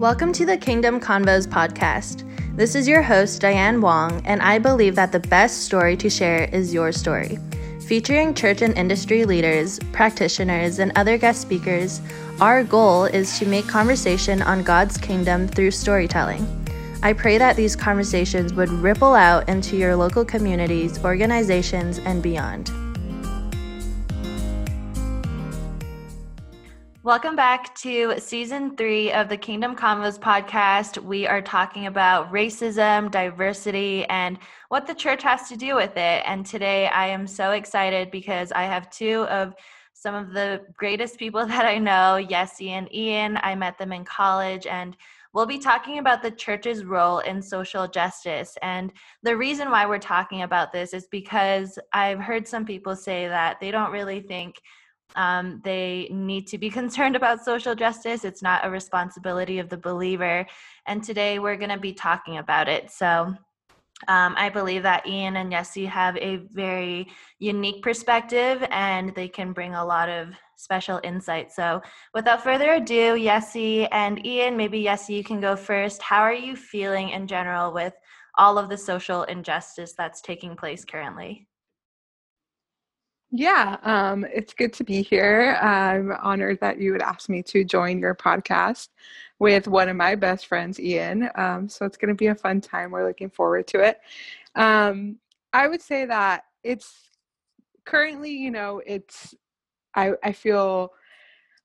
Welcome 0.00 0.32
to 0.32 0.46
the 0.46 0.56
Kingdom 0.56 0.98
Convos 0.98 1.46
podcast. 1.46 2.24
This 2.56 2.74
is 2.74 2.88
your 2.88 3.02
host, 3.02 3.42
Diane 3.42 3.82
Wong, 3.82 4.22
and 4.24 4.40
I 4.40 4.58
believe 4.58 4.94
that 4.94 5.12
the 5.12 5.20
best 5.20 5.64
story 5.64 5.94
to 5.98 6.08
share 6.08 6.44
is 6.44 6.72
your 6.72 6.90
story. 6.90 7.38
Featuring 7.86 8.32
church 8.32 8.62
and 8.62 8.74
industry 8.78 9.26
leaders, 9.26 9.78
practitioners, 9.92 10.78
and 10.78 10.90
other 10.96 11.18
guest 11.18 11.42
speakers, 11.42 12.00
our 12.40 12.64
goal 12.64 13.04
is 13.04 13.38
to 13.40 13.44
make 13.44 13.68
conversation 13.68 14.40
on 14.40 14.62
God's 14.62 14.96
kingdom 14.96 15.46
through 15.46 15.72
storytelling. 15.72 16.46
I 17.02 17.12
pray 17.12 17.36
that 17.36 17.56
these 17.56 17.76
conversations 17.76 18.54
would 18.54 18.70
ripple 18.70 19.12
out 19.12 19.50
into 19.50 19.76
your 19.76 19.96
local 19.96 20.24
communities, 20.24 20.98
organizations, 21.04 21.98
and 21.98 22.22
beyond. 22.22 22.72
Welcome 27.02 27.34
back 27.34 27.74
to 27.76 28.16
season 28.18 28.76
three 28.76 29.10
of 29.10 29.30
the 29.30 29.36
Kingdom 29.38 29.74
Convos 29.74 30.18
podcast. 30.18 31.02
We 31.02 31.26
are 31.26 31.40
talking 31.40 31.86
about 31.86 32.30
racism, 32.30 33.10
diversity, 33.10 34.04
and 34.10 34.38
what 34.68 34.86
the 34.86 34.92
church 34.92 35.22
has 35.22 35.48
to 35.48 35.56
do 35.56 35.74
with 35.76 35.96
it. 35.96 36.22
And 36.26 36.44
today 36.44 36.88
I 36.88 37.06
am 37.06 37.26
so 37.26 37.52
excited 37.52 38.10
because 38.10 38.52
I 38.52 38.64
have 38.64 38.90
two 38.90 39.22
of 39.30 39.54
some 39.94 40.14
of 40.14 40.34
the 40.34 40.60
greatest 40.76 41.18
people 41.18 41.46
that 41.46 41.64
I 41.64 41.78
know, 41.78 42.22
Yessie 42.22 42.68
and 42.68 42.94
Ian. 42.94 43.38
I 43.42 43.54
met 43.54 43.78
them 43.78 43.92
in 43.92 44.04
college 44.04 44.66
and 44.66 44.94
we'll 45.32 45.46
be 45.46 45.58
talking 45.58 46.00
about 46.00 46.22
the 46.22 46.30
church's 46.30 46.84
role 46.84 47.20
in 47.20 47.40
social 47.40 47.88
justice. 47.88 48.58
And 48.60 48.92
the 49.22 49.38
reason 49.38 49.70
why 49.70 49.86
we're 49.86 49.98
talking 49.98 50.42
about 50.42 50.70
this 50.70 50.92
is 50.92 51.06
because 51.06 51.78
I've 51.94 52.20
heard 52.20 52.46
some 52.46 52.66
people 52.66 52.94
say 52.94 53.26
that 53.26 53.58
they 53.58 53.70
don't 53.70 53.90
really 53.90 54.20
think 54.20 54.56
um, 55.16 55.60
they 55.64 56.08
need 56.10 56.46
to 56.48 56.58
be 56.58 56.70
concerned 56.80 57.16
about 57.16 57.44
social 57.44 57.74
justice. 57.74 58.24
It's 58.24 58.42
not 58.42 58.64
a 58.64 58.70
responsibility 58.70 59.58
of 59.58 59.68
the 59.68 59.76
believer. 59.76 60.46
And 60.86 61.02
today 61.02 61.38
we're 61.38 61.56
going 61.56 61.70
to 61.70 61.78
be 61.78 61.92
talking 61.92 62.38
about 62.38 62.68
it. 62.68 62.90
So 62.90 63.34
um, 64.08 64.34
I 64.36 64.48
believe 64.48 64.82
that 64.84 65.06
Ian 65.06 65.36
and 65.36 65.52
Yessie 65.52 65.86
have 65.86 66.16
a 66.16 66.36
very 66.52 67.08
unique 67.38 67.82
perspective 67.82 68.66
and 68.70 69.14
they 69.14 69.28
can 69.28 69.52
bring 69.52 69.74
a 69.74 69.84
lot 69.84 70.08
of 70.08 70.28
special 70.56 71.00
insight. 71.04 71.52
So 71.52 71.82
without 72.14 72.42
further 72.42 72.74
ado, 72.74 73.14
Yessie 73.16 73.88
and 73.92 74.24
Ian, 74.26 74.56
maybe 74.56 74.82
Yessie, 74.82 75.16
you 75.16 75.24
can 75.24 75.40
go 75.40 75.54
first. 75.56 76.00
How 76.02 76.20
are 76.20 76.34
you 76.34 76.56
feeling 76.56 77.10
in 77.10 77.26
general 77.26 77.72
with 77.72 77.94
all 78.36 78.58
of 78.58 78.68
the 78.68 78.76
social 78.76 79.24
injustice 79.24 79.94
that's 79.96 80.20
taking 80.20 80.56
place 80.56 80.84
currently? 80.84 81.46
Yeah, 83.32 83.76
um, 83.84 84.24
it's 84.24 84.54
good 84.54 84.72
to 84.74 84.84
be 84.84 85.02
here. 85.02 85.56
I'm 85.62 86.10
honored 86.20 86.58
that 86.60 86.78
you 86.80 86.92
would 86.92 87.02
ask 87.02 87.28
me 87.28 87.42
to 87.44 87.64
join 87.64 88.00
your 88.00 88.14
podcast 88.14 88.88
with 89.38 89.68
one 89.68 89.88
of 89.88 89.96
my 89.96 90.16
best 90.16 90.46
friends, 90.46 90.80
Ian. 90.80 91.30
Um, 91.36 91.68
so 91.68 91.86
it's 91.86 91.96
going 91.96 92.08
to 92.08 92.14
be 92.14 92.26
a 92.26 92.34
fun 92.34 92.60
time. 92.60 92.90
We're 92.90 93.06
looking 93.06 93.30
forward 93.30 93.68
to 93.68 93.80
it. 93.80 94.00
Um, 94.56 95.18
I 95.52 95.68
would 95.68 95.80
say 95.80 96.06
that 96.06 96.44
it's 96.64 96.92
currently, 97.84 98.32
you 98.32 98.50
know, 98.50 98.82
it's, 98.84 99.34
I, 99.94 100.12
I 100.24 100.32
feel 100.32 100.90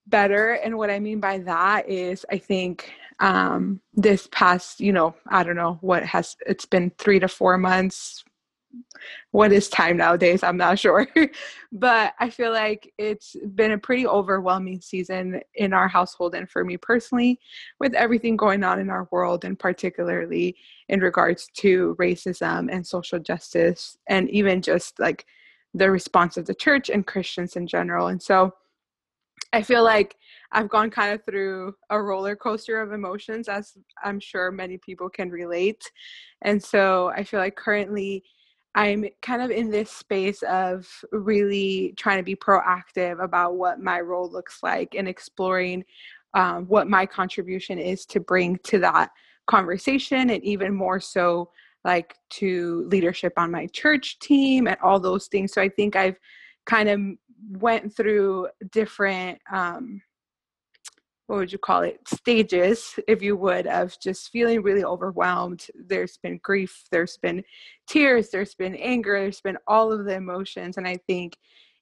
better. 0.08 0.52
And 0.54 0.78
what 0.78 0.92
I 0.92 1.00
mean 1.00 1.20
by 1.20 1.40
that 1.40 1.90
is, 1.90 2.26
I 2.32 2.38
think 2.38 2.92
um, 3.20 3.82
this 3.94 4.28
past, 4.32 4.80
you 4.80 4.94
know, 4.94 5.16
I 5.30 5.44
don't 5.44 5.56
know 5.56 5.80
what 5.82 6.04
has, 6.04 6.36
it's 6.46 6.66
been 6.66 6.92
three 7.00 7.20
to 7.20 7.28
four 7.28 7.58
months, 7.58 8.24
what 9.32 9.52
is 9.52 9.70
time 9.70 9.98
nowadays 9.98 10.44
i'm 10.44 10.58
not 10.58 10.80
sure 10.80 11.08
but 11.72 12.14
i 12.20 12.30
feel 12.30 12.52
like 12.52 12.92
it's 12.98 13.36
been 13.56 13.72
a 13.72 13.78
pretty 13.78 14.08
overwhelming 14.08 14.82
season 14.82 15.40
in 15.56 15.74
our 15.74 15.88
household 15.88 16.36
and 16.36 16.50
for 16.50 16.64
me 16.64 16.78
personally 16.78 17.40
with 17.80 17.94
everything 17.94 18.36
going 18.36 18.64
on 18.64 18.80
in 18.80 18.90
our 18.90 19.08
world 19.12 19.46
and 19.46 19.60
particularly 19.60 20.56
in 20.90 21.00
regards 21.00 21.48
to 21.54 21.96
racism 22.00 22.72
and 22.72 22.86
social 22.86 23.20
justice 23.20 23.98
and 24.08 24.30
even 24.30 24.62
just 24.62 25.00
like 25.00 25.26
the 25.74 25.90
response 25.90 26.38
of 26.38 26.46
the 26.46 26.56
church 26.56 26.90
and 26.90 27.06
christians 27.06 27.56
in 27.56 27.68
general 27.68 28.08
and 28.08 28.22
so 28.22 28.54
i 29.54 29.62
feel 29.62 29.84
like 29.84 30.16
I've 30.56 30.70
gone 30.70 30.90
kind 30.90 31.14
of 31.14 31.24
through 31.26 31.76
a 31.90 32.02
roller 32.02 32.36
coaster 32.36 32.80
of 32.82 32.94
emotions, 32.94 33.50
as 33.50 33.78
I'm 34.02 34.22
sure 34.22 34.52
many 34.52 34.78
people 34.78 35.10
can 35.10 35.30
relate. 35.30 35.92
And 36.44 36.64
so 36.64 37.12
I 37.14 37.26
feel 37.26 37.42
like 37.42 37.58
currently 37.58 38.24
I'm 38.76 39.06
kind 39.22 39.42
of 39.42 39.52
in 39.52 39.72
this 39.72 39.90
space 39.90 40.44
of 40.44 40.88
really 41.12 41.94
trying 41.98 42.18
to 42.18 42.24
be 42.24 42.36
proactive 42.36 43.24
about 43.24 43.56
what 43.56 43.80
my 43.80 44.02
role 44.02 44.30
looks 44.30 44.62
like 44.62 44.96
and 44.96 45.08
exploring 45.08 45.84
um, 46.34 46.66
what 46.66 46.90
my 46.90 47.06
contribution 47.06 47.80
is 47.80 48.06
to 48.08 48.20
bring 48.20 48.58
to 48.64 48.80
that 48.80 49.12
conversation 49.48 50.30
and 50.30 50.44
even 50.44 50.76
more 50.76 51.00
so 51.00 51.50
like 51.86 52.16
to 52.32 52.86
leadership 52.90 53.32
on 53.38 53.52
my 53.52 53.68
church 53.68 54.20
team 54.20 54.68
and 54.68 54.78
all 54.84 55.00
those 55.00 55.28
things. 55.28 55.54
So 55.54 55.62
i 55.62 55.70
think 55.70 55.96
i've 55.96 56.18
kind 56.66 56.90
of 56.90 57.00
went 57.52 57.96
through 57.96 58.48
different 58.72 59.40
um, 59.54 60.02
what 61.28 61.38
would 61.38 61.52
you 61.52 61.58
call 61.58 61.82
it 61.82 62.00
stages 62.08 63.00
if 63.08 63.22
you 63.22 63.36
would 63.36 63.68
of 63.68 64.00
just 64.00 64.32
feeling 64.32 64.62
really 64.62 64.84
overwhelmed. 64.84 65.68
There's 65.74 66.18
been 66.18 66.40
grief 66.44 66.84
there's 66.92 67.18
been 67.18 67.44
tears 67.88 68.30
there's 68.30 68.56
been 68.56 68.76
anger 68.76 69.20
there's 69.20 69.42
been 69.42 69.58
all 69.68 69.92
of 69.92 70.06
the 70.06 70.16
emotions. 70.16 70.78
And 70.78 70.88
i 70.88 70.98
think 71.08 71.38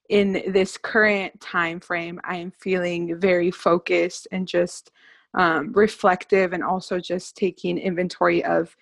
in 0.08 0.42
this 0.52 0.76
current 0.76 1.38
time 1.40 1.80
frame 1.80 2.20
i 2.24 2.36
am 2.36 2.52
feeling 2.60 3.18
very 3.18 3.50
focused 3.50 4.28
and 4.32 4.46
just 4.46 4.90
um, 5.34 5.72
reflective 5.72 6.52
and 6.52 6.62
also 6.62 7.00
just 7.00 7.36
taking 7.36 7.78
inventory 7.78 8.44
of 8.44 8.76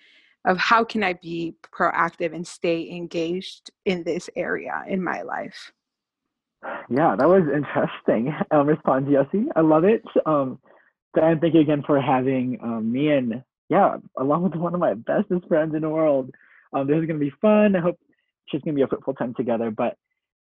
of 0.45 0.57
how 0.57 0.83
can 0.83 1.01
i 1.03 1.13
be 1.13 1.55
proactive 1.73 2.35
and 2.35 2.45
stay 2.45 2.89
engaged 2.89 3.71
in 3.85 4.03
this 4.03 4.29
area 4.35 4.83
in 4.87 5.01
my 5.01 5.21
life 5.21 5.71
yeah, 6.89 7.15
that 7.17 7.27
was 7.27 7.43
interesting 7.53 8.33
um, 8.51 8.67
response, 8.67 9.05
Yessie. 9.07 9.47
I 9.55 9.61
love 9.61 9.83
it. 9.83 10.03
Um, 10.25 10.59
Diane, 11.15 11.39
thank 11.39 11.53
you 11.53 11.61
again 11.61 11.83
for 11.85 11.99
having 12.01 12.59
um, 12.63 12.91
me 12.91 13.09
and 13.09 13.43
yeah, 13.69 13.97
along 14.17 14.43
with 14.43 14.55
one 14.55 14.73
of 14.73 14.79
my 14.79 14.93
bestest 14.93 15.47
friends 15.47 15.73
in 15.75 15.81
the 15.81 15.89
world. 15.89 16.31
Um, 16.73 16.87
this 16.87 16.97
is 16.97 17.05
gonna 17.05 17.19
be 17.19 17.33
fun. 17.41 17.75
I 17.75 17.79
hope 17.79 17.99
she's 18.47 18.61
gonna 18.61 18.75
be 18.75 18.81
a 18.81 18.87
fruitful 18.87 19.13
time 19.13 19.33
together. 19.35 19.71
But 19.71 19.97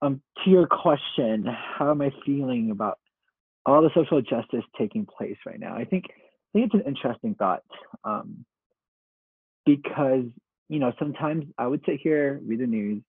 um, 0.02 0.22
to 0.44 0.50
your 0.50 0.68
question, 0.68 1.46
how 1.46 1.92
am 1.92 2.02
I 2.02 2.12
feeling 2.26 2.72
about 2.72 3.00
all 3.66 3.82
the 3.82 3.90
social 3.96 4.22
justice 4.22 4.64
taking 4.78 5.06
place 5.06 5.38
right 5.46 5.60
now? 5.60 5.76
I 5.76 5.86
think 5.86 6.06
I 6.10 6.60
think 6.60 6.66
it's 6.66 6.86
an 6.86 6.88
interesting 6.88 7.36
thought 7.36 7.64
um, 8.04 8.46
because 9.66 10.26
you 10.70 10.80
know 10.80 10.94
sometimes 11.00 11.46
I 11.58 11.68
would 11.68 11.82
sit 11.86 12.00
here, 12.02 12.40
read 12.46 12.60
the 12.60 12.68
news, 12.68 13.02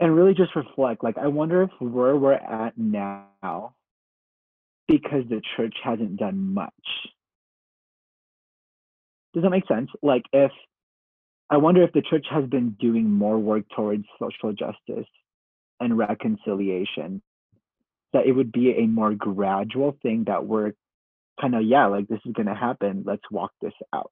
and 0.00 0.16
really 0.16 0.34
just 0.34 0.56
reflect 0.56 1.04
like 1.04 1.18
i 1.18 1.26
wonder 1.26 1.62
if 1.62 1.70
where 1.78 2.16
we're 2.16 2.32
at 2.32 2.76
now 2.76 3.74
because 4.90 5.22
the 5.28 5.40
church 5.56 5.74
hasn't 5.84 6.16
done 6.16 6.52
much. 6.52 6.72
Does 9.32 9.44
that 9.44 9.50
make 9.50 9.66
sense? 9.68 9.88
Like 10.02 10.24
if 10.32 10.50
i 11.48 11.56
wonder 11.56 11.82
if 11.82 11.92
the 11.92 12.02
church 12.02 12.26
has 12.30 12.44
been 12.46 12.76
doing 12.80 13.08
more 13.08 13.38
work 13.38 13.64
towards 13.74 14.04
social 14.18 14.52
justice 14.52 15.08
and 15.78 15.96
reconciliation 15.96 17.22
that 18.12 18.26
it 18.26 18.32
would 18.32 18.50
be 18.52 18.72
a 18.72 18.86
more 18.86 19.14
gradual 19.14 19.96
thing 20.02 20.24
that 20.26 20.44
we're 20.44 20.72
kind 21.40 21.54
of 21.54 21.62
yeah 21.62 21.86
like 21.86 22.08
this 22.08 22.20
is 22.26 22.32
going 22.32 22.48
to 22.48 22.54
happen. 22.54 23.04
Let's 23.06 23.22
walk 23.30 23.52
this 23.62 23.72
out. 23.94 24.10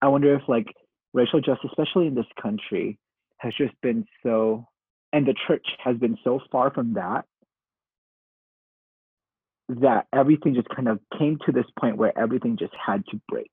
I 0.00 0.08
wonder 0.08 0.34
if 0.34 0.42
like 0.48 0.66
racial 1.12 1.40
justice 1.40 1.70
especially 1.70 2.06
in 2.06 2.14
this 2.14 2.26
country 2.40 2.98
has 3.38 3.52
just 3.58 3.74
been 3.82 4.04
so 4.22 4.66
and 5.14 5.24
the 5.24 5.34
church 5.46 5.64
has 5.78 5.96
been 5.96 6.18
so 6.24 6.40
far 6.50 6.72
from 6.72 6.94
that 6.94 7.24
that 9.68 10.06
everything 10.12 10.54
just 10.54 10.68
kind 10.68 10.88
of 10.88 10.98
came 11.16 11.38
to 11.46 11.52
this 11.52 11.64
point 11.78 11.96
where 11.96 12.16
everything 12.18 12.58
just 12.58 12.74
had 12.74 13.06
to 13.06 13.20
break. 13.28 13.50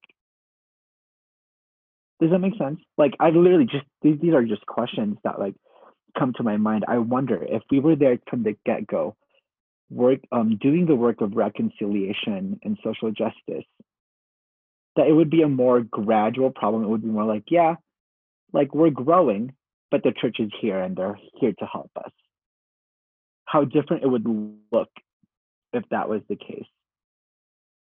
Does 2.20 2.32
that 2.32 2.40
make 2.40 2.58
sense? 2.58 2.80
Like 2.98 3.14
I 3.20 3.30
literally 3.30 3.66
just 3.66 3.86
these, 4.02 4.18
these 4.20 4.34
are 4.34 4.44
just 4.44 4.66
questions 4.66 5.18
that 5.24 5.40
like 5.40 5.54
come 6.18 6.34
to 6.34 6.44
my 6.44 6.58
mind. 6.58 6.84
I 6.88 6.98
wonder 6.98 7.42
if 7.42 7.62
we 7.70 7.80
were 7.80 7.96
there 7.96 8.18
from 8.28 8.44
the 8.44 8.58
get-go, 8.66 9.16
work 9.92 10.20
um 10.32 10.58
doing 10.60 10.88
the 10.88 10.96
work 10.96 11.22
of 11.22 11.36
reconciliation 11.36 12.60
and 12.64 12.78
social 12.84 13.12
justice, 13.12 13.66
that 14.96 15.08
it 15.08 15.14
would 15.14 15.30
be 15.30 15.44
a 15.44 15.48
more 15.48 15.82
gradual 15.82 16.50
problem. 16.50 16.84
It 16.84 16.88
would 16.88 17.04
be 17.04 17.08
more 17.08 17.26
like, 17.26 17.46
yeah, 17.50 17.76
like 18.52 18.74
we're 18.74 18.90
growing, 18.90 19.54
but 19.92 20.04
the 20.04 20.14
church 20.14 20.38
is 20.40 20.50
here 20.60 20.80
and 20.80 20.96
they're 20.96 21.20
here 21.40 21.54
to 21.60 21.66
help 21.66 21.92
us. 21.98 22.12
How 23.46 23.66
different 23.66 24.04
it 24.04 24.08
would 24.08 24.26
look 24.72 24.90
if 25.74 25.84
that 25.92 26.10
was 26.10 26.22
the 26.30 26.38
case. 26.38 26.66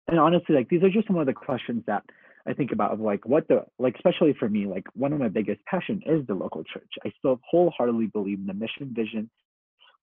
And 0.08 0.20
honestly, 0.20 0.56
like 0.56 0.70
these 0.70 0.82
are 0.82 0.90
just 0.90 1.08
some 1.08 1.18
of 1.18 1.28
the 1.28 1.34
questions 1.34 1.84
that 1.86 2.04
I 2.48 2.54
think 2.54 2.72
about 2.72 2.94
of 2.94 3.00
like 3.00 3.26
what 3.28 3.48
the 3.48 3.66
like 3.78 3.96
especially 3.96 4.34
for 4.40 4.50
me, 4.50 4.66
like 4.66 4.86
one 4.94 5.14
of 5.14 5.20
my 5.20 5.28
biggest 5.28 5.64
passion 5.66 6.02
is 6.06 6.26
the 6.26 6.34
local 6.34 6.64
church. 6.64 6.90
I 7.06 7.12
still 7.20 7.40
wholeheartedly 7.50 8.08
believe 8.08 8.40
in 8.40 8.48
the 8.48 8.54
mission 8.54 8.94
vision 8.96 9.30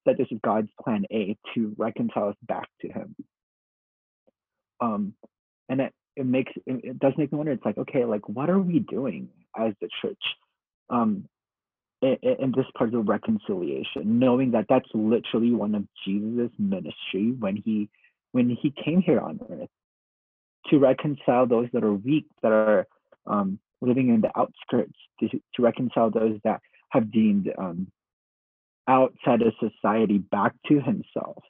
that 0.05 0.17
this 0.19 0.29
is 0.31 0.39
God's 0.45 0.69
plan 0.81 1.05
A 1.11 1.37
to 1.55 1.75
reconcile 1.77 2.29
us 2.29 2.37
back 2.43 2.69
to 2.83 2.89
him. 2.89 3.17
Um 4.81 5.15
and 5.69 5.81
it, 5.81 5.93
it 6.15 6.27
makes 6.27 6.53
it, 6.67 6.85
it 6.85 6.99
does 6.99 7.15
make 7.17 7.33
me 7.33 7.39
wonder. 7.39 7.53
It's 7.53 7.65
like, 7.65 7.79
okay, 7.79 8.05
like 8.05 8.29
what 8.29 8.51
are 8.51 8.61
we 8.61 8.79
doing 8.79 9.29
as 9.59 9.73
the 9.81 9.89
church? 10.03 10.23
Um, 10.89 11.29
in, 12.06 12.37
in 12.38 12.53
this 12.56 12.67
part 12.76 12.94
of 12.94 13.08
reconciliation, 13.08 14.19
knowing 14.19 14.53
that 14.53 14.67
that's 14.69 14.88
literally 14.94 15.53
one 15.53 15.75
of 15.75 15.85
Jesus' 16.05 16.50
ministry 16.58 17.35
when 17.38 17.56
he 17.56 17.88
when 18.32 18.50
he 18.50 18.73
came 18.85 19.00
here 19.00 19.20
on 19.20 19.41
earth 19.50 19.69
to 20.69 20.79
reconcile 20.79 21.47
those 21.47 21.69
that 21.73 21.85
are 21.85 21.93
weak, 21.93 22.26
that 22.43 22.53
are 22.53 22.87
um, 23.26 23.58
living 23.81 24.08
in 24.08 24.20
the 24.20 24.31
outskirts, 24.37 24.93
to, 25.20 25.29
to 25.29 25.62
reconcile 25.62 26.11
those 26.11 26.38
that 26.44 26.61
have 26.91 27.11
deemed 27.11 27.50
um, 27.56 27.87
outside 28.88 29.43
of 29.43 29.52
society 29.61 30.19
back 30.19 30.52
to 30.69 30.81
himself. 30.81 31.43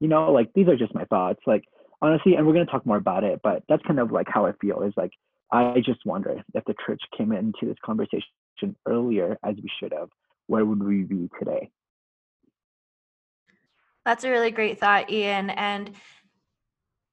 You 0.00 0.08
know, 0.08 0.32
like 0.32 0.52
these 0.54 0.68
are 0.68 0.76
just 0.76 0.94
my 0.94 1.04
thoughts. 1.04 1.40
Like 1.46 1.64
honestly, 2.00 2.34
and 2.34 2.46
we're 2.46 2.54
gonna 2.54 2.66
talk 2.66 2.86
more 2.86 2.96
about 2.96 3.24
it, 3.24 3.40
but 3.42 3.62
that's 3.68 3.82
kind 3.86 3.98
of 3.98 4.10
like 4.10 4.26
how 4.28 4.46
I 4.46 4.52
feel. 4.60 4.82
Is 4.82 4.94
like 4.96 5.12
I 5.50 5.80
just 5.84 6.04
wonder 6.04 6.42
if 6.54 6.64
the 6.64 6.74
church 6.84 7.00
came 7.16 7.32
into 7.32 7.66
this 7.66 7.76
conversation 7.84 8.76
earlier 8.86 9.38
as 9.44 9.56
we 9.56 9.70
should 9.80 9.92
have, 9.92 10.08
where 10.46 10.64
would 10.64 10.82
we 10.82 11.04
be 11.04 11.30
today? 11.38 11.70
That's 14.04 14.24
a 14.24 14.30
really 14.30 14.50
great 14.50 14.78
thought, 14.80 15.10
Ian. 15.10 15.50
And 15.50 15.92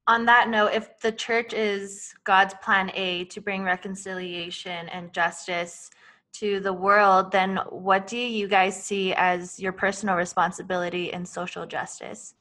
on 0.07 0.25
that 0.25 0.49
note, 0.49 0.73
if 0.73 0.99
the 0.99 1.11
church 1.11 1.53
is 1.53 2.13
God's 2.23 2.53
plan 2.61 2.91
A 2.93 3.25
to 3.25 3.41
bring 3.41 3.63
reconciliation 3.63 4.87
and 4.89 5.11
justice 5.13 5.89
to 6.33 6.59
the 6.59 6.73
world, 6.73 7.31
then 7.31 7.57
what 7.69 8.07
do 8.07 8.17
you 8.17 8.47
guys 8.47 8.81
see 8.81 9.13
as 9.13 9.59
your 9.59 9.71
personal 9.71 10.15
responsibility 10.15 11.11
in 11.11 11.25
social 11.25 11.65
justice 11.65 12.35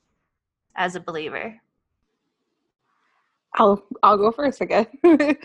as 0.77 0.97
a 0.97 1.01
believer? 1.01 1.61
I'll 3.57 3.85
I'll 4.03 4.19
go 4.19 4.33
first 4.33 4.61
again. 4.61 4.87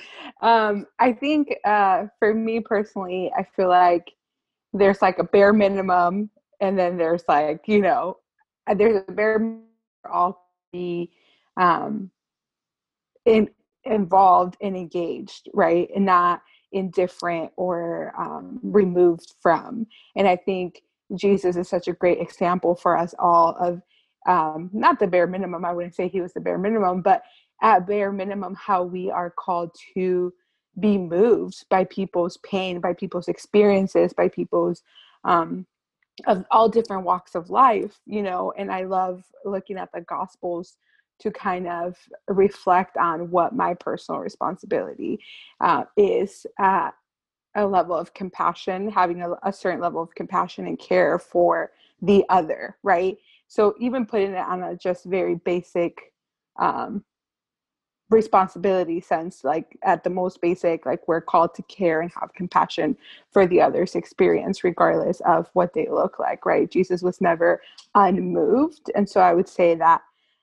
um, 0.42 0.88
I 1.00 1.14
think 1.14 1.54
uh, 1.66 2.06
for 2.18 2.34
me 2.34 2.60
personally, 2.60 3.32
I 3.38 3.44
feel 3.56 3.70
like 3.70 4.12
there's 4.74 5.02
like 5.02 5.20
a 5.20 5.24
bare 5.24 5.54
minimum, 5.54 6.30
and 6.60 6.78
then 6.78 6.98
there's 6.98 7.24
like 7.28 7.62
you 7.68 7.82
know, 7.82 8.18
uh, 8.68 8.74
there's 8.74 9.04
a 9.08 9.12
bare 9.12 9.40
for 10.02 10.12
all 10.12 10.48
be 10.72 11.12
um, 11.58 12.10
in, 13.26 13.50
involved 13.84 14.58
and 14.62 14.76
engaged, 14.76 15.50
right, 15.54 15.90
and 15.96 16.06
not 16.06 16.42
indifferent 16.72 17.52
or 17.58 18.14
um, 18.20 18.60
removed 18.64 19.34
from. 19.42 19.88
And 20.16 20.28
I 20.28 20.36
think 20.36 20.82
Jesus 21.16 21.56
is 21.56 21.68
such 21.70 21.88
a 21.88 21.94
great 21.94 22.20
example 22.20 22.76
for 22.76 22.98
us 22.98 23.16
all 23.20 23.56
of 23.60 23.82
um, 24.28 24.70
not 24.74 25.00
the 25.00 25.08
bare 25.08 25.28
minimum. 25.28 25.66
I 25.66 25.74
wouldn't 25.74 25.96
say 25.96 26.08
he 26.08 26.22
was 26.22 26.34
the 26.34 26.42
bare 26.42 26.58
minimum, 26.58 27.02
but 27.02 27.24
at 27.62 27.88
bare 27.88 28.12
minimum 28.12 28.56
how 28.56 28.84
we 28.84 29.10
are 29.10 29.30
called 29.30 29.76
to 29.94 30.34
be 30.80 30.98
moved 30.98 31.66
by 31.70 31.84
people's 31.86 32.38
pain 32.38 32.80
by 32.80 32.94
people's 32.94 33.28
experiences 33.28 34.14
by 34.14 34.28
people's 34.28 34.82
um, 35.24 35.66
of 36.28 36.46
all 36.52 36.70
different 36.70 37.04
walks 37.04 37.36
of 37.36 37.50
life 37.50 38.00
you 38.06 38.22
know? 38.22 38.54
And 38.58 38.72
i 38.72 38.84
love 38.84 39.24
looking 39.46 39.78
at 39.78 39.90
the 39.94 40.02
gospels 40.02 40.78
to 41.20 41.32
kind 41.32 41.68
of 41.68 41.98
reflect 42.30 42.96
on 42.98 43.30
what 43.30 43.54
my 43.54 43.74
personal 43.74 44.22
responsibility 44.22 45.20
uh, 45.60 45.84
is 45.98 46.46
at 46.58 46.92
a 47.56 47.66
level 47.66 47.96
of 47.96 48.14
compassion 48.14 48.90
having 48.90 49.22
a, 49.22 49.32
a 49.44 49.52
certain 49.52 49.82
level 49.82 50.02
of 50.02 50.16
compassion 50.16 50.66
and 50.66 50.80
care 50.80 51.20
for 51.20 51.72
the 52.02 52.24
other 52.30 52.78
right? 52.84 53.18
So 53.48 53.74
even 53.80 54.06
putting 54.06 54.32
it 54.32 54.38
on 54.38 54.64
a 54.64 54.78
just 54.78 55.06
very 55.06 55.36
basic 55.36 56.14
um, 56.58 57.04
responsibility 58.10 59.00
sense 59.00 59.44
like 59.44 59.78
at 59.84 60.04
the 60.04 60.10
most 60.10 60.42
basic 60.42 60.86
like 60.86 61.08
we're 61.08 61.22
called 61.22 61.54
to 61.54 61.62
care 61.64 62.02
and 62.02 62.12
have 62.20 62.34
compassion 62.34 62.98
for 63.32 63.46
the 63.46 63.62
other's 63.62 63.94
experience 63.94 64.64
regardless 64.64 65.22
of 65.22 65.48
what 65.54 65.74
they 65.74 65.88
look 65.90 66.18
like 66.18 66.46
right? 66.46 66.72
Jesus 66.72 67.02
was 67.04 67.22
never 67.22 67.62
unmoved. 67.96 68.92
And 68.96 69.08
so 69.08 69.22
i 69.22 69.34
would 69.34 69.48
say 69.48 69.76
that 69.76 70.02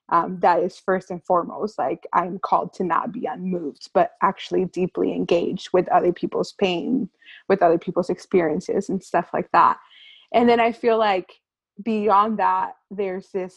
um, 0.09 0.39
that 0.39 0.61
is 0.61 0.79
first 0.79 1.11
and 1.11 1.23
foremost 1.25 1.79
like 1.79 2.07
i'm 2.13 2.39
called 2.39 2.73
to 2.75 2.85
not 2.85 3.11
be 3.11 3.27
unmoved 3.27 3.91
but 3.93 4.13
actually 4.23 4.65
deeply 4.67 5.13
engaged 5.13 5.71
with 5.73 5.89
other 5.89 6.13
people's 6.13 6.53
pain 6.53 7.09
with 7.49 7.63
other 7.63 7.79
people's 7.79 8.11
experiences 8.11 8.89
and 8.89 9.03
stuff 9.03 9.31
like 9.33 9.51
that. 9.53 9.79
And 10.33 10.49
then 10.49 10.61
i 10.61 10.71
feel 10.71 10.99
like 10.99 11.41
beyond 11.83 12.39
that 12.39 12.73
there's 12.91 13.29
this 13.31 13.55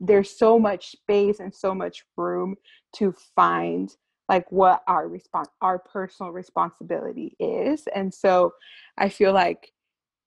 there's 0.00 0.36
so 0.36 0.58
much 0.58 0.90
space 0.90 1.40
and 1.40 1.54
so 1.54 1.74
much 1.74 2.04
room 2.16 2.56
to 2.96 3.14
find 3.36 3.94
like 4.28 4.50
what 4.50 4.82
our 4.88 5.08
response 5.08 5.48
our 5.60 5.78
personal 5.78 6.32
responsibility 6.32 7.36
is. 7.38 7.86
And 7.94 8.12
so 8.12 8.52
i 8.98 9.08
feel 9.08 9.32
like 9.32 9.72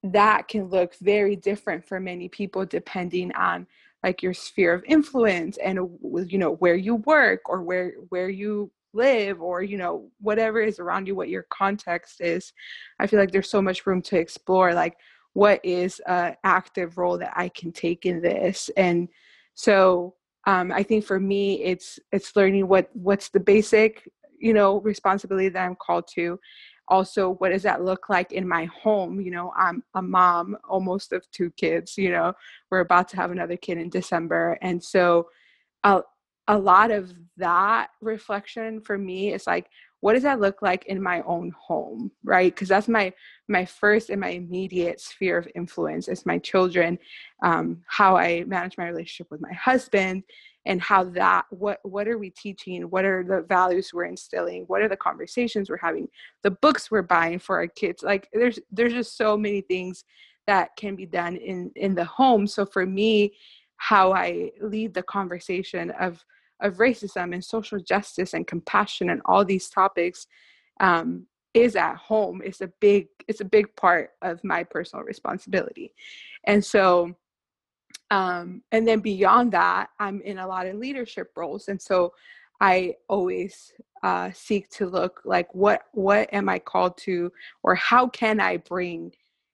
that 0.03 0.47
can 0.47 0.69
look 0.69 0.95
very 1.01 1.35
different 1.35 1.85
for 1.85 1.99
many 1.99 2.27
people 2.27 2.65
depending 2.65 3.31
on 3.33 3.65
like 4.03 4.21
your 4.21 4.33
sphere 4.33 4.73
of 4.73 4.83
influence 4.85 5.57
and 5.57 5.79
you 6.27 6.37
know 6.37 6.55
where 6.55 6.75
you 6.75 6.95
work 6.95 7.41
or 7.47 7.63
where 7.63 7.93
where 8.09 8.29
you 8.29 8.69
live 8.93 9.41
or 9.41 9.63
you 9.63 9.77
know 9.77 10.09
whatever 10.19 10.61
is 10.61 10.79
around 10.79 11.07
you 11.07 11.15
what 11.15 11.29
your 11.29 11.47
context 11.49 12.21
is. 12.21 12.53
I 12.99 13.07
feel 13.07 13.19
like 13.19 13.31
there's 13.31 13.49
so 13.49 13.61
much 13.61 13.85
room 13.85 14.01
to 14.03 14.17
explore 14.17 14.73
like 14.73 14.95
what 15.33 15.59
is 15.63 15.99
an 16.07 16.35
active 16.43 16.97
role 16.97 17.17
that 17.17 17.33
I 17.35 17.49
can 17.49 17.71
take 17.71 18.05
in 18.05 18.21
this? 18.21 18.69
And 18.77 19.09
so 19.55 20.15
um, 20.45 20.71
I 20.71 20.83
think 20.83 21.05
for 21.05 21.19
me 21.19 21.63
it's 21.63 21.99
it's 22.11 22.35
learning 22.35 22.67
what 22.67 22.89
what's 22.93 23.29
the 23.29 23.39
basic 23.39 24.09
you 24.39 24.53
know 24.53 24.81
responsibility 24.81 25.49
that 25.49 25.65
I'm 25.65 25.75
called 25.75 26.07
to. 26.15 26.39
Also 26.89 27.29
what 27.35 27.49
does 27.49 27.63
that 27.63 27.83
look 27.83 28.09
like 28.09 28.33
in 28.33 28.47
my 28.47 28.65
home? 28.65 29.21
You 29.21 29.31
know 29.31 29.53
I'm 29.57 29.83
a 29.95 30.01
mom 30.01 30.57
almost 30.69 31.13
of 31.13 31.29
two 31.31 31.49
kids 31.51 31.97
you 31.97 32.11
know 32.11 32.33
we're 32.69 32.81
about 32.81 33.07
to 33.09 33.15
have 33.15 33.31
another 33.31 33.57
kid 33.57 33.77
in 33.77 33.89
December. 33.89 34.57
And 34.61 34.83
so 34.83 35.27
a, 35.83 36.01
a 36.47 36.57
lot 36.57 36.91
of 36.91 37.13
that 37.37 37.89
reflection 38.01 38.81
for 38.81 38.97
me 38.97 39.33
is 39.33 39.47
like 39.47 39.67
what 40.03 40.13
does 40.13 40.23
that 40.23 40.41
look 40.41 40.61
like 40.61 40.85
in 40.87 41.01
my 41.01 41.21
own 41.21 41.49
home 41.57 42.11
right? 42.25 42.53
Because 42.53 42.67
that's 42.67 42.89
my 42.89 43.13
my 43.47 43.63
first 43.63 44.09
and 44.09 44.19
my 44.19 44.29
immediate 44.29 44.99
sphere 44.99 45.37
of 45.37 45.47
influence 45.55 46.09
is 46.09 46.25
my 46.25 46.37
children 46.39 46.99
um, 47.41 47.81
how 47.87 48.17
i 48.17 48.43
manage 48.45 48.77
my 48.77 48.87
relationship 48.87 49.27
with 49.31 49.39
my 49.41 49.53
husband 49.53 50.23
and 50.65 50.81
how 50.81 51.05
that 51.05 51.45
what 51.49 51.79
what 51.83 52.07
are 52.07 52.17
we 52.17 52.29
teaching? 52.29 52.83
What 52.83 53.05
are 53.05 53.23
the 53.23 53.41
values 53.47 53.91
we're 53.93 54.05
instilling? 54.05 54.63
What 54.67 54.81
are 54.81 54.89
the 54.89 54.97
conversations 54.97 55.69
we're 55.69 55.77
having? 55.77 56.07
The 56.41 56.51
books 56.51 56.89
we're 56.91 57.01
buying 57.01 57.39
for 57.39 57.57
our 57.57 57.67
kids. 57.67 58.03
Like 58.03 58.29
there's 58.33 58.59
there's 58.71 58.93
just 58.93 59.17
so 59.17 59.37
many 59.37 59.61
things 59.61 60.03
that 60.47 60.75
can 60.75 60.95
be 60.95 61.05
done 61.05 61.37
in 61.37 61.71
in 61.75 61.95
the 61.95 62.05
home. 62.05 62.47
So 62.47 62.65
for 62.65 62.85
me 62.85 63.33
how 63.77 64.13
i 64.13 64.49
lead 64.61 64.93
the 64.93 65.03
conversation 65.03 65.91
of 65.99 66.23
of 66.63 66.77
racism 66.77 67.33
and 67.33 67.43
social 67.43 67.79
justice 67.79 68.33
and 68.33 68.47
compassion 68.47 69.09
and 69.09 69.21
all 69.25 69.45
these 69.45 69.69
topics 69.69 70.25
um, 70.79 71.27
is 71.53 71.75
at 71.75 71.95
home. 71.97 72.41
It's 72.43 72.61
a 72.61 72.71
big 72.79 73.07
it's 73.27 73.41
a 73.41 73.45
big 73.45 73.75
part 73.75 74.11
of 74.21 74.43
my 74.43 74.63
personal 74.63 75.05
responsibility. 75.05 75.93
And 76.45 76.63
so 76.63 77.15
um, 78.09 78.63
and 78.71 78.87
then 78.87 78.99
beyond 78.99 79.51
that 79.53 79.89
i'm 79.99 80.21
in 80.21 80.39
a 80.39 80.47
lot 80.47 80.67
of 80.67 80.75
leadership 80.75 81.31
roles. 81.35 81.67
And 81.67 81.81
so 81.81 82.13
i 82.61 82.95
always 83.07 83.73
uh, 84.03 84.29
seek 84.33 84.69
to 84.69 84.85
look 84.85 85.21
like 85.25 85.53
what 85.55 85.83
what 85.93 86.31
am 86.33 86.49
i 86.49 86.59
called 86.59 86.97
to 86.97 87.31
or 87.63 87.73
how 87.75 88.07
can 88.07 88.39
i 88.39 88.57
bring 88.57 89.11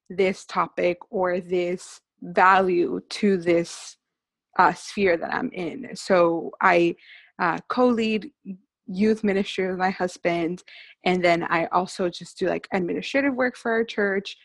this 0.09 0.43
topic 0.45 0.97
or 1.11 1.39
this 1.39 2.01
value 2.21 2.99
to 3.09 3.37
this 3.37 3.97
uh, 4.57 4.73
sphere 4.73 5.17
that 5.17 5.33
I'm 5.33 5.51
in. 5.51 5.95
So 5.95 6.51
I 6.61 6.95
uh, 7.39 7.59
co-lead 7.69 8.31
youth 8.87 9.23
ministry 9.23 9.67
with 9.67 9.77
my 9.77 9.91
husband, 9.91 10.63
and 11.05 11.23
then 11.23 11.43
I 11.43 11.67
also 11.67 12.09
just 12.09 12.39
do 12.39 12.47
like 12.47 12.67
administrative 12.73 13.35
work 13.35 13.55
for 13.55 13.71
our 13.71 13.83
church. 13.83 14.37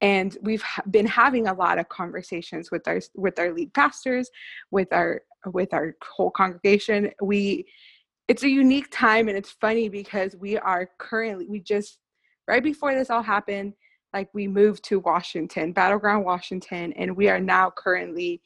And 0.00 0.36
we've 0.40 0.64
been 0.90 1.06
having 1.06 1.46
a 1.46 1.52
lot 1.52 1.78
of 1.78 1.88
conversations 1.90 2.70
with 2.70 2.88
our 2.88 3.00
with 3.14 3.38
our 3.38 3.52
lead 3.52 3.72
pastors, 3.74 4.30
with 4.70 4.92
our 4.92 5.22
with 5.46 5.74
our 5.74 5.94
whole 6.02 6.30
congregation. 6.30 7.10
We 7.20 7.66
it's 8.26 8.42
a 8.42 8.48
unique 8.48 8.88
time, 8.90 9.28
and 9.28 9.36
it's 9.36 9.50
funny 9.50 9.88
because 9.88 10.34
we 10.36 10.56
are 10.56 10.88
currently 10.98 11.46
we 11.46 11.60
just 11.60 11.98
right 12.48 12.64
before 12.64 12.94
this 12.94 13.10
all 13.10 13.22
happened, 13.22 13.74
like 14.14 14.30
we 14.32 14.48
moved 14.48 14.82
to 14.84 15.00
Washington, 15.00 15.72
Battleground, 15.72 16.24
Washington, 16.24 16.92
and 16.94 17.14
we 17.14 17.28
are 17.28 17.40
now 17.40 17.70
currently 17.76 18.40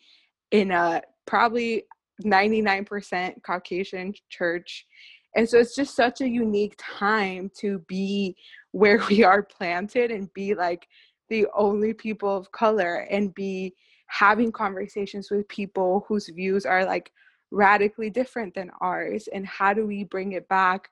in 0.55 0.71
a 0.71 1.03
probably 1.27 1.83
99% 2.25 3.43
Caucasian 3.43 4.15
church. 4.31 4.87
And 5.35 5.49
so 5.49 5.59
it's 5.59 5.75
just 5.75 5.97
such 5.97 6.21
a 6.21 6.29
unique 6.29 6.77
time 6.79 7.51
to 7.59 7.81
be 7.89 8.37
where 8.71 9.01
we 9.11 9.25
are 9.25 9.43
planted 9.43 10.13
and 10.13 10.33
be 10.33 10.55
like 10.55 10.87
the 11.29 11.49
only 11.57 11.93
people 11.93 12.37
of 12.37 12.53
color 12.53 13.09
and 13.11 13.35
be 13.35 13.75
having 14.07 14.53
conversations 14.53 15.29
with 15.29 15.49
people 15.49 16.05
whose 16.07 16.29
views 16.29 16.65
are 16.65 16.85
like 16.85 17.11
radically 17.51 18.09
different 18.09 18.55
than 18.55 18.71
ours 18.81 19.29
and 19.35 19.45
how 19.45 19.75
do 19.75 19.85
we 19.85 20.05
bring 20.05 20.33
it 20.33 20.49
back 20.49 20.89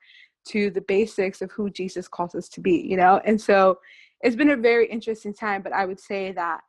to 0.48 0.70
the 0.70 0.80
basics 0.80 1.40
of 1.40 1.52
who 1.52 1.70
Jesus 1.70 2.08
calls 2.08 2.34
us 2.34 2.48
to 2.48 2.60
be, 2.60 2.80
you 2.80 2.96
know? 2.96 3.20
And 3.24 3.40
so 3.40 3.78
it's 4.22 4.34
been 4.34 4.50
a 4.50 4.56
very 4.56 4.90
interesting 4.90 5.32
time, 5.32 5.62
but 5.62 5.72
I 5.72 5.86
would 5.86 6.00
say 6.00 6.32
that 6.32 6.62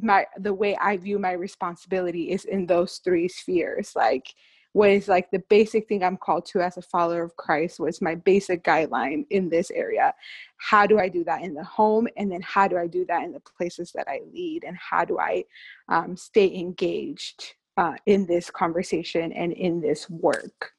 my 0.00 0.26
the 0.38 0.54
way 0.54 0.76
I 0.76 0.96
view 0.96 1.18
my 1.18 1.32
responsibility 1.32 2.30
is 2.30 2.44
in 2.44 2.66
those 2.66 2.98
three 2.98 3.28
spheres. 3.28 3.92
Like 3.94 4.34
what 4.72 4.90
is 4.90 5.08
like 5.08 5.30
the 5.30 5.42
basic 5.50 5.86
thing 5.86 6.02
I'm 6.02 6.16
called 6.16 6.46
to 6.46 6.60
as 6.60 6.76
a 6.78 6.82
follower 6.82 7.22
of 7.22 7.36
Christ 7.36 7.78
was 7.78 8.00
my 8.00 8.14
basic 8.14 8.64
guideline 8.64 9.26
in 9.30 9.50
this 9.50 9.70
area. 9.70 10.14
How 10.56 10.86
do 10.86 10.98
I 10.98 11.08
do 11.08 11.24
that 11.24 11.42
in 11.42 11.54
the 11.54 11.64
home? 11.64 12.08
And 12.16 12.32
then 12.32 12.40
how 12.40 12.68
do 12.68 12.78
I 12.78 12.86
do 12.86 13.04
that 13.06 13.24
in 13.24 13.32
the 13.32 13.40
places 13.40 13.92
that 13.94 14.08
I 14.08 14.20
lead? 14.32 14.64
And 14.64 14.76
how 14.76 15.04
do 15.04 15.18
I 15.18 15.44
um, 15.88 16.16
stay 16.16 16.54
engaged 16.54 17.54
uh, 17.76 17.94
in 18.06 18.26
this 18.26 18.50
conversation 18.50 19.32
and 19.32 19.52
in 19.52 19.80
this 19.80 20.08
work? 20.08 20.72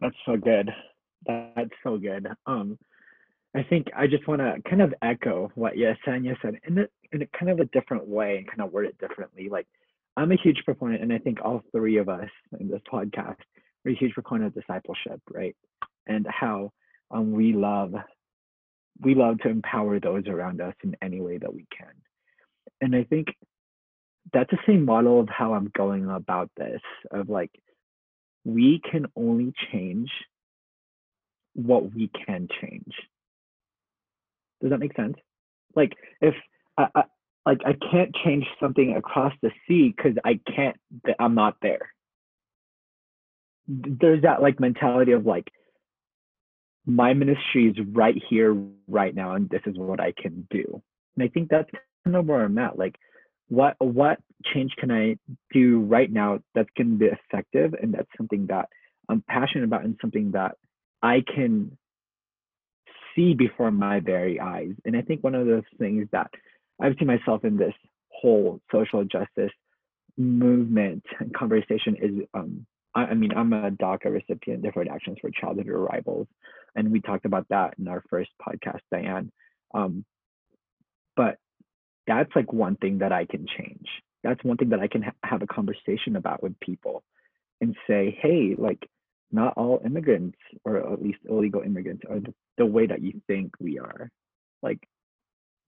That's 0.00 0.16
so 0.26 0.36
good. 0.36 0.70
That's 1.26 1.70
so 1.82 1.96
good. 1.96 2.26
Um, 2.46 2.78
I 3.54 3.62
think 3.64 3.88
I 3.96 4.06
just 4.06 4.28
want 4.28 4.40
to 4.40 4.56
kind 4.68 4.82
of 4.82 4.94
echo 5.02 5.50
what 5.54 5.74
Yesenia 5.74 6.36
said 6.40 6.54
in 6.66 6.78
a, 6.78 6.86
in 7.12 7.22
a 7.22 7.26
kind 7.38 7.50
of 7.50 7.58
a 7.58 7.64
different 7.66 8.06
way 8.06 8.36
and 8.38 8.46
kind 8.46 8.60
of 8.60 8.72
word 8.72 8.86
it 8.86 8.98
differently. 8.98 9.48
Like, 9.50 9.66
I'm 10.16 10.30
a 10.30 10.36
huge 10.36 10.62
proponent, 10.64 11.02
and 11.02 11.12
I 11.12 11.18
think 11.18 11.38
all 11.42 11.62
three 11.72 11.96
of 11.96 12.08
us 12.08 12.28
in 12.58 12.68
this 12.68 12.82
podcast 12.92 13.36
are 13.84 13.90
a 13.90 13.94
huge 13.94 14.12
proponent 14.12 14.48
of 14.48 14.54
discipleship, 14.54 15.20
right? 15.32 15.56
And 16.06 16.26
how 16.28 16.72
um, 17.10 17.32
we 17.32 17.52
love 17.52 17.94
we 19.02 19.14
love 19.14 19.38
to 19.38 19.48
empower 19.48 19.98
those 19.98 20.26
around 20.26 20.60
us 20.60 20.74
in 20.84 20.94
any 21.00 21.20
way 21.20 21.38
that 21.38 21.54
we 21.54 21.66
can. 21.76 21.94
And 22.80 22.94
I 22.94 23.04
think 23.04 23.28
that's 24.32 24.50
the 24.50 24.58
same 24.66 24.84
model 24.84 25.20
of 25.20 25.28
how 25.28 25.54
I'm 25.54 25.70
going 25.74 26.08
about 26.08 26.50
this 26.56 26.82
of 27.10 27.28
like 27.28 27.50
we 28.44 28.80
can 28.90 29.06
only 29.16 29.52
change 29.72 30.10
what 31.54 31.92
we 31.94 32.10
can 32.26 32.48
change. 32.60 32.92
Does 34.60 34.70
that 34.70 34.80
make 34.80 34.94
sense? 34.94 35.16
Like 35.74 35.92
if 36.20 36.34
I, 36.76 36.86
I 36.94 37.02
like 37.46 37.60
I 37.64 37.74
can't 37.90 38.14
change 38.24 38.44
something 38.60 38.94
across 38.96 39.32
the 39.42 39.50
sea 39.66 39.94
because 39.96 40.16
I 40.24 40.40
can't 40.54 40.76
I'm 41.18 41.34
not 41.34 41.56
there. 41.62 41.92
There's 43.66 44.22
that 44.22 44.42
like 44.42 44.60
mentality 44.60 45.12
of 45.12 45.26
like 45.26 45.48
my 46.86 47.14
ministry 47.14 47.68
is 47.68 47.76
right 47.92 48.20
here, 48.28 48.56
right 48.88 49.14
now, 49.14 49.34
and 49.34 49.48
this 49.48 49.60
is 49.66 49.76
what 49.76 50.00
I 50.00 50.12
can 50.12 50.46
do. 50.50 50.82
And 51.16 51.24
I 51.24 51.28
think 51.28 51.48
that's 51.50 51.70
kind 52.04 52.16
of 52.16 52.26
where 52.26 52.44
I'm 52.44 52.58
at. 52.58 52.78
Like 52.78 52.96
what 53.48 53.74
what 53.78 54.18
change 54.44 54.72
can 54.78 54.90
I 54.90 55.16
do 55.52 55.80
right 55.80 56.10
now 56.10 56.38
that's 56.54 56.70
going 56.76 56.90
to 56.90 56.96
be 56.96 57.06
effective 57.06 57.74
and 57.74 57.92
that's 57.92 58.08
something 58.16 58.46
that 58.46 58.68
I'm 59.08 59.22
passionate 59.28 59.64
about 59.64 59.84
and 59.84 59.96
something 60.00 60.30
that 60.32 60.56
I 61.02 61.22
can 61.34 61.76
see 63.14 63.34
before 63.34 63.70
my 63.70 64.00
very 64.00 64.40
eyes. 64.40 64.72
And 64.84 64.96
I 64.96 65.02
think 65.02 65.22
one 65.22 65.34
of 65.34 65.46
those 65.46 65.64
things 65.78 66.08
that 66.12 66.30
I've 66.80 66.96
seen 66.98 67.08
myself 67.08 67.44
in 67.44 67.56
this 67.56 67.74
whole 68.08 68.60
social 68.72 69.04
justice 69.04 69.52
movement 70.16 71.02
and 71.18 71.32
conversation 71.34 71.96
is 72.00 72.26
um, 72.34 72.66
I, 72.94 73.06
I, 73.06 73.14
mean 73.14 73.32
I'm 73.34 73.52
a 73.52 73.70
DACA 73.70 74.06
recipient, 74.06 74.62
Deferred 74.62 74.88
Actions 74.88 75.18
for 75.20 75.30
Childhood 75.30 75.68
Arrivals, 75.68 76.26
and 76.74 76.90
we 76.90 77.00
talked 77.00 77.24
about 77.24 77.46
that 77.50 77.74
in 77.78 77.88
our 77.88 78.02
first 78.10 78.30
podcast, 78.40 78.80
Diane. 78.90 79.30
Um, 79.74 80.04
but 81.16 81.36
that's 82.06 82.30
like 82.34 82.52
one 82.52 82.76
thing 82.76 82.98
that 82.98 83.12
I 83.12 83.24
can 83.24 83.46
change. 83.58 83.86
That's 84.22 84.42
one 84.44 84.56
thing 84.56 84.70
that 84.70 84.80
I 84.80 84.88
can 84.88 85.02
ha- 85.02 85.12
have 85.22 85.42
a 85.42 85.46
conversation 85.46 86.16
about 86.16 86.42
with 86.42 86.58
people 86.60 87.02
and 87.60 87.76
say, 87.86 88.18
hey, 88.20 88.54
like, 88.56 88.88
not 89.32 89.54
all 89.56 89.80
immigrants, 89.84 90.38
or 90.64 90.76
at 90.76 91.02
least 91.02 91.18
illegal 91.28 91.62
immigrants, 91.62 92.02
are 92.08 92.20
the, 92.20 92.34
the 92.58 92.66
way 92.66 92.86
that 92.86 93.02
you 93.02 93.20
think 93.26 93.52
we 93.60 93.78
are. 93.78 94.10
Like, 94.62 94.80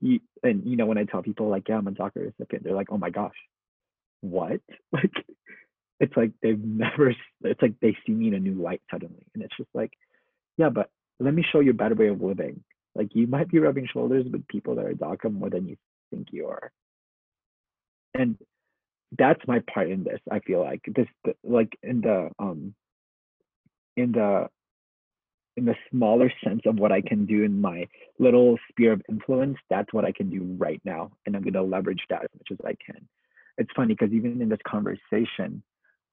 you, 0.01 0.21
and 0.43 0.65
you 0.67 0.77
know, 0.77 0.87
when 0.87 0.99
I 0.99 1.05
tell 1.05 1.23
people, 1.23 1.49
like, 1.49 1.69
yeah, 1.69 1.77
I'm 1.77 1.87
a 1.87 1.93
DACA 1.93 2.17
recipient, 2.17 2.65
they're 2.65 2.75
like, 2.75 2.91
oh 2.91 2.99
my 2.99 3.11
gosh, 3.11 3.37
what? 4.21 4.61
Like, 4.93 5.13
it's 6.01 6.17
like 6.17 6.33
they've 6.43 6.59
never, 6.59 7.15
it's 7.45 7.63
like 7.63 7.75
they 7.81 7.97
see 8.05 8.13
me 8.13 8.27
in 8.27 8.35
a 8.35 8.41
new 8.41 8.61
light 8.61 8.83
suddenly. 8.91 9.25
And 9.35 9.45
it's 9.45 9.57
just 9.57 9.69
like, 9.73 9.93
yeah, 10.59 10.69
but 10.69 10.91
let 11.21 11.33
me 11.33 11.45
show 11.53 11.61
you 11.61 11.71
a 11.71 11.75
better 11.75 11.95
way 11.95 12.09
of 12.09 12.21
living. 12.21 12.65
Like, 12.97 13.11
you 13.15 13.29
might 13.29 13.49
be 13.49 13.61
rubbing 13.61 13.87
shoulders 13.93 14.27
with 14.29 14.49
people 14.49 14.75
that 14.75 14.85
are 14.85 14.95
DACA 14.95 15.33
more 15.33 15.49
than 15.49 15.69
you 15.69 15.77
think 16.11 16.29
you 16.33 16.49
are 16.49 16.73
and 18.15 18.37
that's 19.19 19.41
my 19.47 19.61
part 19.73 19.91
in 19.91 20.05
this 20.05 20.21
i 20.31 20.39
feel 20.41 20.61
like 20.61 20.83
this 20.95 21.07
like 21.45 21.79
in 21.83 22.01
the 22.01 22.31
um 22.39 22.75
in 23.97 24.13
the 24.13 24.49
in 25.57 25.67
the 25.67 25.75
smaller 25.91 26.33
sense 26.43 26.63
of 26.67 26.77
what 26.77 26.93
i 26.93 27.01
can 27.01 27.27
do 27.27 27.43
in 27.45 27.61
my 27.61 27.87
little 28.19 28.59
sphere 28.71 28.93
of 28.93 29.03
influence 29.09 29.59
that's 29.71 29.93
what 29.93 30.05
i 30.05 30.13
can 30.13 30.31
do 30.31 30.43
right 30.59 30.81
now 30.85 31.11
and 31.27 31.37
i'm 31.37 31.43
going 31.43 31.53
to 31.53 31.63
leverage 31.63 32.03
that 32.09 32.23
as 32.23 32.31
much 32.39 32.49
as 32.53 32.59
i 32.65 32.75
can 32.85 33.07
it's 33.59 33.71
funny 33.77 33.95
because 33.95 34.13
even 34.13 34.41
in 34.41 34.49
this 34.49 34.59
conversation 34.67 35.63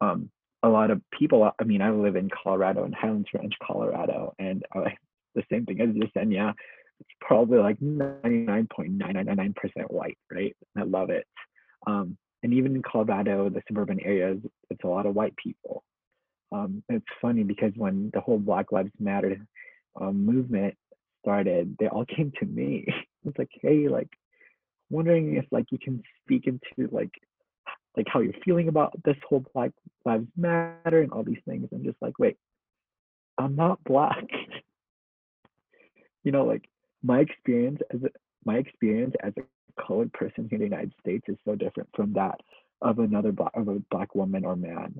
um 0.01 0.29
a 0.63 0.67
lot 0.67 0.91
of 0.91 1.01
people 1.17 1.49
i 1.59 1.63
mean 1.63 1.81
i 1.81 1.89
live 1.89 2.15
in 2.15 2.29
colorado 2.29 2.83
in 2.83 2.91
highlands 2.91 3.29
ranch 3.33 3.53
colorado 3.65 4.33
and 4.39 4.63
uh, 4.75 4.81
the 5.35 5.43
same 5.51 5.65
thing 5.65 5.79
as 5.79 5.89
you 5.95 6.07
said 6.13 6.31
yeah 6.31 6.51
it's 6.99 7.09
probably 7.21 7.59
like 7.59 7.79
99.999% 7.79 9.53
white, 9.89 10.17
right? 10.31 10.55
I 10.77 10.83
love 10.83 11.09
it. 11.09 11.25
Um, 11.87 12.17
and 12.43 12.53
even 12.53 12.75
in 12.75 12.81
Colorado, 12.81 13.49
the 13.49 13.61
suburban 13.67 13.99
areas, 14.01 14.39
it's 14.69 14.83
a 14.83 14.87
lot 14.87 15.05
of 15.05 15.15
white 15.15 15.35
people. 15.37 15.83
Um, 16.51 16.83
it's 16.89 17.05
funny 17.21 17.43
because 17.43 17.71
when 17.75 18.09
the 18.13 18.21
whole 18.21 18.39
Black 18.39 18.71
Lives 18.71 18.91
Matter 18.99 19.37
um, 19.99 20.25
movement 20.25 20.75
started, 21.21 21.75
they 21.79 21.87
all 21.87 22.05
came 22.15 22.31
to 22.39 22.45
me. 22.45 22.85
it's 23.25 23.37
like, 23.37 23.49
hey, 23.61 23.87
like, 23.87 24.09
wondering 24.89 25.35
if 25.35 25.45
like 25.51 25.65
you 25.71 25.77
can 25.77 26.01
speak 26.23 26.47
into 26.47 26.91
like 26.91 27.11
like 27.95 28.07
how 28.07 28.19
you're 28.19 28.33
feeling 28.45 28.67
about 28.67 28.93
this 29.03 29.17
whole 29.27 29.45
Black 29.53 29.71
Lives 30.05 30.27
Matter 30.35 31.01
and 31.01 31.11
all 31.11 31.23
these 31.23 31.41
things. 31.47 31.67
I'm 31.71 31.83
just 31.83 31.97
like, 32.01 32.17
wait, 32.17 32.37
I'm 33.37 33.55
not 33.55 33.83
black. 33.83 34.25
you 36.23 36.31
know, 36.31 36.45
like 36.45 36.67
my 37.03 37.19
experience 37.19 37.79
as 37.93 38.01
a, 38.03 38.09
my 38.45 38.55
experience 38.57 39.15
as 39.23 39.33
a 39.37 39.81
colored 39.81 40.11
person 40.13 40.47
here 40.49 40.61
in 40.61 40.69
the 40.69 40.75
United 40.75 40.93
States 40.99 41.25
is 41.27 41.37
so 41.45 41.55
different 41.55 41.89
from 41.95 42.13
that 42.13 42.39
of 42.81 42.99
another 42.99 43.31
black 43.31 43.51
of 43.55 43.67
a 43.67 43.79
black 43.91 44.15
woman 44.15 44.45
or 44.45 44.55
man, 44.55 44.95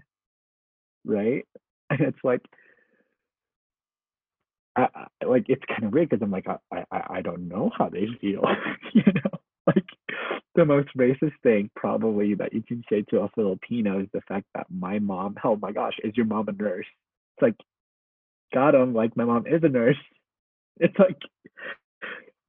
right? 1.06 1.46
And 1.92 2.02
it's 2.02 2.20
like, 2.24 2.42
I, 4.76 4.88
I 5.22 5.26
like 5.26 5.46
it's 5.50 5.64
kind 5.68 5.84
of 5.86 5.94
weird 5.94 6.10
because 6.10 6.24
I'm 6.24 6.32
like 6.32 6.48
I, 6.48 6.84
I 6.92 7.04
I 7.18 7.22
don't 7.22 7.48
know 7.48 7.72
how 7.78 7.90
they 7.90 8.08
feel, 8.22 8.44
you 8.94 9.04
know, 9.14 9.40
like 9.68 9.86
the 10.56 10.66
most 10.66 10.90
racist 10.98 11.34
thing 11.44 11.70
probably 11.76 12.36
that 12.36 12.54
you 12.54 12.64
can 12.64 12.84
say 12.90 13.04
to 13.10 13.22
a 13.22 13.30
Filipino 13.36 14.02
is 14.02 14.08
the 14.14 14.22
fact 14.28 14.46
that 14.56 14.68
my 14.70 15.00
mom, 15.00 15.36
oh 15.44 15.58
my 15.58 15.72
gosh, 15.72 15.96
is 16.04 16.16
your 16.18 16.28
mom 16.28 16.48
a 16.50 16.52
nurse? 16.54 16.86
It's 17.38 17.42
like, 17.44 17.56
got 18.54 18.76
him, 18.76 18.94
like 18.94 19.18
my 19.18 19.26
mom 19.26 19.48
is 19.48 19.64
a 19.64 19.70
nurse. 19.70 19.98
It's 20.82 20.98
like 21.00 21.18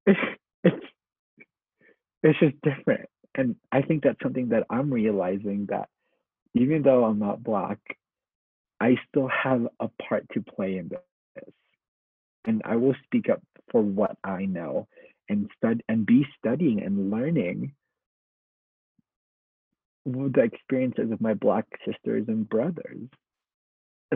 it's 0.05 0.19
it's 0.63 0.85
it's 2.23 2.39
just 2.39 2.55
different 2.63 3.07
and 3.35 3.55
i 3.71 3.81
think 3.81 4.03
that's 4.03 4.21
something 4.23 4.49
that 4.49 4.65
i'm 4.69 4.91
realizing 4.93 5.67
that 5.69 5.89
even 6.55 6.81
though 6.83 7.05
i'm 7.05 7.19
not 7.19 7.43
black 7.43 7.79
i 8.81 8.97
still 9.07 9.27
have 9.27 9.65
a 9.79 9.87
part 10.03 10.25
to 10.33 10.41
play 10.41 10.77
in 10.77 10.89
this 10.89 11.45
and 12.45 12.61
i 12.65 12.75
will 12.75 12.95
speak 13.05 13.29
up 13.29 13.41
for 13.71 13.81
what 13.81 14.17
i 14.23 14.45
know 14.45 14.87
and 15.29 15.49
stud 15.57 15.81
and 15.87 16.05
be 16.05 16.25
studying 16.37 16.81
and 16.83 17.09
learning 17.09 17.73
the 20.05 20.41
experiences 20.41 21.11
of 21.11 21.21
my 21.21 21.33
black 21.33 21.65
sisters 21.85 22.25
and 22.27 22.47
brothers. 22.49 23.07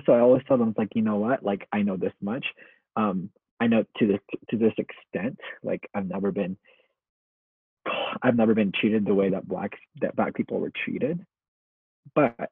So 0.06 0.14
i 0.14 0.20
always 0.20 0.44
tell 0.48 0.58
them 0.58 0.70
it's 0.70 0.78
like 0.78 0.96
you 0.96 1.02
know 1.02 1.18
what? 1.18 1.44
Like 1.44 1.68
i 1.72 1.82
know 1.82 1.98
this 1.98 2.14
much. 2.22 2.46
Um 2.96 3.30
I 3.60 3.68
know 3.68 3.86
to 3.98 4.08
this 4.08 4.20
to 4.50 4.58
this 4.58 4.74
extent, 4.78 5.40
like 5.64 5.88
I've 5.94 6.08
never 6.08 6.32
been 6.32 6.58
I've 8.22 8.36
never 8.36 8.54
been 8.54 8.72
treated 8.72 9.06
the 9.06 9.14
way 9.14 9.30
that 9.30 9.48
black 9.48 9.72
that 10.02 10.16
black 10.16 10.34
people 10.34 10.60
were 10.60 10.72
treated. 10.84 11.26
But 12.14 12.50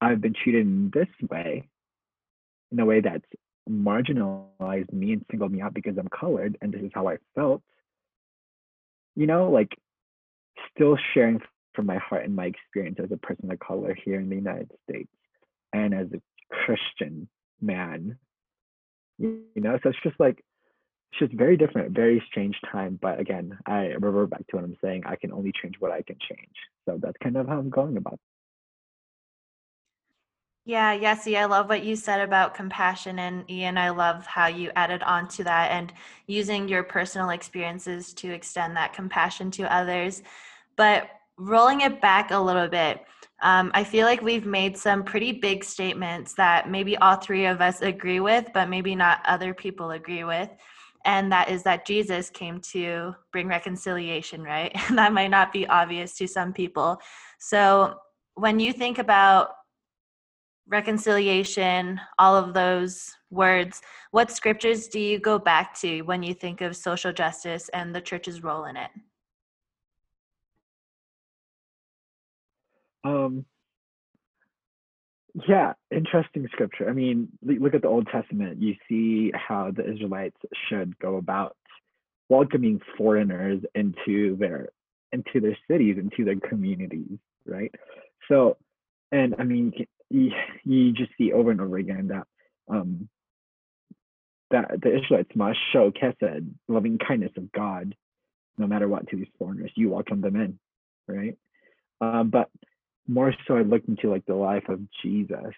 I've 0.00 0.20
been 0.20 0.34
treated 0.34 0.62
in 0.66 0.90
this 0.92 1.08
way, 1.28 1.68
in 2.72 2.80
a 2.80 2.84
way 2.84 3.00
that's 3.00 3.24
marginalized 3.68 4.92
me 4.92 5.12
and 5.12 5.24
singled 5.30 5.52
me 5.52 5.60
out 5.60 5.74
because 5.74 5.96
I'm 5.98 6.08
colored 6.08 6.56
and 6.60 6.72
this 6.72 6.82
is 6.82 6.90
how 6.94 7.08
I 7.08 7.18
felt. 7.34 7.62
You 9.16 9.26
know, 9.26 9.50
like 9.50 9.70
still 10.74 10.96
sharing 11.14 11.40
from 11.74 11.86
my 11.86 11.98
heart 11.98 12.24
and 12.24 12.34
my 12.34 12.46
experience 12.46 12.98
as 13.02 13.12
a 13.12 13.16
person 13.16 13.50
of 13.50 13.58
color 13.58 13.94
here 14.04 14.18
in 14.18 14.28
the 14.28 14.36
United 14.36 14.70
States 14.88 15.10
and 15.72 15.94
as 15.94 16.06
a 16.12 16.20
Christian 16.52 17.28
man 17.60 18.16
you 19.18 19.42
know 19.56 19.78
so 19.82 19.90
it's 19.90 19.98
just 20.02 20.18
like 20.18 20.42
it's 21.12 21.18
just 21.18 21.32
very 21.34 21.56
different 21.58 21.90
very 21.90 22.22
strange 22.26 22.56
time 22.72 22.98
but 23.02 23.20
again 23.20 23.58
i 23.66 23.88
revert 23.98 24.30
back 24.30 24.46
to 24.48 24.56
what 24.56 24.64
i'm 24.64 24.76
saying 24.82 25.02
i 25.04 25.14
can 25.14 25.30
only 25.30 25.52
change 25.62 25.74
what 25.78 25.92
i 25.92 26.00
can 26.00 26.16
change 26.26 26.54
so 26.90 26.98
that's 27.00 27.16
kind 27.22 27.36
of 27.36 27.46
how 27.46 27.58
I'm 27.58 27.70
going 27.70 27.96
about. 27.96 28.18
Yeah, 30.70 30.96
Yessie, 30.96 31.36
I 31.36 31.46
love 31.46 31.68
what 31.68 31.82
you 31.82 31.96
said 31.96 32.20
about 32.20 32.54
compassion. 32.54 33.18
And 33.18 33.44
Ian, 33.50 33.76
I 33.76 33.90
love 33.90 34.24
how 34.24 34.46
you 34.46 34.70
added 34.76 35.02
on 35.02 35.26
to 35.30 35.42
that 35.42 35.72
and 35.72 35.92
using 36.28 36.68
your 36.68 36.84
personal 36.84 37.30
experiences 37.30 38.14
to 38.14 38.30
extend 38.30 38.76
that 38.76 38.92
compassion 38.92 39.50
to 39.50 39.74
others. 39.74 40.22
But 40.76 41.10
rolling 41.36 41.80
it 41.80 42.00
back 42.00 42.30
a 42.30 42.38
little 42.38 42.68
bit, 42.68 43.04
um, 43.42 43.72
I 43.74 43.82
feel 43.82 44.06
like 44.06 44.22
we've 44.22 44.46
made 44.46 44.78
some 44.78 45.02
pretty 45.02 45.32
big 45.32 45.64
statements 45.64 46.34
that 46.34 46.70
maybe 46.70 46.96
all 46.98 47.16
three 47.16 47.46
of 47.46 47.60
us 47.60 47.82
agree 47.82 48.20
with, 48.20 48.48
but 48.54 48.68
maybe 48.68 48.94
not 48.94 49.22
other 49.26 49.52
people 49.52 49.90
agree 49.90 50.22
with. 50.22 50.50
And 51.04 51.32
that 51.32 51.50
is 51.50 51.64
that 51.64 51.84
Jesus 51.84 52.30
came 52.30 52.60
to 52.70 53.16
bring 53.32 53.48
reconciliation, 53.48 54.40
right? 54.44 54.70
And 54.88 54.96
that 54.98 55.12
might 55.12 55.32
not 55.32 55.52
be 55.52 55.66
obvious 55.66 56.16
to 56.18 56.28
some 56.28 56.52
people. 56.52 57.00
So 57.40 57.96
when 58.36 58.60
you 58.60 58.72
think 58.72 58.98
about 58.98 59.54
reconciliation, 60.70 62.00
all 62.18 62.36
of 62.36 62.54
those 62.54 63.14
words, 63.30 63.82
what 64.12 64.30
scriptures 64.30 64.88
do 64.88 65.00
you 65.00 65.18
go 65.18 65.38
back 65.38 65.78
to 65.80 66.02
when 66.02 66.22
you 66.22 66.32
think 66.32 66.60
of 66.60 66.76
social 66.76 67.12
justice 67.12 67.68
and 67.70 67.94
the 67.94 68.00
church's 68.00 68.42
role 68.42 68.64
in 68.64 68.76
it? 68.76 68.90
Um, 73.04 73.44
yeah, 75.48 75.72
interesting 75.90 76.46
scripture. 76.52 76.88
I 76.88 76.92
mean, 76.92 77.28
look 77.42 77.74
at 77.74 77.82
the 77.82 77.88
Old 77.88 78.08
Testament. 78.08 78.60
You 78.60 78.74
see 78.88 79.32
how 79.34 79.70
the 79.70 79.88
Israelites 79.88 80.36
should 80.68 80.98
go 80.98 81.16
about 81.16 81.56
welcoming 82.28 82.80
foreigners 82.96 83.60
into 83.74 84.36
their 84.36 84.68
into 85.12 85.40
their 85.40 85.58
cities, 85.68 85.96
into 85.98 86.24
their 86.24 86.38
communities, 86.48 87.18
right? 87.44 87.74
So, 88.28 88.56
and 89.10 89.34
I 89.40 89.42
mean, 89.42 89.72
you, 90.10 90.32
you 90.64 90.92
just 90.92 91.12
see 91.16 91.32
over 91.32 91.50
and 91.50 91.60
over 91.60 91.78
again 91.78 92.08
that 92.08 92.26
um, 92.68 93.08
that 94.50 94.80
the 94.82 94.98
Israelites 94.98 95.30
must 95.34 95.58
show 95.72 95.90
Kesed, 95.90 96.46
loving 96.68 96.98
kindness 96.98 97.32
of 97.36 97.50
God, 97.52 97.94
no 98.58 98.66
matter 98.66 98.88
what 98.88 99.08
to 99.08 99.16
these 99.16 99.28
foreigners. 99.38 99.70
You 99.76 99.90
welcome 99.90 100.20
them 100.20 100.36
in, 100.36 100.58
right? 101.06 101.36
Um, 102.00 102.30
but 102.30 102.50
more 103.06 103.34
so, 103.46 103.56
I 103.56 103.62
looked 103.62 103.88
into 103.88 104.10
like 104.10 104.26
the 104.26 104.34
life 104.34 104.68
of 104.68 104.80
Jesus. 105.02 105.54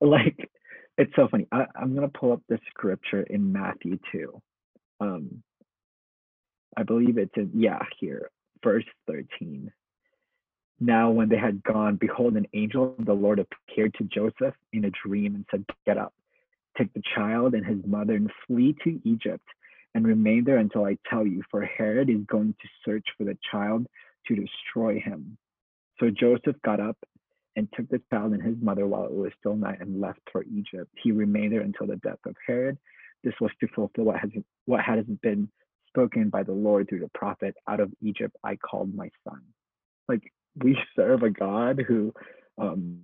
Like, 0.00 0.48
it's 0.96 1.12
so 1.16 1.28
funny. 1.28 1.46
I, 1.50 1.66
am 1.80 1.94
gonna 1.94 2.08
pull 2.08 2.32
up 2.32 2.42
the 2.48 2.58
scripture 2.70 3.22
in 3.22 3.52
Matthew 3.52 3.98
two. 4.12 4.40
Um, 5.00 5.42
I 6.76 6.82
believe 6.82 7.18
it's 7.18 7.32
in 7.36 7.50
yeah 7.54 7.82
here, 7.98 8.30
verse 8.62 8.84
thirteen. 9.06 9.72
Now, 10.80 11.10
when 11.10 11.28
they 11.28 11.38
had 11.38 11.62
gone, 11.64 11.96
behold, 11.96 12.34
an 12.36 12.46
angel 12.52 12.94
of 12.98 13.04
the 13.04 13.12
Lord 13.12 13.40
appeared 13.40 13.94
to 13.94 14.04
Joseph 14.04 14.54
in 14.72 14.84
a 14.84 14.90
dream 14.90 15.34
and 15.34 15.44
said, 15.50 15.64
Get 15.86 15.98
up, 15.98 16.14
take 16.76 16.92
the 16.94 17.02
child 17.16 17.54
and 17.54 17.66
his 17.66 17.84
mother 17.84 18.14
and 18.14 18.30
flee 18.46 18.76
to 18.84 19.00
Egypt 19.04 19.44
and 19.94 20.06
remain 20.06 20.44
there 20.44 20.58
until 20.58 20.84
I 20.84 20.96
tell 21.10 21.26
you, 21.26 21.42
for 21.50 21.64
Herod 21.64 22.08
is 22.08 22.24
going 22.26 22.54
to 22.60 22.68
search 22.84 23.04
for 23.16 23.24
the 23.24 23.36
child 23.50 23.86
to 24.28 24.36
destroy 24.36 25.00
him. 25.00 25.36
So 25.98 26.10
Joseph 26.10 26.56
got 26.64 26.78
up 26.78 26.96
and 27.56 27.68
took 27.74 27.88
the 27.88 28.00
child 28.12 28.32
and 28.32 28.42
his 28.42 28.54
mother 28.62 28.86
while 28.86 29.06
it 29.06 29.12
was 29.12 29.32
still 29.40 29.56
night 29.56 29.80
and 29.80 30.00
left 30.00 30.20
for 30.30 30.44
Egypt. 30.44 30.90
He 31.02 31.10
remained 31.10 31.52
there 31.52 31.62
until 31.62 31.88
the 31.88 31.96
death 31.96 32.20
of 32.24 32.36
Herod. 32.46 32.78
This 33.24 33.34
was 33.40 33.50
to 33.58 33.66
fulfill 33.74 34.04
what 34.04 34.20
has 34.20 34.30
what 34.66 34.84
has 34.84 35.04
been 35.22 35.48
spoken 35.88 36.28
by 36.28 36.44
the 36.44 36.52
Lord 36.52 36.88
through 36.88 37.00
the 37.00 37.10
prophet, 37.14 37.56
out 37.66 37.80
of 37.80 37.90
Egypt 38.00 38.36
I 38.44 38.54
called 38.54 38.94
my 38.94 39.10
son. 39.28 39.40
Like 40.08 40.32
we 40.62 40.78
serve 40.96 41.22
a 41.22 41.30
God 41.30 41.82
who 41.86 42.12
um, 42.58 43.00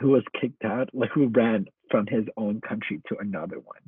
who 0.00 0.10
was 0.10 0.22
kicked 0.38 0.64
out, 0.64 0.90
like 0.92 1.10
who 1.10 1.28
ran 1.28 1.66
from 1.90 2.06
his 2.06 2.24
own 2.36 2.60
country 2.60 3.00
to 3.08 3.16
another 3.18 3.58
one. 3.58 3.80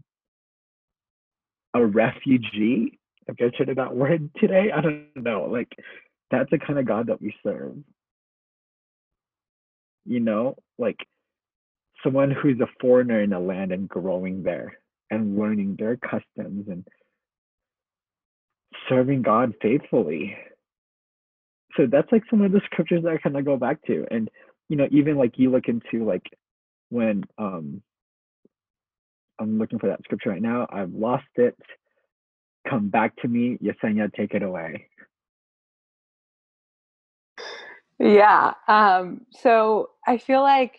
A 1.74 1.84
refugee. 1.84 2.98
I've 3.28 3.38
heard 3.38 3.68
of 3.68 3.76
that 3.76 3.94
word 3.94 4.30
today? 4.38 4.70
I 4.74 4.80
don't 4.80 5.04
know. 5.16 5.48
Like 5.50 5.68
that's 6.30 6.50
the 6.50 6.58
kind 6.58 6.78
of 6.78 6.86
God 6.86 7.08
that 7.08 7.20
we 7.20 7.34
serve. 7.42 7.76
You 10.06 10.20
know, 10.20 10.56
like 10.78 10.96
someone 12.02 12.30
who's 12.30 12.60
a 12.60 12.68
foreigner 12.80 13.22
in 13.22 13.32
a 13.32 13.40
land 13.40 13.72
and 13.72 13.88
growing 13.88 14.42
there 14.42 14.78
and 15.10 15.38
learning 15.38 15.76
their 15.78 15.96
customs 15.96 16.68
and 16.68 16.86
serving 18.88 19.22
God 19.22 19.54
faithfully 19.60 20.36
so 21.78 21.86
that's 21.86 22.10
like 22.12 22.24
some 22.28 22.42
of 22.42 22.52
the 22.52 22.60
scriptures 22.66 23.02
that 23.04 23.12
I 23.12 23.18
kind 23.18 23.36
of 23.36 23.44
go 23.46 23.56
back 23.56 23.82
to. 23.86 24.04
And, 24.10 24.28
you 24.68 24.76
know, 24.76 24.88
even 24.90 25.16
like 25.16 25.38
you 25.38 25.50
look 25.50 25.68
into 25.68 26.04
like 26.04 26.24
when 26.90 27.24
um 27.38 27.82
I'm 29.40 29.58
looking 29.58 29.78
for 29.78 29.86
that 29.88 30.02
scripture 30.02 30.30
right 30.30 30.42
now, 30.42 30.66
I've 30.70 30.92
lost 30.92 31.24
it. 31.36 31.56
Come 32.68 32.88
back 32.88 33.14
to 33.22 33.28
me, 33.28 33.56
Yesenia, 33.62 34.12
take 34.12 34.34
it 34.34 34.42
away. 34.42 34.88
Yeah. 38.00 38.54
Um, 38.66 39.22
so 39.30 39.90
I 40.06 40.18
feel 40.18 40.42
like 40.42 40.76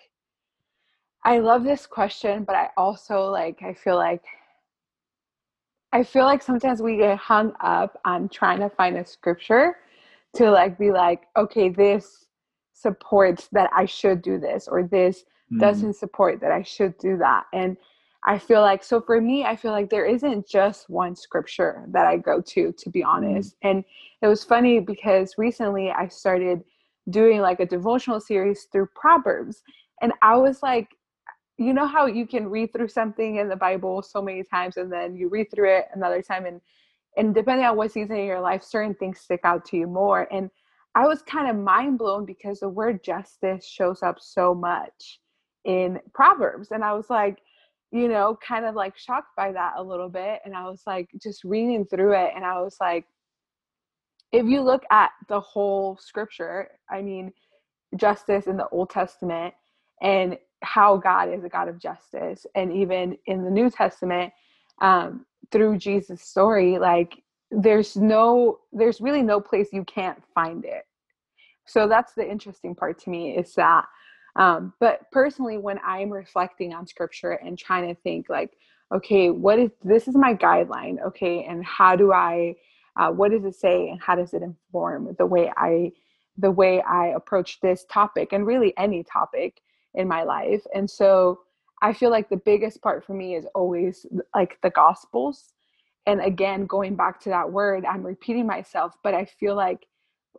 I 1.24 1.40
love 1.40 1.64
this 1.64 1.88
question, 1.88 2.44
but 2.44 2.56
I 2.56 2.70
also 2.76 3.30
like 3.30 3.62
I 3.64 3.74
feel 3.74 3.96
like 3.96 4.24
I 5.94 6.04
feel 6.04 6.26
like 6.26 6.44
sometimes 6.44 6.82
we 6.82 6.98
get 6.98 7.18
hung 7.18 7.54
up 7.62 8.00
on 8.06 8.30
trying 8.30 8.60
to 8.60 8.70
find 8.70 8.98
a 8.98 9.06
scripture 9.06 9.78
to 10.36 10.52
like 10.52 10.78
be 10.78 10.92
like, 10.92 11.24
okay, 11.38 11.70
this 11.70 12.26
supports 12.74 13.50
that 13.52 13.70
I 13.76 13.86
should 13.86 14.22
do 14.22 14.39
this, 14.39 14.68
or 14.68 14.84
this 14.84 15.24
mm. 15.52 15.60
doesn't 15.60 15.96
support 15.96 16.39
that 16.42 16.52
I 16.52 16.63
should 16.63 16.98
do 16.98 17.18
that. 17.18 17.46
And 17.54 17.78
I 18.26 18.38
feel 18.38 18.62
like, 18.62 18.84
so 18.84 19.02
for 19.02 19.22
me, 19.22 19.46
I 19.46 19.56
feel 19.56 19.72
like 19.72 19.89
there 19.89 20.06
isn't 20.06 20.48
just 20.48 20.89
one 20.89 21.15
scripture 21.15 21.86
that 21.89 22.06
I 22.06 22.18
go 22.18 22.42
to, 22.42 22.72
to 22.72 22.89
be 22.89 23.02
mm. 23.02 23.08
honest. 23.08 23.56
Mm. 23.56 23.72
And 23.72 23.84
it 24.22 24.28
was 24.28 24.44
funny 24.44 24.80
because 24.80 25.36
recently 25.38 25.92
I 25.92 26.08
started 26.08 26.63
doing 27.10 27.42
like 27.42 27.60
a 27.60 27.65
devotional 27.65 28.20
series 28.20 28.68
through 28.72 28.89
Proverbs. 28.96 29.63
And 30.02 30.13
I 30.22 30.38
was 30.38 30.62
like, 30.62 30.89
you 31.58 31.74
know 31.74 31.88
how 31.88 32.06
you 32.06 32.26
can 32.26 32.48
read 32.48 32.72
through 32.72 32.88
something 32.88 33.36
in 33.36 33.50
the 33.50 33.56
Bible 33.56 34.02
so 34.02 34.22
many 34.22 34.44
times 34.44 34.78
and 34.78 34.92
then 34.92 35.15
you 35.15 35.28
read 35.28 35.52
through 35.54 35.78
it 35.78 35.86
another 35.94 36.22
time 36.22 36.46
and 36.46 36.62
and 37.17 37.34
depending 37.34 37.65
on 37.65 37.76
what 37.76 37.91
season 37.91 38.15
in 38.17 38.26
your 38.26 38.39
life 38.39 38.63
certain 38.63 38.93
things 38.95 39.19
stick 39.19 39.41
out 39.43 39.65
to 39.65 39.78
you 39.78 39.88
more 39.88 40.28
and 40.32 40.50
i 40.95 41.08
was 41.08 41.22
kind 41.24 41.50
of 41.50 41.56
mind 41.56 41.98
blown 41.98 42.26
because 42.26 42.60
the 42.60 42.69
word 42.69 43.04
justice 43.04 43.65
shows 43.65 44.02
up 44.04 44.17
so 44.19 44.54
much 44.54 45.19
in 45.65 46.00
proverbs 46.13 46.69
and 46.72 46.84
i 46.84 46.93
was 46.93 47.10
like 47.10 47.39
you 47.91 48.08
know 48.08 48.38
kind 48.45 48.65
of 48.65 48.76
like 48.76 48.98
shocked 48.98 49.36
by 49.36 49.52
that 49.52 49.74
a 49.78 49.84
little 49.84 50.10
bit 50.10 50.39
and 50.45 50.56
i 50.56 50.63
was 50.63 50.84
like 50.86 51.10
just 51.22 51.43
reading 51.43 51.86
through 51.86 52.13
it 52.13 52.32
and 52.36 52.45
i 52.45 52.60
was 52.60 52.78
like 52.80 53.06
if 54.32 54.45
you 54.45 54.62
look 54.62 54.84
at 54.91 55.12
the 55.28 55.39
whole 55.39 55.98
scripture 56.00 56.69
i 56.89 57.02
mean 57.02 57.32
justice 57.95 58.45
in 58.45 58.58
the 58.58 58.67
old 58.69 58.89
testament 58.89 59.54
and 60.02 60.38
how 60.62 60.95
god 60.95 61.34
is 61.34 61.43
a 61.43 61.50
god 61.50 61.67
of 61.67 61.80
justice 61.80 62.45
and 62.56 62.72
even 62.72 63.17
in 63.26 63.43
the 63.43 63.50
new 63.50 63.69
testament 63.69 64.32
um, 64.82 65.26
through 65.52 65.78
Jesus' 65.78 66.22
story, 66.22 66.78
like 66.78 67.24
there's 67.52 67.96
no, 67.96 68.60
there's 68.72 69.02
really 69.02 69.22
no 69.22 69.40
place 69.42 69.70
you 69.72 69.84
can't 69.86 70.22
find 70.34 70.66
it. 70.66 70.84
So 71.66 71.88
that's 71.88 72.14
the 72.14 72.30
interesting 72.30 72.76
part 72.76 73.00
to 73.04 73.10
me 73.10 73.38
is 73.38 73.54
that. 73.56 73.86
Um, 74.36 74.74
but 74.80 75.02
personally, 75.12 75.58
when 75.58 75.80
I'm 75.86 76.10
reflecting 76.10 76.74
on 76.74 76.88
scripture 76.88 77.34
and 77.34 77.58
trying 77.58 77.88
to 77.88 78.00
think, 78.02 78.30
like, 78.30 78.52
okay, 78.94 79.30
what 79.30 79.60
is 79.60 79.72
this 79.84 80.08
is 80.08 80.16
my 80.16 80.34
guideline, 80.34 80.98
okay, 81.06 81.44
and 81.44 81.64
how 81.66 81.96
do 81.96 82.12
I, 82.14 82.56
uh, 82.96 83.10
what 83.12 83.32
does 83.32 83.46
it 83.46 83.56
say, 83.56 83.90
and 83.90 84.02
how 84.02 84.16
does 84.16 84.34
it 84.34 84.42
inform 84.42 85.16
the 85.18 85.26
way 85.26 85.52
I, 85.58 85.92
the 86.38 86.52
way 86.52 86.82
I 86.82 87.08
approach 87.08 87.60
this 87.62 87.86
topic, 87.92 88.34
and 88.34 88.48
really 88.48 88.74
any 88.78 89.04
topic 89.04 89.62
in 89.94 90.08
my 90.08 90.24
life, 90.24 90.64
and 90.74 90.90
so 90.90 91.40
I 91.82 91.94
feel 91.94 92.10
like 92.10 92.30
the 92.30 92.38
biggest 92.38 92.82
part 92.82 93.06
for 93.06 93.13
me 93.13 93.36
is 93.36 93.46
always 93.56 94.06
like 94.36 94.58
the 94.62 94.70
gospels. 94.70 95.54
And 96.06 96.22
again, 96.22 96.65
going 96.65 96.96
back 96.96 97.20
to 97.22 97.30
that 97.30 97.52
word, 97.52 97.86
I'm 97.86 98.06
repeating 98.06 98.48
myself, 98.48 98.96
but 99.04 99.13
I 99.13 99.26
feel 99.26 99.56
like 99.56 99.86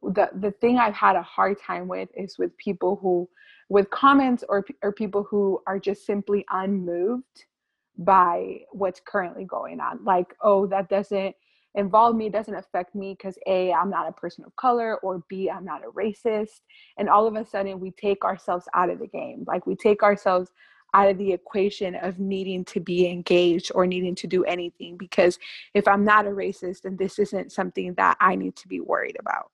the 0.02 0.30
the 0.34 0.50
thing 0.52 0.78
I've 0.78 0.94
had 0.94 1.16
a 1.16 1.22
hard 1.22 1.58
time 1.60 1.86
with 1.86 2.08
is 2.14 2.38
with 2.38 2.56
people 2.56 2.98
who 3.00 3.28
with 3.68 3.90
comments 3.90 4.42
or 4.48 4.64
or 4.82 4.92
people 4.92 5.22
who 5.22 5.60
are 5.66 5.78
just 5.78 6.06
simply 6.06 6.44
unmoved 6.50 7.44
by 7.98 8.60
what's 8.72 9.00
currently 9.06 9.44
going 9.44 9.80
on. 9.80 10.02
Like, 10.04 10.34
oh, 10.42 10.66
that 10.68 10.88
doesn't 10.88 11.34
involve 11.74 12.16
me, 12.16 12.28
doesn't 12.28 12.54
affect 12.54 12.94
me 12.94 13.14
because 13.16 13.38
A, 13.46 13.72
I'm 13.72 13.90
not 13.90 14.08
a 14.08 14.12
person 14.12 14.44
of 14.44 14.56
color, 14.56 14.96
or 14.98 15.22
B, 15.28 15.50
I'm 15.50 15.64
not 15.64 15.82
a 15.84 15.90
racist. 15.92 16.60
And 16.98 17.08
all 17.08 17.26
of 17.26 17.36
a 17.36 17.44
sudden 17.44 17.78
we 17.78 17.92
take 17.92 18.24
ourselves 18.24 18.66
out 18.74 18.90
of 18.90 18.98
the 18.98 19.06
game. 19.06 19.44
Like 19.46 19.66
we 19.66 19.76
take 19.76 20.02
ourselves 20.02 20.50
out 20.94 21.08
of 21.08 21.18
the 21.18 21.32
equation 21.32 21.94
of 21.96 22.18
needing 22.18 22.64
to 22.66 22.80
be 22.80 23.08
engaged 23.08 23.70
or 23.74 23.86
needing 23.86 24.14
to 24.16 24.26
do 24.26 24.44
anything 24.44 24.96
because 24.96 25.38
if 25.74 25.86
I'm 25.86 26.04
not 26.04 26.26
a 26.26 26.30
racist, 26.30 26.82
then 26.82 26.96
this 26.96 27.18
isn't 27.18 27.52
something 27.52 27.94
that 27.94 28.16
I 28.20 28.34
need 28.34 28.56
to 28.56 28.68
be 28.68 28.80
worried 28.80 29.16
about. 29.18 29.50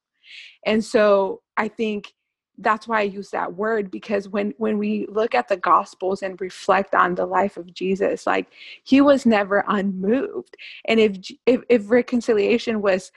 And 0.64 0.85
so 0.85 1.42
I 1.57 1.68
think 1.68 2.12
that's 2.59 2.88
why 2.88 3.01
I 3.01 3.05
use 3.05 3.31
that 3.31 3.55
word 3.55 3.90
because 3.90 4.29
when 4.29 4.55
when 4.57 4.79
we 4.79 5.07
look 5.09 5.35
at 5.35 5.49
the 5.49 5.57
gospels 5.57 6.22
and 6.22 6.40
reflect 6.40 6.94
on 6.94 7.14
the 7.14 7.27
life 7.27 7.57
of 7.57 7.72
Jesus 7.75 8.27
like 8.27 8.46
he 8.83 9.01
was 9.01 9.27
never 9.27 9.62
unmoved 9.68 10.57
and 10.87 10.99
if 10.99 11.18
if, 11.44 11.61
if 11.68 11.90
reconciliation 11.90 12.81
was 12.81 13.12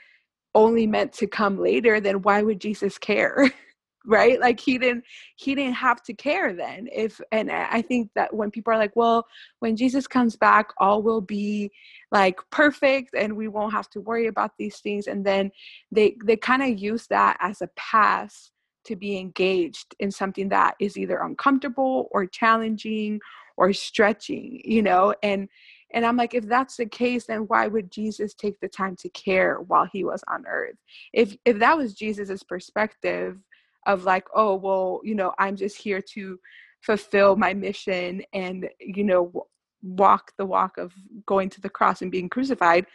only 0.54 0.86
meant 0.86 1.12
to 1.14 1.26
come 1.26 1.58
later 1.58 2.00
then 2.00 2.20
why 2.22 2.42
would 2.42 2.60
Jesus 2.60 2.98
care 2.98 3.50
right? 4.06 4.40
Like 4.40 4.60
he 4.60 4.78
didn't 4.78 5.04
he 5.36 5.54
didn't 5.54 5.74
have 5.74 6.02
to 6.02 6.14
care 6.14 6.52
then 6.52 6.88
if 6.92 7.20
and 7.32 7.50
i 7.50 7.80
think 7.82 8.10
that 8.14 8.34
when 8.34 8.50
people 8.50 8.72
are 8.72 8.78
like 8.78 8.94
well 8.94 9.26
when 9.60 9.76
jesus 9.76 10.06
comes 10.06 10.36
back 10.36 10.68
all 10.78 11.02
will 11.02 11.20
be 11.20 11.70
like 12.12 12.38
perfect 12.50 13.14
and 13.14 13.34
we 13.34 13.48
won't 13.48 13.72
have 13.72 13.88
to 13.90 14.00
worry 14.00 14.26
about 14.26 14.52
these 14.58 14.78
things 14.78 15.06
and 15.06 15.24
then 15.24 15.50
they 15.90 16.16
they 16.24 16.36
kind 16.36 16.62
of 16.62 16.78
use 16.78 17.06
that 17.06 17.36
as 17.40 17.62
a 17.62 17.68
pass 17.76 18.50
to 18.84 18.96
be 18.96 19.18
engaged 19.18 19.94
in 19.98 20.10
something 20.10 20.48
that 20.48 20.74
is 20.80 20.96
either 20.96 21.18
uncomfortable 21.18 22.08
or 22.12 22.26
challenging 22.26 23.20
or 23.56 23.72
stretching 23.72 24.60
you 24.64 24.82
know? 24.82 25.14
And 25.22 25.48
and 25.92 26.06
i'm 26.06 26.16
like 26.16 26.34
if 26.34 26.46
that's 26.46 26.76
the 26.76 26.86
case 26.86 27.26
then 27.26 27.40
why 27.48 27.66
would 27.66 27.90
jesus 27.90 28.32
take 28.34 28.58
the 28.60 28.68
time 28.68 28.94
to 28.96 29.08
care 29.10 29.56
while 29.66 29.86
he 29.92 30.04
was 30.04 30.22
on 30.28 30.44
earth? 30.46 30.76
If 31.12 31.36
if 31.44 31.58
that 31.58 31.76
was 31.76 31.94
jesus's 31.94 32.42
perspective 32.42 33.38
of 33.86 34.04
like 34.04 34.26
oh 34.34 34.54
well 34.54 35.00
you 35.04 35.14
know 35.14 35.32
i'm 35.38 35.56
just 35.56 35.76
here 35.76 36.00
to 36.00 36.38
fulfill 36.80 37.36
my 37.36 37.52
mission 37.52 38.22
and 38.32 38.68
you 38.78 39.04
know 39.04 39.46
walk 39.82 40.32
the 40.36 40.44
walk 40.44 40.76
of 40.78 40.92
going 41.26 41.48
to 41.48 41.60
the 41.60 41.68
cross 41.68 42.02
and 42.02 42.10
being 42.10 42.28
crucified 42.28 42.86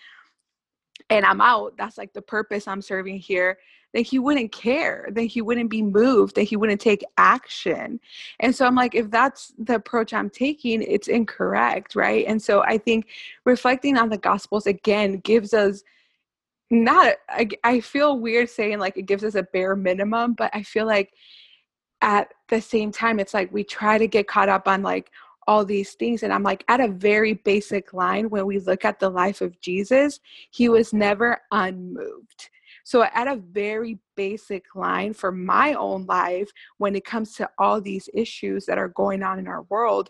and 1.10 1.26
i'm 1.26 1.42
out. 1.42 1.76
That's 1.78 1.98
like 1.98 2.14
the 2.14 2.22
purpose 2.22 2.68
i'm 2.68 2.82
serving 2.82 3.20
here. 3.20 3.58
Then 3.94 4.04
he 4.04 4.20
wouldn't 4.20 4.52
care. 4.52 5.08
Then 5.12 5.28
he 5.28 5.42
wouldn't 5.42 5.70
be 5.70 5.82
moved. 5.82 6.36
That 6.36 6.44
he 6.44 6.58
wouldn't 6.58 6.82
take 6.82 7.04
action. 7.18 8.00
And 8.40 8.56
so 8.56 8.66
i'm 8.66 8.76
like 8.76 8.96
if 8.96 9.10
that's 9.12 9.54
the 9.58 9.76
approach 9.76 10.14
i'm 10.14 10.30
taking 10.30 10.82
it's 10.82 11.08
incorrect 11.08 11.96
right? 11.96 12.26
And 12.28 12.42
so 12.42 12.62
i 12.64 12.78
think 12.78 13.08
reflecting 13.46 13.98
on 13.98 14.10
the 14.10 14.18
gospels 14.18 14.68
again 14.68 15.18
gives 15.20 15.54
us 15.54 15.84
not 16.72 17.16
I, 17.30 17.48
I 17.64 17.80
feel 17.80 18.20
weird 18.20 18.50
saying 18.50 18.80
like 18.80 18.98
it 18.98 19.06
gives 19.06 19.24
us 19.24 19.36
a 19.36 19.44
bare 19.44 19.76
minimum 19.76 20.34
but 20.34 20.50
i 20.54 20.64
feel 20.64 20.86
like 20.86 21.14
at 22.02 22.34
the 22.50 22.62
same 22.62 22.92
time 22.92 23.20
it's 23.20 23.34
like 23.34 23.52
we 23.54 23.64
try 23.64 23.98
to 23.98 24.08
get 24.08 24.28
caught 24.28 24.50
up 24.50 24.68
on 24.68 24.82
like 24.82 25.12
all 25.48 25.64
these 25.64 25.94
things 25.94 26.24
and 26.24 26.34
i'm 26.34 26.44
like 26.44 26.64
at 26.68 26.80
a 26.80 26.88
very 26.88 27.34
basic 27.34 27.94
line 27.94 28.30
when 28.30 28.46
we 28.46 28.60
look 28.60 28.84
at 28.84 29.00
the 29.00 29.10
life 29.10 29.42
of 29.42 29.60
jesus 29.62 30.20
he 30.52 30.70
was 30.70 30.94
never 30.94 31.40
unmoved. 31.52 32.50
So 32.86 33.02
at 33.02 33.28
a 33.28 33.38
very 33.38 33.98
basic 34.16 34.76
line 34.76 35.14
for 35.14 35.32
my 35.32 35.74
own 35.74 36.06
life 36.06 36.52
when 36.78 36.96
it 36.96 37.04
comes 37.04 37.34
to 37.36 37.50
all 37.58 37.82
these 37.82 38.08
issues 38.14 38.68
that 38.68 38.78
are 38.78 38.90
going 38.90 39.24
on 39.24 39.40
in 39.40 39.48
our 39.48 39.64
world 39.64 40.10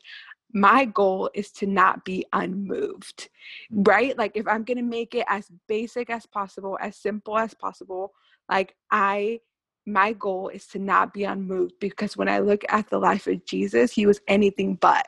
my 0.55 0.85
goal 0.85 1.29
is 1.33 1.51
to 1.51 1.67
not 1.67 2.05
be 2.05 2.25
unmoved, 2.31 3.29
mm. 3.71 3.85
right? 3.85 4.17
Like, 4.17 4.31
if 4.35 4.47
I'm 4.47 4.63
going 4.63 4.77
to 4.77 4.83
make 4.83 5.13
it 5.13 5.25
as 5.27 5.51
basic 5.67 6.09
as 6.09 6.25
possible, 6.25 6.77
as 6.81 6.95
simple 6.95 7.37
as 7.37 7.53
possible, 7.53 8.13
like, 8.49 8.73
I, 8.89 9.41
my 9.85 10.13
goal 10.13 10.47
is 10.47 10.65
to 10.67 10.79
not 10.79 11.13
be 11.13 11.25
unmoved 11.25 11.73
because 11.81 12.15
when 12.15 12.29
I 12.29 12.39
look 12.39 12.63
at 12.69 12.89
the 12.89 12.97
life 12.97 13.27
of 13.27 13.45
Jesus, 13.45 13.91
he 13.91 14.05
was 14.05 14.21
anything 14.29 14.75
but 14.75 15.05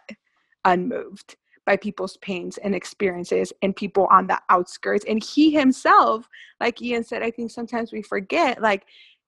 unmoved 0.65 1.37
by 1.65 1.77
people's 1.77 2.17
pains 2.17 2.57
and 2.57 2.75
experiences 2.75 3.53
and 3.61 3.73
people 3.73 4.07
on 4.11 4.27
the 4.27 4.39
outskirts. 4.49 5.05
And 5.07 5.23
he 5.23 5.51
himself, 5.51 6.27
like 6.59 6.81
Ian 6.81 7.05
said, 7.05 7.23
I 7.23 7.31
think 7.31 7.51
sometimes 7.51 7.93
we 7.93 8.01
forget, 8.01 8.61
like, 8.61 8.83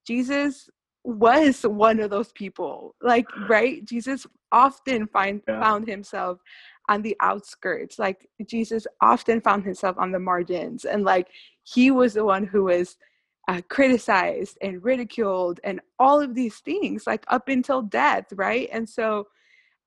Jesus 0.05 0.69
was 1.03 1.63
one 1.63 1.99
of 1.99 2.09
those 2.09 2.31
people 2.33 2.93
like 3.01 3.25
right 3.47 3.85
jesus 3.85 4.27
often 4.51 5.07
find 5.07 5.41
yeah. 5.47 5.59
found 5.59 5.87
himself 5.87 6.39
on 6.87 7.01
the 7.01 7.15
outskirts 7.21 7.99
like 7.99 8.27
jesus 8.47 8.87
often 9.01 9.39
found 9.41 9.63
himself 9.63 9.95
on 9.97 10.11
the 10.11 10.19
margins 10.19 10.85
and 10.85 11.03
like 11.03 11.27
he 11.63 11.91
was 11.91 12.13
the 12.13 12.25
one 12.25 12.45
who 12.45 12.65
was 12.65 12.97
uh, 13.47 13.61
criticized 13.69 14.57
and 14.61 14.83
ridiculed 14.83 15.59
and 15.63 15.79
all 15.97 16.21
of 16.21 16.35
these 16.35 16.57
things 16.59 17.07
like 17.07 17.23
up 17.29 17.47
until 17.47 17.81
death 17.81 18.25
right 18.33 18.69
and 18.71 18.87
so 18.87 19.25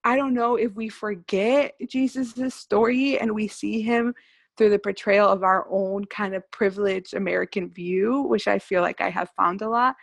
i 0.04 0.16
don't 0.16 0.34
know 0.34 0.56
if 0.56 0.72
we 0.74 0.88
forget 0.88 1.74
jesus' 1.88 2.54
story 2.54 3.18
and 3.18 3.32
we 3.32 3.46
see 3.46 3.80
him 3.80 4.14
through 4.56 4.70
the 4.70 4.78
portrayal 4.78 5.28
of 5.28 5.42
our 5.42 5.66
own 5.70 6.04
kind 6.06 6.34
of 6.34 6.48
privileged 6.50 7.14
american 7.14 7.70
view 7.70 8.22
which 8.22 8.48
i 8.48 8.58
feel 8.58 8.82
like 8.82 9.00
i 9.00 9.08
have 9.08 9.30
found 9.36 9.62
a 9.62 9.68
lot 9.68 9.94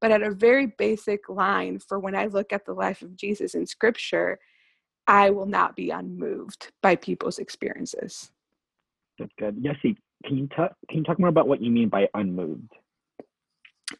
but 0.00 0.10
at 0.10 0.22
a 0.22 0.30
very 0.30 0.66
basic 0.78 1.28
line 1.28 1.78
for 1.78 1.98
when 1.98 2.14
I 2.14 2.26
look 2.26 2.52
at 2.52 2.64
the 2.64 2.74
life 2.74 3.02
of 3.02 3.16
Jesus 3.16 3.54
in 3.54 3.66
scripture, 3.66 4.38
I 5.06 5.30
will 5.30 5.46
not 5.46 5.76
be 5.76 5.90
unmoved 5.90 6.72
by 6.82 6.96
people's 6.96 7.38
experiences. 7.38 8.30
That's 9.18 9.32
good. 9.38 9.56
Yessie, 9.62 9.96
can 10.24 10.36
you 10.36 10.48
talk 10.48 10.72
can 10.88 10.98
you 10.98 11.04
talk 11.04 11.18
more 11.18 11.28
about 11.28 11.48
what 11.48 11.62
you 11.62 11.70
mean 11.70 11.88
by 11.88 12.08
unmoved? 12.14 12.72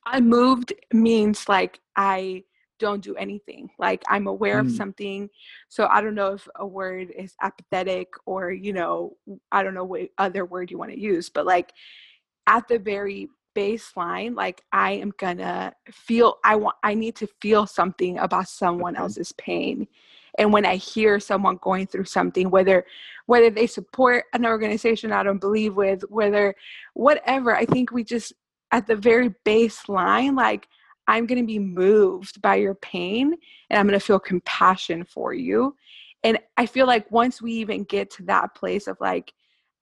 Unmoved 0.06 0.72
means 0.92 1.48
like 1.48 1.80
I 1.94 2.42
don't 2.78 3.02
do 3.02 3.14
anything. 3.16 3.70
Like 3.78 4.02
I'm 4.08 4.26
aware 4.26 4.62
mm. 4.62 4.66
of 4.66 4.72
something. 4.72 5.30
So 5.68 5.86
I 5.86 6.00
don't 6.00 6.14
know 6.14 6.34
if 6.34 6.46
a 6.56 6.66
word 6.66 7.10
is 7.16 7.34
apathetic 7.42 8.08
or, 8.26 8.50
you 8.50 8.72
know, 8.72 9.16
I 9.50 9.62
don't 9.62 9.74
know 9.74 9.84
what 9.84 10.08
other 10.18 10.44
word 10.44 10.70
you 10.70 10.78
want 10.78 10.92
to 10.92 11.00
use, 11.00 11.30
but 11.30 11.46
like 11.46 11.72
at 12.46 12.68
the 12.68 12.78
very 12.78 13.28
baseline 13.56 14.36
like 14.36 14.62
i 14.72 14.92
am 14.92 15.12
gonna 15.18 15.72
feel 15.90 16.36
i 16.44 16.54
want 16.54 16.76
i 16.82 16.92
need 16.92 17.16
to 17.16 17.26
feel 17.40 17.66
something 17.66 18.18
about 18.18 18.48
someone 18.48 18.94
else's 18.96 19.32
pain. 19.32 19.88
And 20.38 20.52
when 20.52 20.66
i 20.66 20.76
hear 20.76 21.18
someone 21.18 21.58
going 21.62 21.86
through 21.86 22.04
something 22.04 22.50
whether 22.50 22.84
whether 23.24 23.48
they 23.48 23.66
support 23.66 24.24
an 24.34 24.44
organization 24.44 25.10
i 25.10 25.22
don't 25.22 25.40
believe 25.40 25.74
with 25.74 26.02
whether 26.10 26.54
whatever 26.92 27.56
i 27.56 27.64
think 27.64 27.90
we 27.90 28.04
just 28.04 28.34
at 28.72 28.86
the 28.86 28.96
very 28.96 29.30
baseline 29.46 30.36
like 30.36 30.68
i'm 31.08 31.26
going 31.26 31.40
to 31.40 31.46
be 31.46 31.58
moved 31.58 32.42
by 32.42 32.56
your 32.56 32.74
pain 32.74 33.34
and 33.70 33.78
i'm 33.78 33.86
going 33.86 33.98
to 33.98 34.04
feel 34.04 34.20
compassion 34.20 35.04
for 35.04 35.32
you. 35.32 35.74
And 36.22 36.38
i 36.58 36.66
feel 36.66 36.86
like 36.86 37.10
once 37.10 37.40
we 37.40 37.52
even 37.52 37.84
get 37.84 38.10
to 38.12 38.24
that 38.24 38.54
place 38.54 38.86
of 38.86 38.98
like 39.00 39.32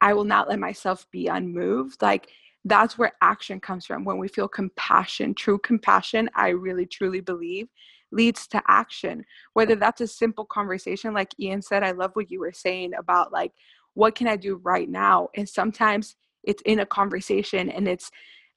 i 0.00 0.12
will 0.14 0.24
not 0.24 0.48
let 0.48 0.60
myself 0.60 1.10
be 1.10 1.26
unmoved 1.26 2.00
like 2.00 2.28
that's 2.64 2.96
where 2.96 3.12
action 3.20 3.61
comes 3.61 3.85
from. 3.85 4.05
When 4.05 4.18
we 4.18 4.29
feel 4.29 4.48
compassion 4.48 5.35
true 5.35 5.59
compassion 5.59 6.31
i 6.35 6.48
really 6.48 6.87
truly 6.87 7.20
believe 7.20 7.68
leads 8.12 8.46
to 8.46 8.62
action. 8.68 9.24
Whether 9.55 9.74
that's 9.74 10.00
a 10.00 10.07
simple 10.07 10.44
conversation 10.44 11.14
like 11.14 11.35
ian 11.40 11.62
said 11.62 11.83
i 11.83 11.90
love 11.92 12.12
what 12.14 12.31
you 12.31 12.40
were 12.40 12.53
saying 12.53 12.94
about 12.94 13.33
like 13.33 13.53
what 13.94 14.14
can 14.14 14.27
i 14.29 14.37
do 14.37 14.57
right 14.62 14.88
now? 14.88 15.29
And 15.37 15.48
sometimes 15.48 16.16
it's 16.42 16.62
in 16.66 16.81
a 16.81 16.87
conversation 16.87 17.70
and 17.70 17.88
it's 17.88 18.11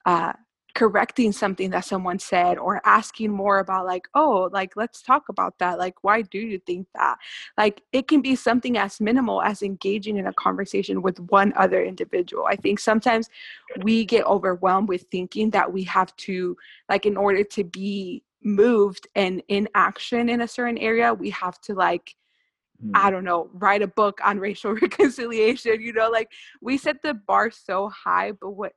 uh, 0.06 0.34
correcting 0.78 1.32
something 1.32 1.72
that 1.72 1.84
someone 1.84 2.20
said 2.20 2.60
or 2.60 2.80
asking 2.86 3.32
more 3.32 3.58
about 3.58 3.88
like 3.88 4.08
oh 4.14 4.48
like 4.52 4.76
let's 4.76 5.02
talk 5.02 5.28
about 5.28 5.58
that 5.58 5.80
like 5.80 5.96
why 6.04 6.22
do 6.22 6.38
you 6.38 6.60
think 6.68 6.86
that 6.94 7.18
like 7.58 7.82
it 7.94 8.08
can 8.08 8.22
be 8.22 8.36
something 8.36 8.78
as 8.78 9.02
minimal 9.02 9.42
as 9.42 9.64
engaging 9.64 10.18
in 10.18 10.28
a 10.28 10.34
conversation 10.34 11.02
with 11.02 11.20
one 11.32 11.52
other 11.56 11.84
individual 11.84 12.46
i 12.46 12.56
think 12.56 12.78
sometimes 12.78 13.28
we 13.82 14.06
get 14.06 14.24
overwhelmed 14.28 14.88
with 14.88 15.02
thinking 15.10 15.50
that 15.50 15.74
we 15.74 15.82
have 15.82 16.16
to 16.16 16.56
like 16.90 17.08
in 17.08 17.18
order 17.18 17.44
to 17.44 17.64
be 17.64 18.22
moved 18.44 19.08
and 19.16 19.42
in 19.48 19.68
action 19.74 20.30
in 20.30 20.42
a 20.42 20.48
certain 20.48 20.78
area 20.78 21.12
we 21.12 21.32
have 21.32 21.60
to 21.60 21.74
like 21.74 22.14
I 22.94 23.08
hmm. 23.08 23.12
don't 23.12 23.24
know, 23.24 23.50
write 23.54 23.82
a 23.82 23.88
book 23.88 24.20
on 24.24 24.38
racial 24.38 24.74
reconciliation, 24.82 25.82
you 25.82 25.94
know, 25.94 26.12
like 26.12 26.32
we 26.62 26.78
set 26.78 27.02
the 27.02 27.16
bar 27.16 27.50
so 27.50 27.90
high, 27.90 28.34
but 28.34 28.52
what 28.52 28.74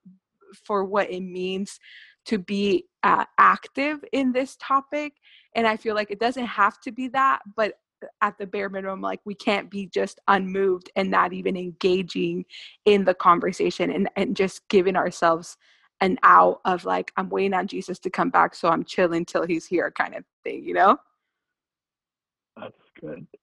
for 0.64 0.84
what 0.84 1.10
it 1.10 1.20
means 1.20 1.78
to 2.26 2.38
be 2.38 2.84
uh, 3.02 3.24
active 3.38 4.04
in 4.12 4.32
this 4.32 4.56
topic 4.60 5.14
and 5.54 5.66
i 5.66 5.76
feel 5.76 5.94
like 5.94 6.10
it 6.10 6.20
doesn't 6.20 6.46
have 6.46 6.80
to 6.80 6.92
be 6.92 7.08
that 7.08 7.40
but 7.56 7.74
at 8.22 8.36
the 8.38 8.46
bare 8.46 8.68
minimum 8.68 9.00
like 9.00 9.20
we 9.24 9.34
can't 9.34 9.70
be 9.70 9.86
just 9.86 10.20
unmoved 10.28 10.90
and 10.96 11.10
not 11.10 11.32
even 11.32 11.56
engaging 11.56 12.44
in 12.86 13.04
the 13.04 13.14
conversation 13.14 13.90
and, 13.90 14.08
and 14.16 14.36
just 14.36 14.66
giving 14.68 14.96
ourselves 14.96 15.56
an 16.00 16.18
out 16.22 16.60
of 16.64 16.84
like 16.84 17.12
i'm 17.16 17.28
waiting 17.28 17.54
on 17.54 17.66
jesus 17.66 17.98
to 17.98 18.10
come 18.10 18.30
back 18.30 18.54
so 18.54 18.68
i'm 18.68 18.84
chilling 18.84 19.24
till 19.24 19.46
he's 19.46 19.66
here 19.66 19.90
kind 19.90 20.14
of 20.14 20.24
thing 20.44 20.64
you 20.64 20.74
know 20.74 20.96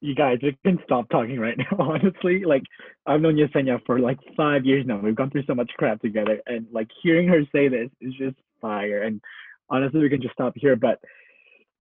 You 0.02 0.16
guys, 0.16 0.40
we 0.44 0.58
can 0.66 0.80
stop 0.84 1.10
talking 1.10 1.40
right 1.40 1.58
now, 1.72 1.78
honestly. 1.80 2.44
Like, 2.46 2.64
I've 3.06 3.22
known 3.22 3.36
Yesenia 3.36 3.80
for 3.86 4.00
like 4.00 4.20
five 4.36 4.66
years 4.66 4.86
now. 4.86 5.00
We've 5.00 5.16
gone 5.16 5.30
through 5.30 5.46
so 5.46 5.56
much 5.56 5.72
crap 5.78 6.02
together. 6.02 6.40
And 6.46 6.68
like, 6.72 6.90
hearing 7.02 7.28
her 7.28 7.42
say 7.52 7.68
this 7.68 7.90
is 8.02 8.14
just 8.14 8.36
fire. 8.62 9.04
And 9.04 9.22
honestly, 9.70 10.02
we 10.02 10.10
can 10.10 10.22
just 10.22 10.34
stop 10.34 10.54
here. 10.56 10.76
But 10.76 11.00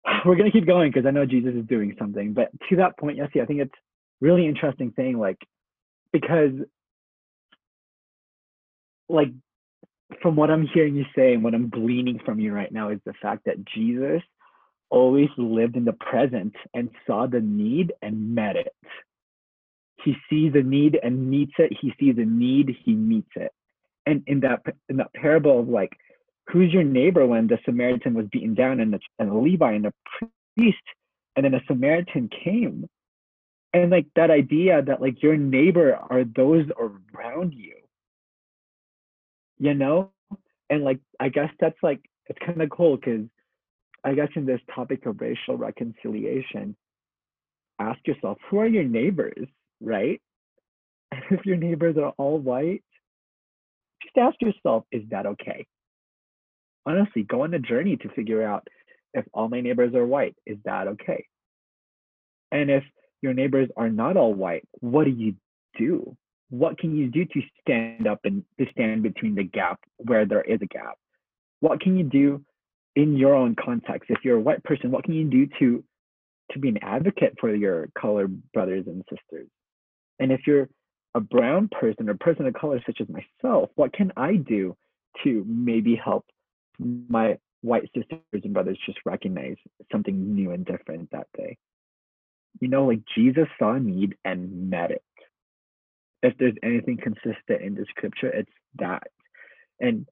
we're 0.26 0.36
to 0.36 0.52
keep 0.52 0.68
going 0.68 0.92
because 0.92 1.06
I 1.06 1.12
know 1.12 1.26
Jesus 1.26 1.54
is 1.56 1.66
doing 1.68 1.96
something. 2.00 2.34
But 2.34 2.50
to 2.70 2.76
that 2.78 2.98
point, 2.98 3.20
Yessie, 3.20 3.42
I 3.42 3.46
think 3.46 3.62
it's 3.62 3.76
really 4.20 4.46
interesting 4.46 4.92
thing, 4.92 5.18
like 5.18 5.38
because 6.14 6.52
like 9.10 9.30
from 10.22 10.36
what 10.36 10.52
I'm 10.52 10.68
hearing 10.74 10.96
you 10.96 11.06
say 11.16 11.34
and 11.34 11.44
what 11.44 11.54
I'm 11.54 11.70
gleaning 11.70 12.20
from 12.26 12.40
you 12.40 12.54
right 12.54 12.72
now 12.72 12.90
is 12.90 13.00
the 13.06 13.14
fact 13.22 13.46
that 13.46 13.66
Jesus 13.66 14.22
always 14.92 15.30
lived 15.38 15.76
in 15.76 15.86
the 15.86 15.94
present 15.94 16.54
and 16.74 16.90
saw 17.08 17.26
the 17.26 17.40
need 17.40 17.94
and 18.02 18.36
met 18.36 18.56
it. 18.56 18.74
He 20.04 20.16
sees 20.30 20.54
a 20.56 20.62
need 20.62 21.00
and 21.02 21.30
meets 21.30 21.54
it. 21.58 21.72
He 21.80 21.94
sees 22.00 22.16
a 22.18 22.26
need, 22.26 22.76
he 22.84 22.94
meets 22.94 23.32
it. 23.36 23.52
And 24.06 24.24
in 24.28 24.42
that 24.42 24.62
in 24.90 24.98
that 24.98 25.14
parable 25.14 25.60
of 25.60 25.70
like, 25.70 25.92
who's 26.48 26.74
your 26.74 26.84
neighbor 26.84 27.26
when 27.26 27.48
the 27.48 27.60
Samaritan 27.66 28.14
was 28.14 28.26
beaten 28.32 28.56
down 28.56 28.80
and 28.80 28.94
the, 28.94 29.00
and 29.20 29.30
a 29.30 29.38
Levi 29.38 29.74
and 29.74 29.86
a 29.86 29.94
priest, 30.56 30.78
and 31.36 31.46
then 31.46 31.54
a 31.54 31.62
Samaritan 31.68 32.30
came, 32.44 32.88
and 33.74 33.92
like 33.92 34.08
that 34.16 34.32
idea 34.32 34.82
that 34.82 35.02
like 35.02 35.22
your 35.22 35.38
neighbor 35.38 35.96
are 35.96 36.24
those 36.24 36.66
around 36.78 37.54
you 37.54 37.76
you 39.60 39.74
know 39.74 40.12
and 40.70 40.84
like 40.84 41.00
i 41.20 41.30
guess 41.30 41.50
that's 41.60 41.78
like 41.82 42.02
it's 42.28 42.40
kind 42.46 42.62
of 42.62 42.70
cool 42.70 42.98
because 42.98 43.26
i 44.04 44.14
guess 44.14 44.30
in 44.36 44.46
this 44.46 44.62
topic 44.74 45.06
of 45.06 45.20
racial 45.22 45.58
reconciliation 45.58 46.76
ask 47.80 48.00
yourself 48.06 48.38
who 48.50 48.60
are 48.60 48.68
your 48.68 48.84
neighbors 48.84 49.48
right? 49.82 50.22
And 51.14 51.24
if 51.30 51.46
your 51.46 51.58
neighbors 51.58 51.98
are 51.98 52.14
all 52.18 52.38
white 52.38 52.84
just 54.02 54.18
ask 54.18 54.42
yourself 54.42 54.86
is 54.92 55.04
that 55.10 55.26
okay? 55.26 55.66
Honestly 56.86 57.24
go 57.24 57.44
on 57.44 57.54
a 57.54 57.60
journey 57.60 57.98
to 57.98 58.10
figure 58.10 58.42
out 58.44 58.66
if 59.14 59.26
all 59.34 59.50
my 59.50 59.60
neighbors 59.60 59.94
are 59.94 60.06
white 60.06 60.36
is 60.46 60.58
that 60.64 60.88
okay? 60.88 61.26
And 62.52 62.72
if 62.72 62.84
your 63.22 63.34
neighbors 63.34 63.68
are 63.76 63.90
not 63.90 64.16
all 64.16 64.34
white 64.34 64.66
what 64.80 65.04
do 65.04 65.12
you 65.12 65.36
do? 65.78 66.16
What 66.50 66.78
can 66.78 66.96
you 66.96 67.08
do 67.08 67.26
to 67.26 67.42
stand 67.60 68.08
up 68.08 68.20
and 68.24 68.44
to 68.58 68.66
stand 68.72 69.04
between 69.04 69.36
the 69.36 69.44
gap 69.44 69.80
where 69.98 70.26
there 70.26 70.42
is 70.42 70.60
a 70.62 70.66
gap? 70.66 70.98
What 71.60 71.82
can 71.82 71.98
you 71.98 72.06
do 72.06 72.42
in 72.96 73.18
your 73.18 73.36
own 73.36 73.56
context? 73.56 74.10
If 74.10 74.20
you're 74.24 74.38
a 74.38 74.42
white 74.42 74.64
person, 74.64 74.92
what 74.92 75.04
can 75.04 75.14
you 75.14 75.26
do 75.26 75.48
to 75.60 75.84
to 76.52 76.60
be 76.60 76.70
an 76.70 76.80
advocate 76.82 77.36
for 77.40 77.54
your 77.56 77.90
colored 78.00 78.42
brothers 78.54 78.86
and 78.88 79.04
sisters? 79.10 79.48
And 80.20 80.32
if 80.32 80.42
you're 80.46 80.70
a 81.16 81.20
brown 81.20 81.70
person 81.70 82.10
or 82.10 82.16
person 82.16 82.46
of 82.46 82.54
color 82.54 82.82
such 82.86 83.00
as 83.02 83.08
myself, 83.08 83.70
what 83.76 83.94
can 83.94 84.12
I 84.18 84.36
do 84.36 84.76
to 85.24 85.46
maybe 85.48 85.96
help 85.96 86.26
my 86.80 87.38
white 87.62 87.90
sisters 87.96 88.20
and 88.34 88.54
brothers 88.54 88.78
just 88.86 89.00
recognize 89.06 89.56
something 89.92 90.36
new 90.36 90.52
and 90.52 90.66
different 90.66 91.12
that 91.12 91.28
day? 91.38 91.58
You 92.60 92.68
know, 92.68 92.86
like 92.86 93.02
Jesus 93.16 93.48
saw 93.58 93.74
a 93.76 93.80
need 93.80 94.16
and 94.26 94.70
met 94.70 94.92
it 94.92 95.04
if 96.24 96.38
there's 96.38 96.56
anything 96.64 96.98
consistent 96.98 97.62
in 97.62 97.76
the 97.76 97.86
scripture, 97.90 98.30
it's 98.30 98.52
that. 98.80 99.08
And 99.80 100.08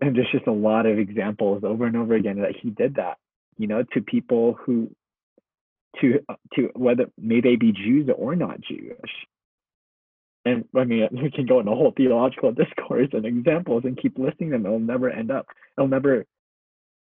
and 0.00 0.14
there's 0.14 0.30
just 0.32 0.46
a 0.46 0.52
lot 0.52 0.86
of 0.86 0.98
examples 0.98 1.64
over 1.64 1.86
and 1.86 1.96
over 1.96 2.14
again 2.14 2.40
that 2.40 2.56
he 2.60 2.70
did 2.70 2.96
that, 2.96 3.16
you 3.56 3.66
know, 3.66 3.82
to 3.94 4.00
people 4.00 4.58
who 4.64 4.90
to 6.00 6.20
uh, 6.28 6.34
to 6.54 6.70
whether 6.74 7.06
may 7.18 7.40
they 7.40 7.56
be 7.56 7.72
Jews 7.72 8.08
or 8.14 8.36
not 8.36 8.60
Jewish. 8.60 9.12
And 10.44 10.64
I 10.76 10.84
mean, 10.84 11.08
we 11.22 11.30
can 11.30 11.46
go 11.46 11.60
into 11.60 11.72
a 11.72 11.76
whole 11.76 11.94
theological 11.96 12.52
discourse 12.52 13.08
and 13.12 13.24
examples 13.24 13.84
and 13.84 14.00
keep 14.00 14.18
listing 14.18 14.50
them. 14.50 14.66
It'll 14.66 14.78
never 14.78 15.10
end 15.10 15.30
up. 15.30 15.46
It'll 15.76 15.88
never 15.88 16.26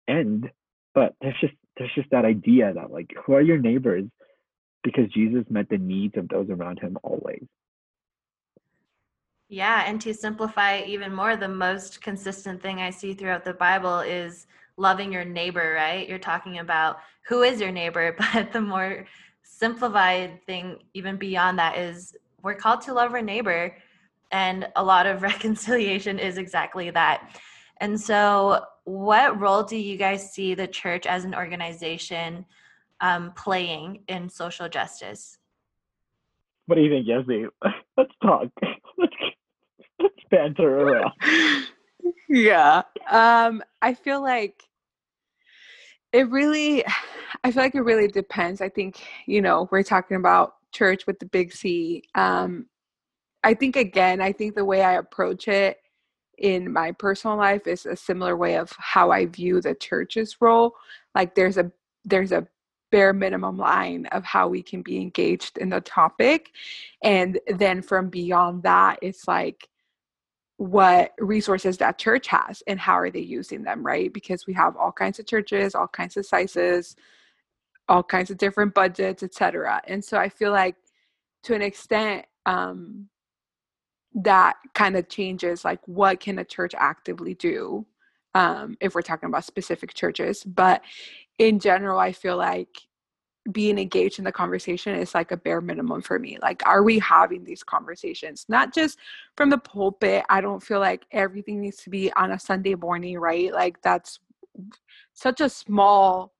end. 0.09 0.51
But 0.95 1.15
there's 1.21 1.37
just 1.41 1.55
there's 1.79 1.95
just 1.95 2.11
that 2.11 2.27
idea 2.27 2.73
that 2.75 2.91
like, 2.91 3.11
who 3.25 3.35
are 3.35 3.43
your 3.43 3.59
neighbors? 3.59 4.05
Because 4.85 5.09
Jesus 5.15 5.45
met 5.49 5.69
the 5.69 5.79
needs 5.79 6.17
of 6.17 6.29
those 6.29 6.51
around 6.51 6.81
him 6.81 6.99
always. 7.03 7.45
Yeah, 9.53 9.85
and 9.87 10.01
to 10.01 10.15
simplify 10.15 10.81
even 10.87 11.13
more, 11.13 11.37
the 11.37 11.47
most 11.47 12.01
consistent 12.01 12.63
thing 12.63 12.81
I 12.81 12.89
see 12.89 13.13
throughout 13.13 13.45
the 13.45 13.53
Bible 13.53 14.01
is 14.01 14.47
loving 14.79 15.13
your 15.13 15.27
neighbor, 15.27 15.75
right? 15.77 16.09
You're 16.09 16.19
talking 16.19 16.61
about 16.61 17.01
who 17.29 17.43
is 17.43 17.61
your 17.61 17.71
neighbor, 17.71 18.17
but 18.33 18.51
the 18.51 18.63
more 18.63 19.05
simplified 19.43 20.41
thing, 20.47 20.79
even 20.95 21.19
beyond 21.19 21.59
that, 21.59 21.77
is 21.77 22.17
we're 22.41 22.55
called 22.55 22.81
to 22.83 22.95
love 22.95 23.13
our 23.13 23.21
neighbor. 23.21 23.77
And 24.31 24.69
a 24.75 24.83
lot 24.83 25.05
of 25.05 25.21
reconciliation 25.31 26.19
is 26.19 26.39
exactly 26.39 26.89
that. 26.89 27.39
And 27.77 28.01
so, 28.01 28.65
what 28.85 29.39
role 29.39 29.65
do 29.65 29.77
you 29.77 29.99
guys 29.99 30.33
see 30.33 30.55
the 30.55 30.67
church 30.67 31.05
as 31.05 31.27
an 31.27 31.35
organization 31.35 32.47
um, 33.03 33.33
playing 33.37 34.05
in 34.09 34.31
social 34.31 34.71
justice? 34.71 35.37
What 36.65 36.77
do 36.77 36.81
you 36.81 36.89
think, 36.89 37.07
Yessie? 37.07 37.49
Let's 37.99 38.15
talk. 38.23 38.49
Let's 38.97 39.13
banter 40.31 40.81
around. 40.81 41.13
yeah. 42.29 42.83
Um, 43.11 43.63
I 43.81 43.95
feel 43.95 44.23
like 44.23 44.69
it 46.13 46.29
really 46.31 46.85
I 47.45 47.51
feel 47.51 47.63
like 47.63 47.75
it 47.75 47.81
really 47.81 48.09
depends. 48.09 48.61
I 48.61 48.69
think, 48.69 49.03
you 49.27 49.41
know, 49.41 49.69
we're 49.71 49.83
talking 49.83 50.17
about 50.17 50.55
church 50.73 51.07
with 51.07 51.19
the 51.19 51.27
big 51.27 51.53
C. 51.53 52.03
Um, 52.15 52.67
I 53.43 53.55
think 53.55 53.77
again, 53.77 54.21
I 54.21 54.33
think 54.33 54.55
the 54.55 54.65
way 54.65 54.83
I 54.83 54.95
approach 54.95 55.49
it 55.49 55.79
in 56.39 56.73
my 56.73 56.93
personal 56.93 57.37
life 57.37 57.67
is 57.67 57.87
a 57.87 57.97
similar 57.97 58.37
way 58.37 58.57
of 58.57 58.73
how 58.79 59.11
I 59.11 59.27
view 59.27 59.61
the 59.61 59.75
church's 59.75 60.37
role. 60.41 60.75
Like 61.15 61.35
there's 61.35 61.59
a 61.59 61.71
there's 62.05 62.33
a 62.33 62.47
bare 62.91 63.13
minimum 63.13 63.57
line 63.57 64.07
of 64.13 64.25
how 64.25 64.49
we 64.49 64.63
can 64.63 64.83
be 64.83 64.99
engaged 64.99 65.59
in 65.59 65.71
the 65.71 65.81
topic. 65.81 66.51
And 67.03 67.41
then 67.57 67.83
from 67.83 68.11
beyond 68.11 68.63
that, 68.65 68.99
it's 69.03 69.27
like 69.27 69.69
what 70.63 71.11
resources 71.19 71.77
that 71.77 71.99
church 71.99 72.29
has 72.29 72.63
and 72.69 72.79
how 72.79 72.97
are 72.97 73.11
they 73.11 73.19
using 73.19 73.65
them 73.65 73.85
right? 73.85 74.13
Because 74.13 74.47
we 74.47 74.55
have 74.55 74.77
all 74.77 74.93
kinds 74.93 75.19
of 75.19 75.27
churches 75.27 75.75
all 75.75 75.89
kinds 75.89 76.17
of 76.17 76.25
sizes 76.25 76.95
all 77.89 78.03
kinds 78.05 78.31
of 78.31 78.39
different 78.39 78.73
budgets 78.73 79.25
etc 79.25 79.83
and 79.89 80.05
so 80.05 80.17
i 80.17 80.29
feel 80.29 80.53
like 80.53 80.77
to 81.43 81.53
an 81.53 81.63
extent 81.63 82.25
um 82.47 83.09
that 84.15 84.55
kind 84.73 84.97
of 84.97 85.09
changes 85.09 85.65
like 85.65 85.81
what 85.87 86.21
can 86.21 86.39
a 86.39 86.45
church 86.45 86.75
actively 86.79 87.35
do 87.35 87.85
um 88.37 88.77
if 88.81 88.95
we're 88.95 89.03
talking 89.03 89.29
about 89.29 89.45
specific 89.45 89.95
churches. 89.95 90.45
But 90.45 90.83
in 91.39 91.59
general 91.59 91.99
i 91.99 92.13
feel 92.13 92.37
like 92.37 92.83
being 93.51 93.79
engaged 93.79 94.19
in 94.19 94.25
the 94.25 94.33
conversation 94.33 94.95
is 94.95 95.15
like 95.15 95.33
a 95.33 95.37
bare 95.37 95.61
minimum 95.61 96.01
for 96.01 96.19
me. 96.19 96.39
Like, 96.41 96.63
are 96.65 96.83
we 96.83 97.01
having 97.01 97.45
these 97.45 97.65
conversations? 97.65 98.47
Not 98.49 98.73
just 98.73 98.99
from 99.37 99.51
the 99.51 99.59
pulpit. 99.59 100.25
I 100.29 100.41
don't 100.41 100.63
feel 100.63 100.79
like 100.79 101.07
everything 101.11 101.61
needs 101.61 101.79
to 101.79 101.91
be 101.91 102.13
on 102.13 102.31
a 102.31 102.39
Sunday 102.39 102.77
morning, 102.77 103.19
right? 103.19 103.53
Like, 103.53 103.83
that's 103.83 104.21
such 105.15 105.41
a 105.41 105.49
small 105.49 106.33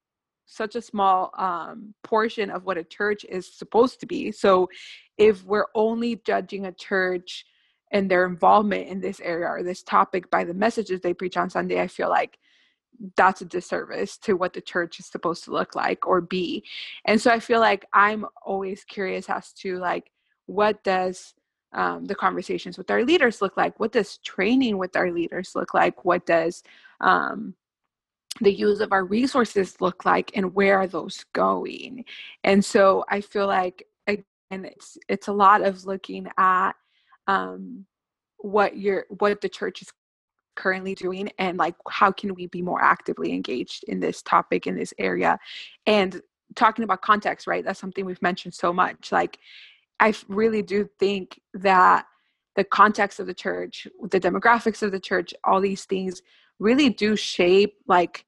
such 0.45 0.77
a 0.77 0.83
small 0.83 1.31
um, 1.39 1.95
portion 2.03 2.51
of 2.51 2.65
what 2.65 2.77
a 2.77 2.85
church 2.85 3.25
is 3.25 3.51
supposed 3.51 4.01
to 4.01 4.07
be 4.07 4.31
so 4.31 4.69
if 5.17 5.43
we're 5.45 5.69
only 5.75 6.17
judging 6.27 6.67
a 6.67 6.73
church 6.73 7.47
and 7.91 8.11
their 8.11 8.27
involvement 8.27 8.87
in 8.87 9.01
this 9.01 9.19
area 9.21 9.47
or 9.47 9.63
this 9.63 9.83
topic 9.83 10.31
by 10.31 10.45
the 10.45 10.53
messages 10.53 11.01
they 11.01 11.15
preach 11.15 11.39
on 11.39 11.49
sunday 11.49 11.81
i 11.81 11.87
feel 11.87 12.11
like 12.11 12.39
that's 13.17 13.41
a 13.41 13.45
disservice 13.45 14.17
to 14.19 14.35
what 14.35 14.53
the 14.53 14.61
church 14.61 15.01
is 15.01 15.07
supposed 15.07 15.45
to 15.45 15.51
look 15.51 15.75
like 15.75 16.07
or 16.07 16.21
be. 16.21 16.65
And 17.05 17.21
so 17.21 17.31
i 17.31 17.41
feel 17.41 17.61
like 17.61 17.87
i'm 17.93 18.25
always 18.45 18.85
curious 18.85 19.29
as 19.29 19.53
to 19.55 19.79
like 19.79 20.11
what 20.47 20.83
does 20.85 21.35
um, 21.75 22.05
the 22.05 22.15
conversations 22.15 22.77
with 22.77 22.91
our 22.91 23.03
leaders 23.03 23.41
look 23.41 23.57
like? 23.57 23.79
What 23.81 23.93
does 23.93 24.19
training 24.19 24.77
with 24.77 24.95
our 24.97 25.11
leaders 25.11 25.53
look 25.55 25.73
like? 25.73 26.05
What 26.05 26.27
does 26.27 26.63
um, 27.01 27.55
the 28.41 28.53
use 28.53 28.81
of 28.81 28.93
our 28.93 29.05
resources 29.05 29.81
look 29.81 30.05
like? 30.05 30.33
And 30.35 30.55
where 30.55 30.79
are 30.79 30.87
those 30.87 31.25
going? 31.33 32.05
And 32.45 32.65
so 32.65 33.05
i 33.09 33.21
feel 33.21 33.47
like 33.47 33.87
again 34.07 34.25
it's 34.51 34.99
it's 35.09 35.29
a 35.29 35.33
lot 35.33 35.63
of 35.63 35.85
looking 35.85 36.29
at 36.39 36.73
um, 37.27 37.87
what 38.39 38.77
your 38.77 39.07
what 39.09 39.41
the 39.41 39.49
church 39.49 39.83
is 39.83 39.93
currently 40.57 40.95
doing 40.95 41.31
and 41.39 41.59
like 41.59 41.75
how 41.89 42.11
can 42.11 42.35
we 42.35 42.47
be 42.47 42.63
more 42.63 42.83
actively 42.83 43.33
engaged 43.33 43.85
in 43.89 44.01
this 44.01 44.23
topic 44.23 44.67
in 44.67 44.77
this 44.77 44.93
area? 44.99 45.39
And 45.87 46.21
talking 46.55 46.85
about 46.85 47.01
context 47.01 47.47
right 47.47 47.65
that's 47.65 47.81
something 47.81 48.05
we've 48.05 48.21
mentioned 48.21 48.53
so 48.53 48.75
much 48.75 49.11
like 49.11 49.39
i 50.01 50.13
really 50.29 50.61
do 50.61 50.87
think 50.99 51.41
that 51.55 52.05
the 52.57 52.65
context 52.65 53.19
of 53.19 53.27
the 53.27 53.33
church 53.33 53.87
the 54.11 54.21
demographics 54.21 54.83
of 54.83 54.93
the 54.93 55.01
church 55.01 55.33
all 55.45 55.63
these 55.63 55.87
things 55.87 56.21
really 56.59 56.91
do 56.91 57.17
shape 57.17 57.75
like 57.89 58.27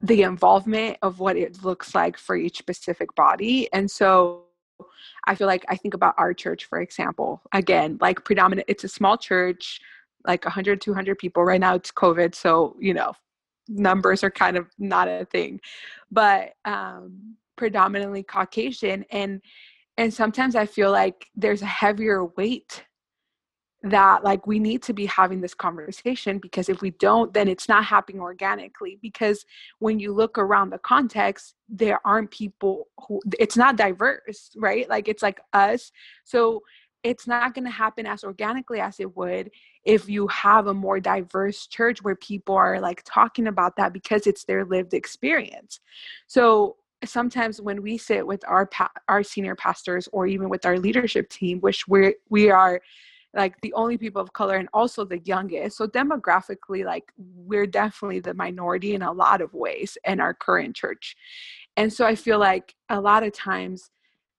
the 0.00 0.22
involvement 0.22 0.96
of 1.02 1.20
what 1.20 1.36
it 1.36 1.64
looks 1.64 1.94
like 1.94 2.18
for 2.18 2.36
each 2.36 2.58
specific 2.58 3.14
body. 3.14 3.68
And 3.72 3.90
so 3.90 4.42
i 5.26 5.34
feel 5.34 5.46
like 5.46 5.64
i 5.68 5.76
think 5.76 5.94
about 5.94 6.14
our 6.18 6.34
church 6.34 6.66
for 6.66 6.82
example 6.82 7.40
again 7.52 7.96
like 8.00 8.22
predominant 8.24 8.66
it's 8.68 8.84
a 8.84 8.88
small 8.88 9.16
church 9.16 9.80
like 10.26 10.44
100 10.44 10.80
200 10.80 11.18
people 11.18 11.44
right 11.44 11.60
now 11.60 11.74
it's 11.74 11.90
covid 11.90 12.34
so 12.34 12.76
you 12.80 12.94
know 12.94 13.12
numbers 13.68 14.22
are 14.22 14.30
kind 14.30 14.56
of 14.56 14.68
not 14.78 15.08
a 15.08 15.24
thing. 15.24 15.60
But 16.10 16.52
um 16.64 17.36
predominantly 17.56 18.22
Caucasian 18.22 19.04
and 19.10 19.40
and 19.96 20.12
sometimes 20.12 20.54
I 20.54 20.66
feel 20.66 20.90
like 20.90 21.26
there's 21.34 21.62
a 21.62 21.66
heavier 21.66 22.24
weight 22.24 22.84
that 23.82 24.24
like 24.24 24.46
we 24.46 24.58
need 24.58 24.82
to 24.82 24.92
be 24.92 25.06
having 25.06 25.40
this 25.40 25.54
conversation 25.54 26.38
because 26.38 26.68
if 26.68 26.82
we 26.82 26.90
don't 26.92 27.32
then 27.32 27.48
it's 27.48 27.68
not 27.68 27.84
happening 27.84 28.20
organically 28.20 28.98
because 29.00 29.46
when 29.78 29.98
you 29.98 30.12
look 30.12 30.38
around 30.38 30.70
the 30.70 30.78
context 30.78 31.54
there 31.68 32.00
aren't 32.04 32.30
people 32.30 32.88
who 33.06 33.20
it's 33.38 33.56
not 33.56 33.76
diverse 33.76 34.50
right? 34.56 34.88
Like 34.88 35.08
it's 35.08 35.22
like 35.22 35.40
us 35.52 35.92
so 36.24 36.62
it's 37.02 37.26
not 37.26 37.54
going 37.54 37.64
to 37.64 37.70
happen 37.70 38.04
as 38.04 38.24
organically 38.24 38.80
as 38.80 38.98
it 38.98 39.16
would 39.16 39.50
if 39.86 40.08
you 40.08 40.26
have 40.26 40.66
a 40.66 40.74
more 40.74 40.98
diverse 40.98 41.66
church 41.68 42.02
where 42.02 42.16
people 42.16 42.56
are 42.56 42.80
like 42.80 43.02
talking 43.04 43.46
about 43.46 43.76
that 43.76 43.92
because 43.92 44.26
it's 44.26 44.44
their 44.44 44.64
lived 44.64 44.92
experience. 44.92 45.80
So 46.26 46.76
sometimes 47.04 47.60
when 47.60 47.82
we 47.82 47.96
sit 47.96 48.26
with 48.26 48.42
our 48.48 48.66
pa- 48.66 48.90
our 49.08 49.22
senior 49.22 49.54
pastors 49.54 50.08
or 50.12 50.26
even 50.26 50.48
with 50.48 50.66
our 50.66 50.78
leadership 50.78 51.28
team 51.28 51.60
which 51.60 51.86
we're 51.86 52.14
we 52.30 52.50
are 52.50 52.80
like 53.34 53.60
the 53.60 53.72
only 53.74 53.98
people 53.98 54.20
of 54.20 54.32
color 54.32 54.56
and 54.56 54.68
also 54.72 55.04
the 55.04 55.18
youngest 55.20 55.76
so 55.76 55.86
demographically 55.86 56.84
like 56.84 57.12
we're 57.18 57.66
definitely 57.66 58.18
the 58.18 58.32
minority 58.34 58.94
in 58.94 59.02
a 59.02 59.12
lot 59.12 59.42
of 59.42 59.52
ways 59.52 59.98
in 60.04 60.20
our 60.20 60.34
current 60.34 60.74
church. 60.74 61.16
And 61.76 61.92
so 61.92 62.06
i 62.06 62.14
feel 62.14 62.38
like 62.38 62.74
a 62.88 63.00
lot 63.00 63.22
of 63.22 63.32
times 63.32 63.90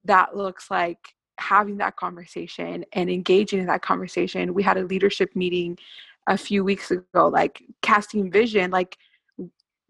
that 0.04 0.36
looks 0.36 0.72
like 0.72 1.14
having 1.40 1.78
that 1.78 1.96
conversation 1.96 2.86
and 2.94 3.10
engaging 3.10 3.60
in 3.60 3.66
that 3.66 3.82
conversation 3.82 4.54
we 4.54 4.64
had 4.64 4.78
a 4.78 4.84
leadership 4.84 5.36
meeting 5.36 5.78
a 6.28 6.38
few 6.38 6.64
weeks 6.64 6.92
ago 6.92 7.28
like 7.28 7.64
casting 7.82 8.32
vision 8.32 8.72
like 8.72 8.98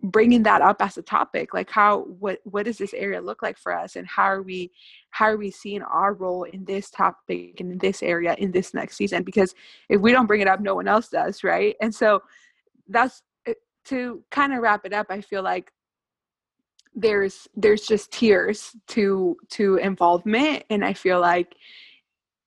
bringing 0.04 0.44
that 0.44 0.62
up 0.62 0.78
as 0.80 0.98
a 0.98 1.02
topic 1.02 1.54
like 1.54 1.70
how 1.72 2.02
what 2.20 2.40
what 2.44 2.66
does 2.66 2.78
this 2.78 2.94
area 2.94 3.20
look 3.20 3.42
like 3.42 3.58
for 3.58 3.74
us? 3.74 3.96
And 3.96 4.06
how 4.06 4.26
are 4.26 4.44
we 4.44 4.72
how 5.10 5.26
are 5.26 5.38
we 5.38 5.50
seeing 5.50 5.82
our 5.82 6.14
role 6.14 6.44
in 6.44 6.66
this 6.66 6.92
topic 6.92 7.60
and 7.60 7.72
in 7.72 7.78
this 7.80 8.04
area 8.04 8.36
in 8.38 8.52
this 8.52 8.74
next 8.74 8.96
season? 8.96 9.24
Because 9.24 9.56
if 9.90 10.00
we 10.00 10.12
don't 10.12 10.28
bring 10.28 10.42
it 10.42 10.48
up 10.48 10.60
no 10.60 10.76
one 10.76 10.88
else 10.88 11.10
does 11.10 11.44
right? 11.44 11.76
And 11.82 11.94
so 11.94 12.22
that's 12.88 13.24
to 13.86 14.22
kind 14.32 14.54
of 14.54 14.60
wrap 14.60 14.86
it 14.86 14.92
up 14.92 15.08
i 15.10 15.22
feel 15.22 15.42
like 15.42 15.72
there's 16.98 17.48
there's 17.56 17.86
just 17.86 18.12
tiers 18.12 18.76
to 18.88 19.38
to 19.50 19.76
involvement 19.78 20.64
and 20.70 20.84
i 20.84 20.92
feel 20.92 21.22
like 21.22 21.56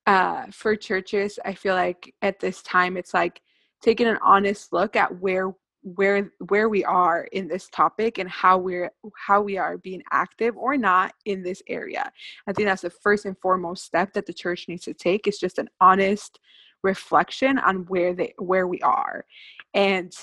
uh 0.07 0.45
for 0.51 0.75
churches 0.75 1.39
i 1.45 1.53
feel 1.53 1.73
like 1.73 2.13
at 2.21 2.39
this 2.39 2.61
time 2.61 2.97
it's 2.97 3.13
like 3.13 3.41
taking 3.81 4.07
an 4.07 4.19
honest 4.21 4.73
look 4.73 4.95
at 4.95 5.19
where 5.21 5.53
where 5.83 6.31
where 6.49 6.69
we 6.69 6.83
are 6.83 7.27
in 7.31 7.47
this 7.47 7.67
topic 7.69 8.17
and 8.17 8.29
how 8.29 8.57
we're 8.57 8.91
how 9.17 9.41
we 9.41 9.57
are 9.57 9.77
being 9.77 10.03
active 10.11 10.55
or 10.55 10.77
not 10.77 11.13
in 11.25 11.41
this 11.41 11.61
area. 11.67 12.11
I 12.45 12.53
think 12.53 12.67
that's 12.67 12.83
the 12.83 12.89
first 12.89 13.25
and 13.25 13.37
foremost 13.39 13.85
step 13.85 14.13
that 14.13 14.27
the 14.27 14.33
church 14.33 14.67
needs 14.67 14.83
to 14.83 14.93
take 14.93 15.27
is 15.27 15.39
just 15.39 15.57
an 15.57 15.69
honest 15.79 16.39
reflection 16.83 17.57
on 17.59 17.77
where 17.87 18.13
they 18.13 18.33
where 18.37 18.67
we 18.67 18.79
are. 18.81 19.25
And 19.73 20.13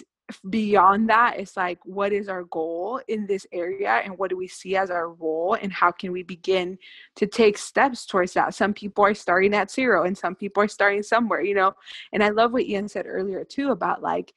beyond 0.51 1.09
that 1.09 1.39
it's 1.39 1.57
like 1.57 1.79
what 1.85 2.13
is 2.13 2.29
our 2.29 2.45
goal 2.45 3.01
in 3.09 3.27
this 3.27 3.47
area 3.51 4.03
and 4.05 4.19
what 4.19 4.29
do 4.29 4.37
we 4.37 4.47
see 4.47 4.77
as 4.77 4.91
our 4.91 5.11
role 5.15 5.55
and 5.55 5.73
how 5.73 5.91
can 5.91 6.13
we 6.13 6.23
begin 6.23 6.77
to 7.17 7.27
take 7.27 7.57
steps 7.57 8.05
towards 8.05 8.35
that? 8.35 8.55
Some 8.55 8.75
people 8.75 9.05
are 9.05 9.15
starting 9.15 9.55
at 9.55 9.71
zero 9.71 10.05
and 10.05 10.17
some 10.17 10.35
people 10.35 10.63
are 10.63 10.69
starting 10.69 11.03
somewhere 11.03 11.41
you 11.41 11.55
know? 11.55 11.73
And 12.13 12.23
i 12.23 12.29
love 12.29 12.53
what 12.53 12.65
ian 12.65 12.89
said 12.89 13.07
earlier 13.07 13.45
too 13.45 13.71
about 13.71 14.03
like 14.03 14.35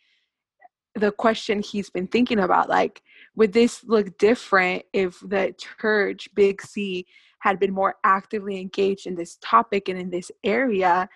the 0.96 1.12
question 1.12 1.62
he's 1.62 1.90
been 1.90 2.08
thinking 2.08 2.40
about 2.40 2.70
like 2.70 3.02
would 3.36 3.54
this 3.54 3.84
look 3.86 4.18
different 4.18 4.84
if 4.94 5.20
the 5.22 5.56
church 5.80 6.30
big 6.36 6.62
c 6.62 7.06
had 7.40 7.60
been 7.60 7.74
more 7.74 7.96
actively 8.04 8.60
engaged 8.60 9.08
in 9.08 9.16
this 9.16 9.38
topic 9.42 9.90
and 9.90 10.00
in 10.00 10.10
this 10.10 10.32
area 10.44 11.10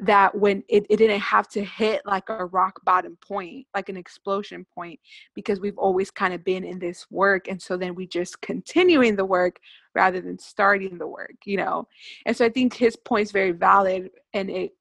that 0.00 0.34
when 0.36 0.62
it, 0.68 0.84
it 0.90 0.96
didn't 0.96 1.20
have 1.20 1.48
to 1.48 1.64
hit 1.64 2.02
like 2.04 2.28
a 2.28 2.46
rock 2.46 2.80
bottom 2.84 3.16
point 3.20 3.66
like 3.74 3.88
an 3.88 3.96
explosion 3.96 4.66
point 4.74 4.98
because 5.34 5.60
we've 5.60 5.78
always 5.78 6.10
kind 6.10 6.34
of 6.34 6.44
been 6.44 6.64
in 6.64 6.78
this 6.78 7.06
work 7.10 7.48
and 7.48 7.60
so 7.62 7.76
then 7.76 7.94
we 7.94 8.06
just 8.06 8.40
continuing 8.40 9.14
the 9.14 9.24
work 9.24 9.60
rather 9.94 10.20
than 10.20 10.38
starting 10.38 10.98
the 10.98 11.06
work 11.06 11.34
you 11.44 11.56
know? 11.56 11.86
And 12.26 12.36
so 12.36 12.44
i 12.44 12.48
think 12.48 12.74
his 12.74 12.96
point 12.96 13.26
is 13.26 13.32
very 13.32 13.52
valid 13.52 14.10
and 14.32 14.50
it 14.50 14.72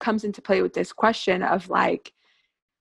comes 0.00 0.24
into 0.24 0.42
play 0.42 0.62
with 0.62 0.74
this 0.74 0.92
question 0.92 1.42
of 1.42 1.68
like 1.70 2.12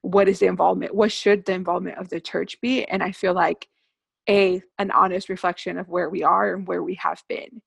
what 0.02 0.28
is 0.28 0.40
the 0.40 0.48
involvement 0.48 0.94
what 0.94 1.12
should 1.12 1.46
the 1.46 1.54
involvement 1.54 1.98
of 1.98 2.10
the 2.10 2.20
church 2.20 2.60
be? 2.62 2.84
And 2.86 3.04
i 3.04 3.12
feel 3.12 3.34
like 3.34 3.68
a 4.28 4.62
an 4.80 4.90
honest 4.90 5.30
reflection 5.30 5.78
of 5.78 5.88
where 5.88 6.10
we 6.10 6.24
are 6.24 6.56
and 6.56 6.68
where 6.68 6.82
we 6.82 6.96
have 6.96 7.22
been 7.30 7.62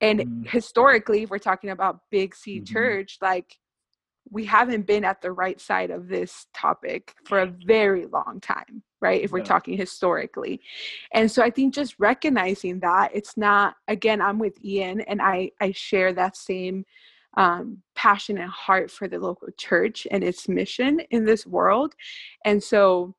and 0.00 0.20
mm-hmm. 0.20 0.42
historically 0.44 1.22
if 1.22 1.30
we're 1.30 1.38
talking 1.38 1.70
about 1.70 2.00
big 2.10 2.34
c 2.34 2.56
mm-hmm. 2.56 2.72
church 2.72 3.18
like 3.20 3.56
we 4.30 4.44
haven't 4.44 4.86
been 4.86 5.04
at 5.04 5.22
the 5.22 5.32
right 5.32 5.60
side 5.60 5.90
of 5.90 6.08
this 6.08 6.46
topic 6.54 7.14
for 7.24 7.40
a 7.40 7.54
very 7.64 8.06
long 8.06 8.38
time 8.40 8.82
right 9.00 9.22
if 9.22 9.32
we're 9.32 9.38
yeah. 9.38 9.44
talking 9.44 9.76
historically 9.76 10.60
and 11.12 11.30
so 11.30 11.42
i 11.42 11.50
think 11.50 11.74
just 11.74 11.94
recognizing 11.98 12.80
that 12.80 13.10
it's 13.14 13.36
not 13.36 13.74
again 13.88 14.20
i'm 14.20 14.38
with 14.38 14.62
ian 14.64 15.00
and 15.02 15.22
i 15.22 15.50
i 15.60 15.72
share 15.72 16.12
that 16.12 16.36
same 16.36 16.84
um, 17.36 17.82
passion 17.94 18.38
and 18.38 18.50
heart 18.50 18.90
for 18.90 19.06
the 19.06 19.18
local 19.18 19.48
church 19.56 20.06
and 20.10 20.24
its 20.24 20.48
mission 20.48 21.00
in 21.10 21.24
this 21.24 21.46
world. 21.46 21.94
And 22.44 22.62
so 22.62 23.14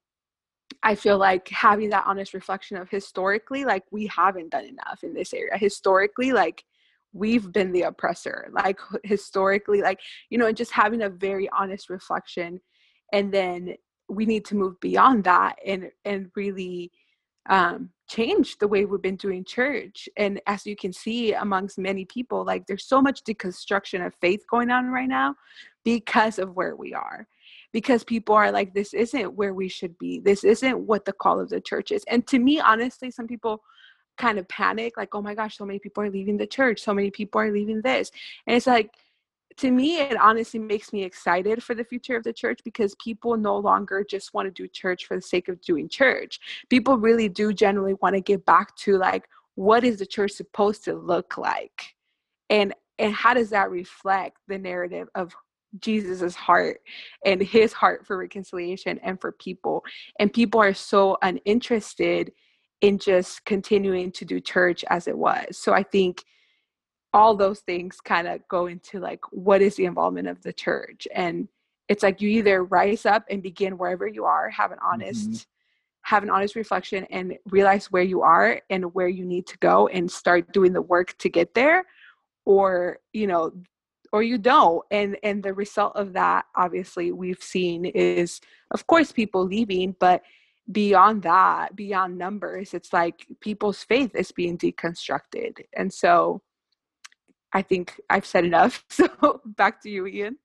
I 0.83 0.95
feel 0.95 1.17
like 1.17 1.47
having 1.49 1.89
that 1.89 2.05
honest 2.05 2.33
reflection 2.33 2.77
of 2.77 2.89
historically, 2.89 3.65
like 3.65 3.83
we 3.91 4.07
haven't 4.07 4.51
done 4.51 4.65
enough 4.65 5.03
in 5.03 5.13
this 5.13 5.33
area. 5.33 5.57
Historically, 5.57 6.31
like 6.31 6.63
we've 7.13 7.51
been 7.51 7.71
the 7.71 7.83
oppressor. 7.83 8.49
Like 8.51 8.79
historically, 9.03 9.81
like, 9.81 9.99
you 10.29 10.37
know, 10.37 10.47
and 10.47 10.57
just 10.57 10.71
having 10.71 11.01
a 11.01 11.09
very 11.09 11.49
honest 11.49 11.89
reflection. 11.89 12.61
And 13.11 13.33
then 13.33 13.75
we 14.09 14.25
need 14.25 14.45
to 14.45 14.55
move 14.55 14.79
beyond 14.79 15.23
that 15.25 15.57
and 15.65 15.91
and 16.05 16.31
really 16.35 16.91
um, 17.49 17.89
change 18.07 18.57
the 18.57 18.67
way 18.67 18.85
we've 18.85 19.01
been 19.01 19.15
doing 19.15 19.43
church. 19.43 20.07
And 20.17 20.39
as 20.45 20.65
you 20.65 20.75
can 20.75 20.93
see 20.93 21.33
amongst 21.33 21.77
many 21.77 22.05
people, 22.05 22.45
like 22.45 22.65
there's 22.67 22.85
so 22.87 23.01
much 23.01 23.23
deconstruction 23.23 24.05
of 24.05 24.13
faith 24.21 24.41
going 24.49 24.69
on 24.69 24.87
right 24.87 25.09
now 25.09 25.35
because 25.83 26.37
of 26.37 26.55
where 26.55 26.75
we 26.75 26.93
are. 26.93 27.27
Because 27.71 28.03
people 28.03 28.35
are 28.35 28.51
like, 28.51 28.73
this 28.73 28.93
isn't 28.93 29.33
where 29.33 29.53
we 29.53 29.67
should 29.67 29.97
be. 29.97 30.19
This 30.19 30.43
isn't 30.43 30.79
what 30.79 31.05
the 31.05 31.13
call 31.13 31.39
of 31.39 31.49
the 31.49 31.61
church 31.61 31.91
is. 31.91 32.03
And 32.07 32.25
to 32.27 32.39
me, 32.39 32.59
honestly, 32.59 33.11
some 33.11 33.27
people 33.27 33.61
kind 34.17 34.37
of 34.37 34.47
panic, 34.47 34.97
like, 34.97 35.15
oh 35.15 35.21
my 35.21 35.33
gosh, 35.33 35.57
so 35.57 35.65
many 35.65 35.79
people 35.79 36.03
are 36.03 36.09
leaving 36.09 36.37
the 36.37 36.47
church, 36.47 36.81
so 36.81 36.93
many 36.93 37.09
people 37.09 37.39
are 37.39 37.51
leaving 37.51 37.81
this. 37.81 38.11
And 38.45 38.55
it's 38.55 38.67
like, 38.67 38.91
to 39.57 39.71
me, 39.71 39.99
it 39.99 40.17
honestly 40.19 40.59
makes 40.59 40.93
me 40.93 41.03
excited 41.03 41.61
for 41.61 41.75
the 41.75 41.83
future 41.83 42.15
of 42.15 42.23
the 42.23 42.31
church 42.31 42.59
because 42.63 42.95
people 42.95 43.35
no 43.35 43.57
longer 43.57 44.05
just 44.09 44.33
want 44.33 44.45
to 44.45 44.51
do 44.51 44.67
church 44.67 45.05
for 45.05 45.15
the 45.15 45.21
sake 45.21 45.49
of 45.49 45.59
doing 45.61 45.89
church. 45.89 46.39
People 46.69 46.97
really 46.97 47.27
do 47.27 47.51
generally 47.51 47.95
want 47.95 48.15
to 48.15 48.21
get 48.21 48.45
back 48.45 48.75
to 48.77 48.97
like, 48.97 49.27
what 49.55 49.83
is 49.83 49.99
the 49.99 50.05
church 50.05 50.31
supposed 50.31 50.85
to 50.85 50.93
look 50.93 51.37
like? 51.37 51.95
And 52.49 52.73
and 52.97 53.13
how 53.13 53.33
does 53.33 53.49
that 53.51 53.71
reflect 53.71 54.37
the 54.47 54.57
narrative 54.57 55.07
of 55.15 55.33
Jesus's 55.79 56.35
heart 56.35 56.81
and 57.25 57.41
his 57.41 57.73
heart 57.73 58.05
for 58.05 58.17
reconciliation 58.17 58.99
and 59.03 59.19
for 59.19 59.31
people? 59.31 59.83
And 60.19 60.33
people 60.33 60.61
are 60.61 60.73
so 60.73 61.17
uninterested 61.21 62.31
in 62.81 62.97
just 62.97 63.43
continuing 63.45 64.11
to 64.13 64.25
do 64.25 64.39
church 64.39 64.85
as 64.89 65.07
it 65.07 65.17
was. 65.17 65.57
So 65.57 65.73
I 65.73 65.83
think 65.83 66.23
all 67.13 67.35
those 67.35 67.59
things 67.61 67.99
kind 68.01 68.27
of 68.27 68.47
go 68.47 68.67
into 68.67 68.99
like 68.99 69.21
what 69.31 69.61
is 69.61 69.75
the 69.75 69.85
involvement 69.85 70.27
of 70.27 70.41
the 70.43 70.53
church 70.53 71.07
and 71.13 71.47
it's 71.87 72.03
like 72.03 72.21
you 72.21 72.29
either 72.29 72.63
rise 72.63 73.05
up 73.05 73.25
and 73.29 73.41
begin 73.41 73.77
wherever 73.77 74.07
you 74.07 74.25
are 74.25 74.49
have 74.49 74.71
an 74.71 74.77
honest 74.81 75.29
mm-hmm. 75.29 75.43
have 76.03 76.21
an 76.23 76.29
honest 76.29 76.55
reflection 76.55 77.05
and 77.09 77.35
realize 77.49 77.87
where 77.87 78.03
you 78.03 78.21
are 78.21 78.61
and 78.69 78.93
where 78.93 79.07
you 79.07 79.25
need 79.25 79.47
to 79.47 79.57
go 79.57 79.87
and 79.87 80.09
start 80.11 80.53
doing 80.53 80.71
the 80.71 80.81
work 80.81 81.17
to 81.17 81.29
get 81.29 81.53
there 81.55 81.83
or 82.45 82.99
you 83.11 83.25
know 83.25 83.51
or 84.11 84.23
you 84.23 84.37
don't 84.37 84.83
and 84.91 85.17
and 85.23 85.43
the 85.43 85.53
result 85.53 85.95
of 85.95 86.13
that 86.13 86.45
obviously 86.55 87.11
we've 87.11 87.43
seen 87.43 87.85
is 87.85 88.41
of 88.71 88.85
course 88.87 89.11
people 89.11 89.45
leaving 89.45 89.95
but 89.99 90.21
beyond 90.71 91.23
that 91.23 91.75
beyond 91.75 92.17
numbers 92.17 92.73
it's 92.73 92.93
like 92.93 93.25
people's 93.39 93.83
faith 93.83 94.15
is 94.15 94.31
being 94.31 94.57
deconstructed 94.57 95.57
and 95.75 95.91
so 95.91 96.41
I 97.53 97.61
think 97.61 97.99
I've 98.09 98.25
said 98.25 98.45
enough. 98.45 98.83
So 98.89 99.41
back 99.45 99.81
to 99.83 99.89
you, 99.89 100.07
Ian. 100.07 100.37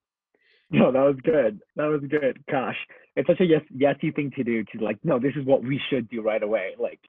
No, 0.70 0.90
that 0.90 1.00
was 1.00 1.16
good. 1.22 1.60
That 1.76 1.86
was 1.86 2.00
good. 2.08 2.38
Gosh, 2.50 2.76
it's 3.16 3.28
such 3.28 3.40
a 3.40 3.44
yes 3.44 3.62
Yessie 3.76 4.14
thing 4.14 4.32
to 4.36 4.44
do. 4.44 4.64
To 4.64 4.84
like, 4.84 4.98
no, 5.04 5.18
this 5.18 5.34
is 5.36 5.44
what 5.44 5.62
we 5.62 5.80
should 5.90 6.08
do 6.08 6.22
right 6.22 6.42
away. 6.42 6.74
Like, 6.78 7.00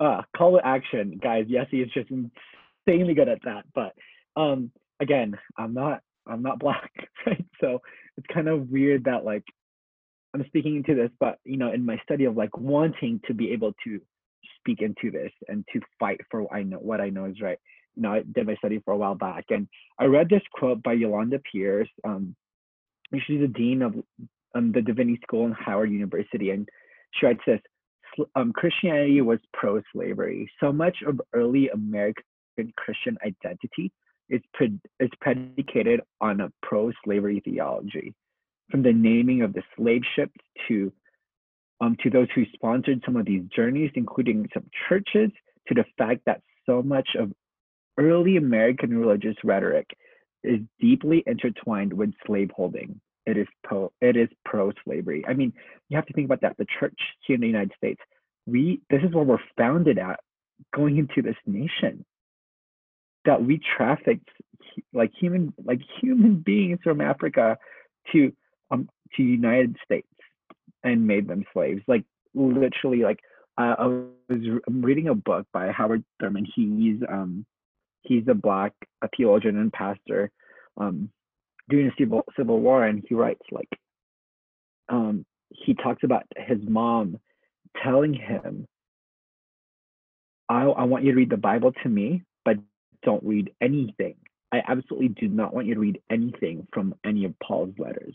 uh, 0.00 0.22
call 0.36 0.58
to 0.58 0.66
action, 0.66 1.18
guys. 1.22 1.46
Yessie 1.46 1.84
is 1.84 1.90
just 1.92 2.10
insanely 2.10 3.14
good 3.14 3.28
at 3.28 3.42
that. 3.44 3.64
But 3.74 3.94
um, 4.40 4.70
again, 5.00 5.36
I'm 5.58 5.74
not. 5.74 6.00
I'm 6.26 6.42
not 6.42 6.58
black, 6.60 6.90
right? 7.26 7.44
So 7.60 7.80
it's 8.16 8.26
kind 8.32 8.48
of 8.48 8.70
weird 8.70 9.04
that 9.04 9.24
like 9.24 9.44
I'm 10.34 10.44
speaking 10.46 10.76
into 10.76 10.94
this, 10.94 11.10
but 11.20 11.38
you 11.44 11.56
know, 11.56 11.72
in 11.72 11.84
my 11.84 11.98
study 12.02 12.24
of 12.24 12.36
like 12.36 12.56
wanting 12.56 13.20
to 13.26 13.34
be 13.34 13.52
able 13.52 13.72
to 13.84 14.00
speak 14.58 14.80
into 14.80 15.10
this 15.10 15.32
and 15.48 15.64
to 15.72 15.80
fight 15.98 16.20
for 16.30 16.42
what 16.42 16.54
I 16.54 16.62
know 16.62 16.78
what 16.78 17.00
I 17.00 17.10
know 17.10 17.26
is 17.26 17.40
right. 17.40 17.58
You 17.94 18.02
know, 18.02 18.14
I 18.14 18.22
did 18.34 18.46
my 18.46 18.56
study 18.56 18.80
for 18.84 18.92
a 18.92 18.96
while 18.96 19.14
back, 19.14 19.44
and 19.50 19.68
I 19.98 20.06
read 20.06 20.28
this 20.28 20.42
quote 20.52 20.82
by 20.82 20.94
Yolanda 20.94 21.40
Pierce. 21.50 21.88
Um, 22.04 22.34
she's 23.26 23.40
the 23.40 23.46
dean 23.46 23.82
of 23.82 23.94
um, 24.56 24.72
the 24.72 24.82
Divinity 24.82 25.20
School 25.22 25.46
in 25.46 25.52
Howard 25.52 25.92
University, 25.92 26.50
and 26.50 26.68
she 27.12 27.26
writes 27.26 27.42
this: 27.46 27.60
um, 28.34 28.52
Christianity 28.52 29.20
was 29.20 29.38
pro-slavery. 29.52 30.50
So 30.58 30.72
much 30.72 30.96
of 31.06 31.20
early 31.32 31.68
American 31.68 32.24
Christian 32.76 33.16
identity 33.24 33.92
is, 34.28 34.40
pre- 34.52 34.78
is 35.00 35.10
predicated 35.20 36.00
on 36.20 36.40
a 36.40 36.52
pro-slavery 36.62 37.40
theology, 37.44 38.14
from 38.70 38.82
the 38.82 38.92
naming 38.92 39.42
of 39.42 39.52
the 39.52 39.62
slave 39.76 40.02
ships 40.16 40.40
to 40.68 40.92
um, 41.80 41.96
to 42.02 42.08
those 42.08 42.28
who 42.34 42.44
sponsored 42.54 43.02
some 43.04 43.16
of 43.16 43.26
these 43.26 43.42
journeys, 43.54 43.90
including 43.94 44.48
some 44.54 44.64
churches, 44.88 45.30
to 45.68 45.74
the 45.74 45.84
fact 45.98 46.20
that 46.26 46.40
so 46.66 46.82
much 46.82 47.08
of 47.18 47.32
early 47.98 48.36
American 48.36 48.96
religious 48.96 49.36
rhetoric 49.44 49.86
is 50.42 50.60
deeply 50.80 51.22
intertwined 51.26 51.92
with 51.92 52.12
slaveholding. 52.26 53.00
It 53.26 53.38
is 53.38 53.46
pro 53.62 53.90
it 54.00 54.16
is 54.16 54.28
pro-slavery. 54.44 55.24
I 55.26 55.32
mean, 55.32 55.52
you 55.88 55.96
have 55.96 56.06
to 56.06 56.12
think 56.12 56.26
about 56.26 56.42
that. 56.42 56.56
The 56.58 56.66
church 56.78 56.98
here 57.26 57.34
in 57.34 57.40
the 57.40 57.46
United 57.46 57.72
States, 57.76 58.00
we 58.46 58.80
this 58.90 59.02
is 59.02 59.14
what 59.14 59.26
we're 59.26 59.38
founded 59.56 59.98
at 59.98 60.20
going 60.74 60.98
into 60.98 61.22
this 61.22 61.36
nation. 61.46 62.04
That 63.24 63.42
we 63.42 63.60
trafficked 63.76 64.28
like 64.92 65.12
human 65.18 65.52
like 65.64 65.80
human 66.00 66.36
beings 66.36 66.80
from 66.82 67.00
Africa 67.00 67.56
to 68.12 68.32
um 68.70 68.88
to 69.16 69.22
United 69.22 69.76
States 69.84 70.08
and 70.82 71.06
made 71.06 71.28
them 71.28 71.44
slaves. 71.52 71.82
Like 71.86 72.04
literally, 72.34 73.02
like 73.02 73.20
uh, 73.58 73.74
I 73.78 73.86
was 73.86 74.60
I'm 74.66 74.82
reading 74.82 75.08
a 75.08 75.14
book 75.14 75.46
by 75.52 75.70
Howard 75.70 76.04
Thurman. 76.20 76.46
He's 76.54 77.00
um 77.08 77.46
he's 78.02 78.24
a 78.28 78.34
black 78.34 78.72
a 79.02 79.08
theologian 79.16 79.58
and 79.58 79.72
pastor 79.72 80.30
um 80.76 81.10
during 81.68 81.86
the 81.86 81.92
civil 81.98 82.24
civil 82.36 82.60
war, 82.60 82.84
and 82.84 83.02
he 83.08 83.14
writes 83.14 83.42
like 83.50 83.68
um 84.88 85.24
he 85.50 85.74
talks 85.74 86.02
about 86.02 86.24
his 86.36 86.58
mom 86.66 87.18
telling 87.82 88.12
him, 88.12 88.66
I, 90.48 90.62
I 90.64 90.84
want 90.84 91.04
you 91.04 91.12
to 91.12 91.16
read 91.16 91.30
the 91.30 91.36
Bible 91.36 91.72
to 91.82 91.88
me, 91.88 92.22
but 92.44 92.56
don't 93.04 93.22
read 93.24 93.52
anything. 93.60 94.16
I 94.52 94.62
absolutely 94.66 95.08
do 95.08 95.28
not 95.28 95.52
want 95.52 95.66
you 95.66 95.74
to 95.74 95.80
read 95.80 96.00
anything 96.10 96.66
from 96.72 96.94
any 97.04 97.24
of 97.24 97.34
Paul's 97.40 97.74
letters. 97.78 98.14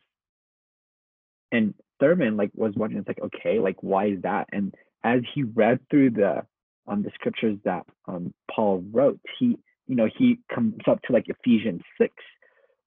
And 1.51 1.73
Thurman 1.99 2.37
like 2.37 2.51
was 2.55 2.73
wondering, 2.75 2.99
it's 2.99 3.07
like, 3.07 3.21
okay, 3.21 3.59
like 3.59 3.81
why 3.81 4.07
is 4.07 4.21
that? 4.21 4.47
And 4.51 4.73
as 5.03 5.21
he 5.33 5.43
read 5.43 5.79
through 5.89 6.11
the 6.11 6.45
um 6.87 7.03
the 7.03 7.11
scriptures 7.13 7.57
that 7.65 7.85
um 8.07 8.33
Paul 8.53 8.83
wrote, 8.91 9.19
he 9.37 9.57
you 9.87 9.95
know 9.95 10.07
he 10.17 10.39
comes 10.53 10.75
up 10.87 11.01
to 11.03 11.13
like 11.13 11.25
Ephesians 11.27 11.81
six, 11.99 12.13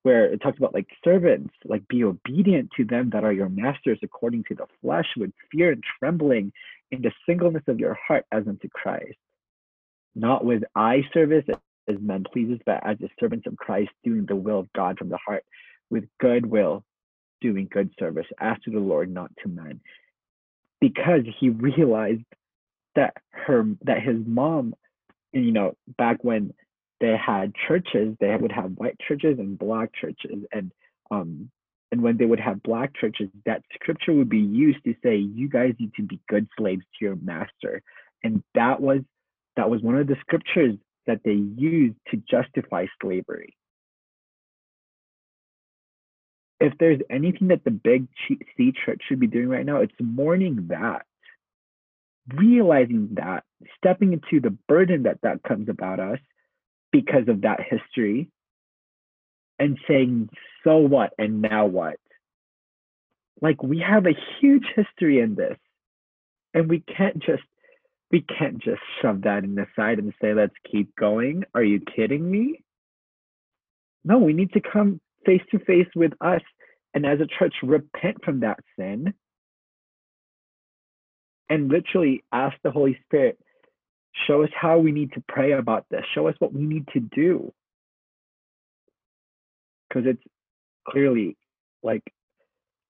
where 0.02 0.32
it 0.32 0.40
talks 0.40 0.58
about 0.58 0.74
like 0.74 0.86
servants, 1.04 1.54
like 1.64 1.86
be 1.88 2.04
obedient 2.04 2.70
to 2.76 2.84
them 2.84 3.10
that 3.10 3.24
are 3.24 3.32
your 3.32 3.48
masters 3.48 3.98
according 4.02 4.44
to 4.44 4.54
the 4.54 4.66
flesh 4.80 5.08
with 5.16 5.30
fear 5.50 5.72
and 5.72 5.82
trembling 5.98 6.52
in 6.90 7.02
the 7.02 7.12
singleness 7.26 7.64
of 7.68 7.78
your 7.78 7.98
heart 8.06 8.24
as 8.32 8.46
unto 8.46 8.68
Christ, 8.68 9.18
not 10.14 10.44
with 10.44 10.62
eye 10.74 11.02
service 11.12 11.44
as 11.88 11.96
men 12.00 12.24
pleases, 12.32 12.58
but 12.64 12.84
as 12.86 12.98
the 12.98 13.08
servants 13.18 13.46
of 13.46 13.56
Christ 13.56 13.90
doing 14.04 14.26
the 14.26 14.36
will 14.36 14.60
of 14.60 14.72
God 14.72 14.98
from 14.98 15.08
the 15.08 15.18
heart 15.18 15.44
with 15.90 16.04
good 16.20 16.46
will 16.46 16.84
doing 17.40 17.68
good 17.70 17.90
service 17.98 18.26
as 18.40 18.56
to 18.64 18.70
the 18.70 18.78
Lord, 18.78 19.12
not 19.12 19.30
to 19.42 19.48
men. 19.48 19.80
Because 20.80 21.22
he 21.38 21.50
realized 21.50 22.22
that 22.94 23.14
her 23.30 23.64
that 23.82 24.02
his 24.02 24.16
mom, 24.24 24.74
you 25.32 25.52
know, 25.52 25.74
back 25.98 26.22
when 26.22 26.54
they 27.00 27.16
had 27.16 27.52
churches, 27.68 28.16
they 28.20 28.34
would 28.34 28.52
have 28.52 28.72
white 28.72 28.96
churches 29.06 29.38
and 29.38 29.58
black 29.58 29.90
churches. 29.94 30.44
And 30.52 30.72
um 31.10 31.50
and 31.90 32.00
when 32.00 32.16
they 32.16 32.24
would 32.24 32.40
have 32.40 32.62
black 32.62 32.94
churches, 32.96 33.28
that 33.44 33.62
scripture 33.74 34.14
would 34.14 34.30
be 34.30 34.38
used 34.38 34.82
to 34.84 34.94
say, 35.04 35.16
you 35.16 35.48
guys 35.48 35.74
need 35.78 35.92
to 35.96 36.02
be 36.02 36.20
good 36.28 36.48
slaves 36.56 36.82
to 36.98 37.04
your 37.04 37.16
master. 37.16 37.82
And 38.24 38.42
that 38.54 38.80
was 38.80 39.00
that 39.56 39.68
was 39.68 39.82
one 39.82 39.96
of 39.96 40.06
the 40.06 40.16
scriptures 40.20 40.76
that 41.06 41.20
they 41.24 41.32
used 41.56 41.96
to 42.10 42.22
justify 42.28 42.86
slavery 43.00 43.56
if 46.62 46.74
there's 46.78 47.00
anything 47.10 47.48
that 47.48 47.64
the 47.64 47.72
big 47.72 48.06
C 48.56 48.72
church 48.84 49.02
should 49.08 49.18
be 49.18 49.26
doing 49.26 49.48
right 49.48 49.66
now, 49.66 49.78
it's 49.78 49.92
mourning 50.00 50.68
that, 50.68 51.04
realizing 52.32 53.08
that, 53.14 53.42
stepping 53.76 54.12
into 54.12 54.40
the 54.40 54.56
burden 54.68 55.02
that 55.02 55.18
that 55.22 55.42
comes 55.42 55.68
about 55.68 55.98
us 55.98 56.20
because 56.92 57.26
of 57.26 57.40
that 57.40 57.58
history, 57.68 58.28
and 59.58 59.76
saying, 59.88 60.28
so 60.62 60.76
what, 60.76 61.12
and 61.18 61.42
now 61.42 61.66
what? 61.66 61.96
Like 63.40 63.60
we 63.60 63.80
have 63.80 64.06
a 64.06 64.16
huge 64.40 64.66
history 64.76 65.18
in 65.18 65.34
this, 65.34 65.58
and 66.54 66.70
we 66.70 66.78
can't 66.78 67.18
just 67.18 67.42
we 68.12 68.20
can't 68.20 68.58
just 68.58 68.82
shove 69.00 69.22
that 69.22 69.42
in 69.42 69.54
the 69.54 69.66
side 69.74 69.98
and 69.98 70.12
say, 70.20 70.34
let's 70.34 70.54
keep 70.70 70.94
going. 70.96 71.44
Are 71.54 71.62
you 71.62 71.80
kidding 71.80 72.30
me? 72.30 72.62
No, 74.04 74.18
we 74.18 74.34
need 74.34 74.52
to 74.52 74.60
come 74.60 75.00
face 75.24 75.42
to 75.50 75.58
face 75.60 75.88
with 75.96 76.12
us 76.20 76.42
and 76.92 77.06
as 77.06 77.20
a 77.20 77.26
church 77.38 77.54
repent 77.62 78.22
from 78.22 78.40
that 78.40 78.58
sin 78.78 79.14
and 81.48 81.68
literally 81.68 82.22
ask 82.32 82.56
the 82.62 82.70
Holy 82.70 82.98
Spirit, 83.04 83.38
show 84.26 84.42
us 84.42 84.50
how 84.54 84.78
we 84.78 84.92
need 84.92 85.12
to 85.14 85.22
pray 85.26 85.52
about 85.52 85.86
this, 85.90 86.04
show 86.14 86.28
us 86.28 86.34
what 86.38 86.52
we 86.52 86.62
need 86.62 86.86
to 86.92 87.00
do. 87.00 87.52
Because 89.88 90.04
it's 90.06 90.22
clearly 90.86 91.36
like 91.82 92.02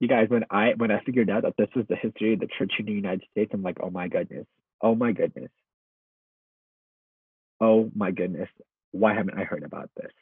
you 0.00 0.08
guys 0.08 0.28
when 0.28 0.44
I 0.50 0.72
when 0.76 0.90
I 0.90 1.00
figured 1.04 1.30
out 1.30 1.42
that 1.42 1.54
this 1.56 1.68
was 1.76 1.84
the 1.88 1.96
history 1.96 2.34
of 2.34 2.40
the 2.40 2.48
church 2.58 2.72
in 2.78 2.86
the 2.86 2.92
United 2.92 3.22
States, 3.30 3.52
I'm 3.54 3.62
like, 3.62 3.78
oh 3.80 3.90
my 3.90 4.08
goodness, 4.08 4.46
oh 4.82 4.94
my 4.94 5.12
goodness, 5.12 5.50
oh 7.60 7.90
my 7.94 8.10
goodness, 8.10 8.48
why 8.90 9.14
haven't 9.14 9.38
I 9.38 9.44
heard 9.44 9.62
about 9.62 9.90
this? 9.96 10.12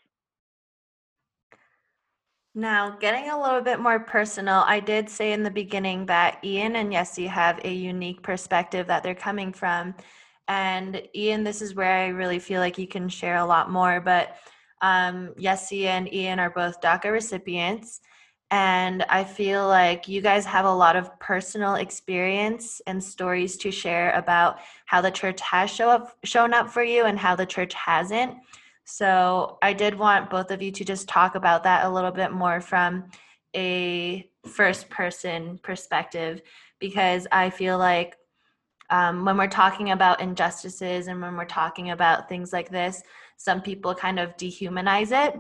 Now, 2.55 2.97
getting 2.99 3.31
a 3.31 3.41
little 3.41 3.61
bit 3.61 3.79
more 3.79 4.01
personal, 4.01 4.65
I 4.67 4.81
did 4.81 5.09
say 5.09 5.33
in 5.33 5.45
the 5.45 5.51
beginning 5.51 6.07
that 6.07 6.41
Ian 6.43 6.75
and 6.75 6.93
Yessie 6.93 7.29
have 7.29 7.61
a 7.65 7.73
unique 7.73 8.23
perspective 8.23 8.89
that 8.89 9.05
they're 9.05 9.15
coming 9.15 9.53
from. 9.53 9.95
And 10.49 11.01
Ian, 11.15 11.45
this 11.45 11.63
is 11.63 11.77
where 11.77 11.93
I 11.93 12.09
really 12.09 12.41
feel 12.41 12.61
like 12.61 12.77
you 12.77 12.89
can 12.89 13.09
share 13.09 13.37
a 13.37 13.45
lot 13.45 13.71
more. 13.71 14.01
But 14.01 14.37
um, 14.83 15.33
Yessie 15.39 15.85
and 15.85 16.13
Ian 16.13 16.41
are 16.41 16.51
both 16.51 16.81
DACA 16.81 17.13
recipients. 17.13 18.01
And 18.51 19.05
I 19.05 19.23
feel 19.23 19.67
like 19.69 20.09
you 20.09 20.21
guys 20.21 20.45
have 20.45 20.65
a 20.65 20.75
lot 20.75 20.97
of 20.97 21.17
personal 21.21 21.77
experience 21.77 22.83
and 22.87 23.03
stories 23.03 23.57
to 23.59 23.71
share 23.71 24.13
about 24.13 24.59
how 24.87 25.01
the 25.01 25.11
church 25.11 25.41
has 25.41 25.71
show 25.71 25.89
up, 25.89 26.17
shown 26.25 26.53
up 26.53 26.69
for 26.69 26.83
you 26.83 27.05
and 27.05 27.19
how 27.19 27.37
the 27.37 27.47
church 27.47 27.75
hasn't. 27.75 28.35
So 28.85 29.59
I 29.63 29.73
did 29.73 29.97
want 29.97 30.31
both 30.31 30.51
of 30.51 30.61
you 30.61 30.73
to 30.73 30.85
just 30.85 31.09
talk 31.09 31.37
about 31.37 31.63
that 31.63 31.85
a 31.85 31.91
little 31.91 32.11
bit 32.11 32.33
more 32.33 32.61
from 32.61 33.05
a 33.55 34.29
first 34.47 34.91
person 34.91 35.61
perspective 35.63 36.43
because 36.81 37.29
I 37.31 37.51
feel 37.51 37.79
like 37.79 38.17
um, 38.91 39.25
when 39.25 39.37
we're 39.37 39.47
talking 39.47 39.93
about 39.93 40.21
injustices 40.21 41.07
and 41.07 41.21
when 41.21 41.37
we're 41.37 41.45
talking 41.45 41.91
about 41.91 42.29
things 42.29 42.53
like 42.53 42.69
this, 42.69 43.03
some 43.37 43.63
people 43.63 43.95
kind 43.95 44.19
of 44.19 44.37
dehumanize 44.37 45.13
it. 45.13 45.39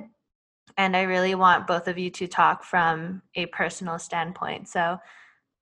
And 0.81 0.97
I 0.97 1.03
really 1.03 1.35
want 1.35 1.66
both 1.66 1.89
of 1.89 1.99
you 1.99 2.09
to 2.12 2.26
talk 2.26 2.64
from 2.64 3.20
a 3.35 3.45
personal 3.45 3.99
standpoint. 3.99 4.66
So 4.66 4.97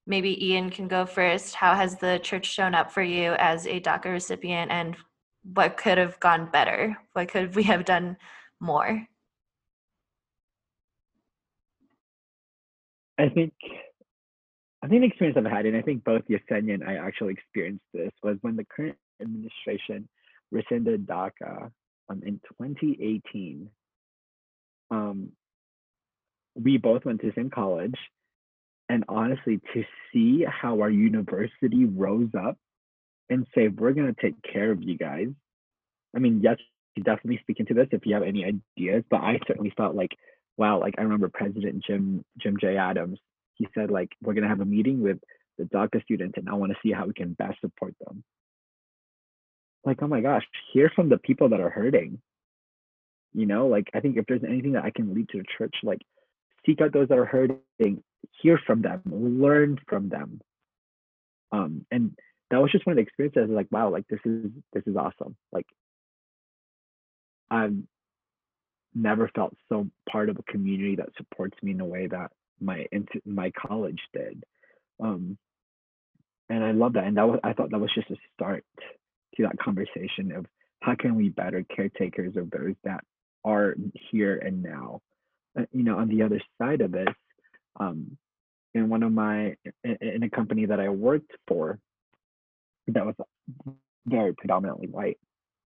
maybe 0.06 0.46
Ian 0.46 0.70
can 0.70 0.86
go 0.86 1.06
first. 1.06 1.56
How 1.56 1.74
has 1.74 1.96
the 1.96 2.20
church 2.22 2.46
shown 2.46 2.72
up 2.72 2.92
for 2.92 3.02
you 3.02 3.32
as 3.32 3.66
a 3.66 3.80
DACA 3.80 4.12
recipient 4.12 4.70
and 4.70 4.96
what 5.42 5.76
could 5.76 5.98
have 5.98 6.20
gone 6.20 6.48
better? 6.52 6.96
What 7.14 7.32
could 7.32 7.56
we 7.56 7.64
have 7.64 7.84
done 7.84 8.16
more? 8.60 9.08
I 13.18 13.28
think 13.28 13.52
I 14.84 14.86
think 14.86 15.00
the 15.00 15.08
experience 15.08 15.36
I've 15.36 15.50
had, 15.50 15.66
and 15.66 15.76
I 15.76 15.82
think 15.82 16.04
both 16.04 16.22
Yesenia 16.30 16.74
and 16.74 16.84
I 16.84 16.94
actually 16.94 17.32
experienced 17.32 17.82
this, 17.92 18.12
was 18.22 18.36
when 18.42 18.54
the 18.54 18.66
current 18.66 18.96
administration 19.20 20.08
rescinded 20.52 21.08
DACA 21.08 21.72
um, 22.08 22.22
in 22.24 22.40
2018. 22.60 23.68
Um, 24.90 25.32
we 26.54 26.76
both 26.78 27.04
went 27.04 27.20
to 27.20 27.28
the 27.28 27.32
same 27.34 27.50
college, 27.50 27.96
and 28.88 29.04
honestly, 29.08 29.60
to 29.74 29.84
see 30.12 30.44
how 30.44 30.80
our 30.80 30.90
university 30.90 31.84
rose 31.84 32.30
up 32.38 32.56
and 33.30 33.46
say, 33.54 33.68
we're 33.68 33.92
going 33.92 34.12
to 34.12 34.20
take 34.20 34.42
care 34.42 34.70
of 34.70 34.82
you 34.82 34.96
guys. 34.96 35.28
I 36.16 36.18
mean, 36.18 36.40
yes, 36.42 36.56
definitely 37.02 37.38
speak 37.42 37.60
into 37.60 37.74
this 37.74 37.88
if 37.92 38.06
you 38.06 38.14
have 38.14 38.22
any 38.22 38.44
ideas, 38.44 39.04
but 39.10 39.20
I 39.20 39.38
certainly 39.46 39.72
felt 39.76 39.94
like, 39.94 40.16
wow, 40.56 40.80
like 40.80 40.94
I 40.98 41.02
remember 41.02 41.28
President 41.28 41.84
Jim 41.86 42.24
Jim 42.38 42.56
J. 42.60 42.76
Adams, 42.76 43.18
he 43.54 43.68
said 43.74 43.90
like, 43.90 44.10
we're 44.22 44.34
going 44.34 44.42
to 44.42 44.48
have 44.48 44.60
a 44.60 44.64
meeting 44.64 45.00
with 45.02 45.18
the 45.58 45.64
DACA 45.64 46.02
students 46.02 46.34
and 46.36 46.48
I 46.48 46.54
want 46.54 46.72
to 46.72 46.78
see 46.82 46.92
how 46.92 47.06
we 47.06 47.12
can 47.12 47.34
best 47.34 47.60
support 47.60 47.94
them. 48.04 48.24
like, 49.84 50.02
oh 50.02 50.08
my 50.08 50.20
gosh, 50.20 50.44
hear 50.72 50.90
from 50.94 51.08
the 51.08 51.18
people 51.18 51.50
that 51.50 51.60
are 51.60 51.70
hurting. 51.70 52.20
You 53.34 53.46
know, 53.46 53.66
like 53.66 53.88
I 53.94 54.00
think 54.00 54.16
if 54.16 54.26
there's 54.26 54.44
anything 54.44 54.72
that 54.72 54.84
I 54.84 54.90
can 54.90 55.14
lead 55.14 55.28
to 55.30 55.38
the 55.38 55.44
church, 55.56 55.74
like 55.82 56.00
seek 56.66 56.80
out 56.80 56.92
those 56.92 57.08
that 57.08 57.18
are 57.18 57.24
hurting, 57.24 58.02
hear 58.42 58.60
from 58.66 58.82
them, 58.82 59.02
learn 59.06 59.78
from 59.88 60.08
them. 60.08 60.40
Um, 61.52 61.86
and 61.90 62.16
that 62.50 62.60
was 62.60 62.72
just 62.72 62.86
one 62.86 62.92
of 62.92 62.96
the 62.96 63.02
experiences. 63.02 63.48
Like, 63.50 63.68
wow, 63.70 63.90
like 63.90 64.06
this 64.08 64.20
is 64.24 64.50
this 64.72 64.82
is 64.86 64.96
awesome. 64.96 65.36
Like, 65.52 65.66
I've 67.50 67.76
never 68.94 69.30
felt 69.34 69.56
so 69.68 69.86
part 70.10 70.28
of 70.28 70.38
a 70.38 70.52
community 70.52 70.96
that 70.96 71.10
supports 71.16 71.56
me 71.62 71.72
in 71.72 71.80
a 71.80 71.84
way 71.84 72.06
that 72.06 72.32
my 72.60 72.86
my 73.24 73.50
college 73.50 74.00
did. 74.12 74.42
Um, 75.00 75.38
and 76.48 76.64
I 76.64 76.72
love 76.72 76.94
that. 76.94 77.04
And 77.04 77.16
that 77.16 77.28
was 77.28 77.40
I 77.44 77.52
thought 77.52 77.70
that 77.70 77.78
was 77.78 77.92
just 77.94 78.10
a 78.10 78.16
start 78.34 78.64
to 79.36 79.42
that 79.42 79.58
conversation 79.58 80.32
of 80.32 80.46
how 80.80 80.94
can 80.94 81.14
we 81.16 81.28
better 81.28 81.64
caretakers 81.64 82.36
of 82.36 82.50
those 82.50 82.74
that 82.84 83.04
are 83.48 83.74
here 84.10 84.36
and 84.36 84.62
now. 84.62 85.00
Uh, 85.58 85.64
you 85.72 85.82
know, 85.82 85.98
on 85.98 86.08
the 86.08 86.22
other 86.22 86.40
side 86.60 86.80
of 86.80 86.92
this, 86.92 87.08
um, 87.80 88.16
in 88.74 88.88
one 88.88 89.02
of 89.02 89.12
my 89.12 89.56
in 89.84 90.22
a 90.22 90.30
company 90.30 90.66
that 90.66 90.78
I 90.78 90.88
worked 90.88 91.32
for, 91.46 91.78
that 92.88 93.06
was 93.06 93.14
very 94.06 94.34
predominantly 94.34 94.88
white. 94.88 95.18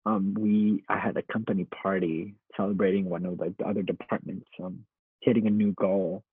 Um, 0.05 0.35
we 0.37 0.83
I 0.87 0.97
had 0.97 1.17
a 1.17 1.33
company 1.33 1.65
party 1.65 2.35
celebrating 2.55 3.09
one 3.09 3.25
of 3.25 3.37
the 3.37 3.53
other 3.65 3.83
departments 3.83 4.47
um, 4.63 4.85
hitting 5.21 5.47
a 5.47 5.51
new 5.51 5.73
goal, 5.73 6.23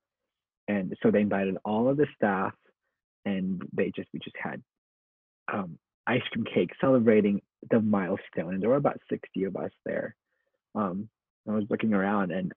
and 0.68 0.94
so 1.02 1.10
they 1.10 1.20
invited 1.20 1.56
all 1.64 1.88
of 1.88 1.96
the 1.96 2.06
staff, 2.14 2.52
and 3.24 3.62
they 3.72 3.90
just 3.96 4.08
we 4.12 4.20
just 4.20 4.36
had 4.42 4.62
um, 5.52 5.78
ice 6.06 6.22
cream 6.32 6.44
cake 6.44 6.70
celebrating 6.80 7.40
the 7.70 7.80
milestone, 7.80 8.54
and 8.54 8.62
there 8.62 8.70
were 8.70 8.76
about 8.76 9.00
sixty 9.10 9.44
of 9.44 9.56
us 9.56 9.72
there. 9.84 10.14
Um, 10.74 11.08
I 11.48 11.52
was 11.54 11.64
looking 11.70 11.94
around, 11.94 12.32
and 12.32 12.52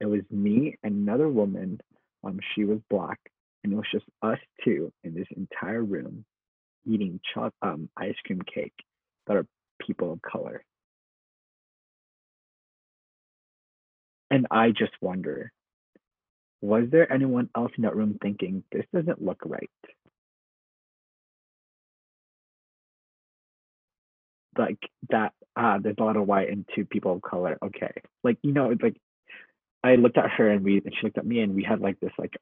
it 0.00 0.06
was 0.06 0.22
me 0.30 0.76
and 0.84 0.94
another 1.08 1.28
woman. 1.28 1.80
Um, 2.24 2.40
she 2.54 2.64
was 2.64 2.80
black, 2.90 3.20
and 3.64 3.72
it 3.72 3.76
was 3.76 3.86
just 3.92 4.06
us 4.22 4.38
two 4.64 4.92
in 5.04 5.14
this 5.14 5.28
entire 5.36 5.82
room 5.84 6.24
eating 6.86 7.20
cho- 7.34 7.52
um, 7.62 7.88
ice 7.96 8.16
cream 8.26 8.42
cake 8.42 8.74
that 9.26 9.36
are 9.36 9.46
people 9.86 10.12
of 10.12 10.22
color. 10.22 10.64
And 14.30 14.46
I 14.50 14.70
just 14.70 14.92
wonder 15.00 15.52
was 16.62 16.84
there 16.90 17.12
anyone 17.12 17.50
else 17.56 17.72
in 17.78 17.84
that 17.84 17.96
room 17.96 18.18
thinking, 18.22 18.64
this 18.72 18.86
doesn't 18.94 19.22
look 19.22 19.38
right? 19.46 19.70
Like 24.56 24.78
that, 25.10 25.32
ah, 25.56 25.78
there's 25.78 25.96
a 25.98 26.04
lot 26.04 26.16
of 26.16 26.26
white 26.26 26.50
and 26.50 26.64
two 26.74 26.84
people 26.84 27.14
of 27.14 27.22
color. 27.22 27.58
Okay. 27.64 27.92
Like, 28.22 28.38
you 28.42 28.52
know, 28.52 28.74
like 28.82 28.96
I 29.82 29.96
looked 29.96 30.18
at 30.18 30.30
her 30.30 30.50
and 30.50 30.64
we, 30.64 30.78
and 30.84 30.94
she 30.94 31.06
looked 31.06 31.18
at 31.18 31.26
me 31.26 31.40
and 31.40 31.54
we 31.54 31.62
had 31.62 31.80
like 31.80 32.00
this, 32.00 32.12
like, 32.18 32.34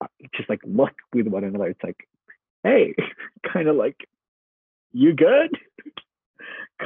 uh, 0.00 0.06
just 0.36 0.48
like 0.48 0.60
look 0.64 0.94
with 1.12 1.26
one 1.26 1.44
another. 1.44 1.68
It's 1.68 1.84
like, 1.84 2.08
hey, 2.62 2.94
kind 3.52 3.68
of 3.68 3.76
like, 3.76 3.96
you 4.92 5.12
good? 5.14 5.50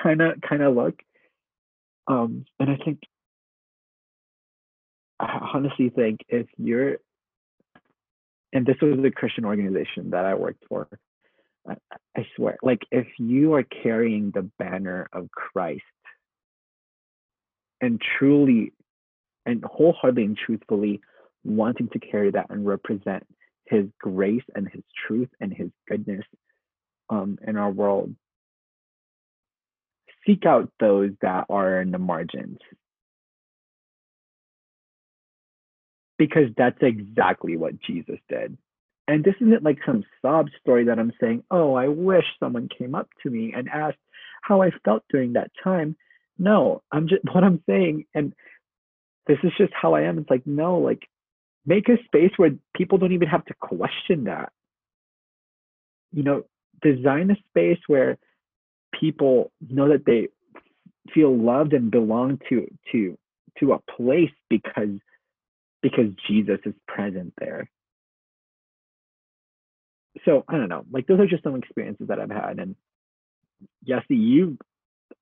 kind 0.03 0.23
of, 0.23 0.41
kind 0.41 0.63
of 0.63 0.75
look. 0.75 1.01
Um, 2.07 2.47
and 2.59 2.71
I 2.71 2.77
think 2.83 3.01
I 5.21 5.51
honestly 5.53 5.91
think 5.91 6.21
if 6.29 6.47
you're, 6.57 6.99
and 8.53 8.65
this 8.65 8.77
was 8.81 8.99
the 9.03 9.11
Christian 9.11 9.45
organization 9.45 10.11
that 10.11 10.25
I 10.25 10.35
worked 10.35 10.65
for, 10.69 10.89
I, 11.69 12.27
swear, 12.37 12.59
like 12.63 12.83
if 12.91 13.07
you 13.19 13.55
are 13.55 13.63
carrying 13.63 14.31
the 14.31 14.51
banner 14.59 15.09
of 15.13 15.31
Christ 15.31 15.83
and 17.81 18.01
truly 18.19 18.73
and 19.47 19.65
wholeheartedly 19.65 20.25
and 20.25 20.37
truthfully 20.37 21.01
wanting 21.45 21.89
to 21.91 21.99
carry 21.99 22.31
that 22.31 22.51
and 22.51 22.67
represent 22.67 23.27
his 23.67 23.87
grace 24.01 24.43
and 24.55 24.69
his 24.69 24.83
truth 25.07 25.29
and 25.41 25.53
his 25.53 25.69
goodness 25.89 26.25
um, 27.11 27.39
in 27.47 27.57
our 27.57 27.71
world 27.71 28.15
seek 30.27 30.45
out 30.45 30.71
those 30.81 31.11
that 31.23 31.47
are 31.49 31.81
in 31.81 31.91
the 31.91 31.99
margins 31.99 32.59
because 36.19 36.49
that's 36.57 36.79
exactly 36.83 37.57
what 37.57 37.81
Jesus 37.81 38.19
did. 38.29 38.59
And 39.09 39.25
this 39.25 39.35
isn't 39.41 39.65
like 39.65 39.79
some 39.87 40.05
sob 40.21 40.49
story 40.61 40.85
that 40.85 40.99
I'm 40.99 41.15
saying, 41.19 41.43
oh, 41.51 41.75
I 41.75 41.89
wish 41.89 42.27
someone 42.39 42.69
came 42.69 42.95
up 42.95 43.09
to 43.23 43.31
me 43.31 43.55
and 43.57 43.69
asked 43.71 43.97
how 44.43 44.63
I 44.63 44.71
felt 44.85 45.03
during 45.11 45.33
that 45.33 45.51
time. 45.65 45.97
No, 46.39 46.83
I'm 46.93 47.09
just 47.09 47.25
what 47.33 47.43
I'm 47.43 47.63
saying, 47.67 48.05
and 48.15 48.35
this 49.27 49.39
is 49.43 49.53
just 49.59 49.73
how 49.75 49.95
I 49.95 50.03
am. 50.03 50.19
It's 50.19 50.31
like, 50.31 50.47
no, 50.47 50.79
like 50.79 51.09
make 51.67 51.89
a 51.89 51.97
space 52.05 52.33
where 52.37 52.51
people 52.77 52.99
don't 52.99 53.13
even 53.13 53.29
have 53.29 53.45
to 53.47 53.55
question 53.55 54.25
that. 54.25 54.53
You 56.13 56.23
know, 56.23 56.43
design 56.83 57.31
a 57.31 57.37
space 57.49 57.81
where 57.87 58.19
people 58.99 59.53
know 59.69 59.89
that 59.89 60.05
they 60.05 60.29
feel 61.15 61.35
loved 61.37 61.73
and 61.73 61.91
belong 61.91 62.41
to 62.51 62.69
to 62.93 63.19
to 63.59 63.73
a 63.73 63.81
place 63.97 64.31
because 64.51 64.99
because 65.83 66.11
Jesus 66.29 66.59
is 66.67 66.75
present 66.87 67.33
there. 67.39 67.71
So 70.25 70.45
I 70.49 70.57
don't 70.57 70.69
know, 70.69 70.85
like 70.91 71.07
those 71.07 71.21
are 71.21 71.27
just 71.27 71.43
some 71.43 71.57
experiences 71.57 72.09
that 72.09 72.19
I've 72.19 72.31
had. 72.31 72.59
And 72.59 72.77
Yessie, 73.87 74.03
you, 74.11 74.59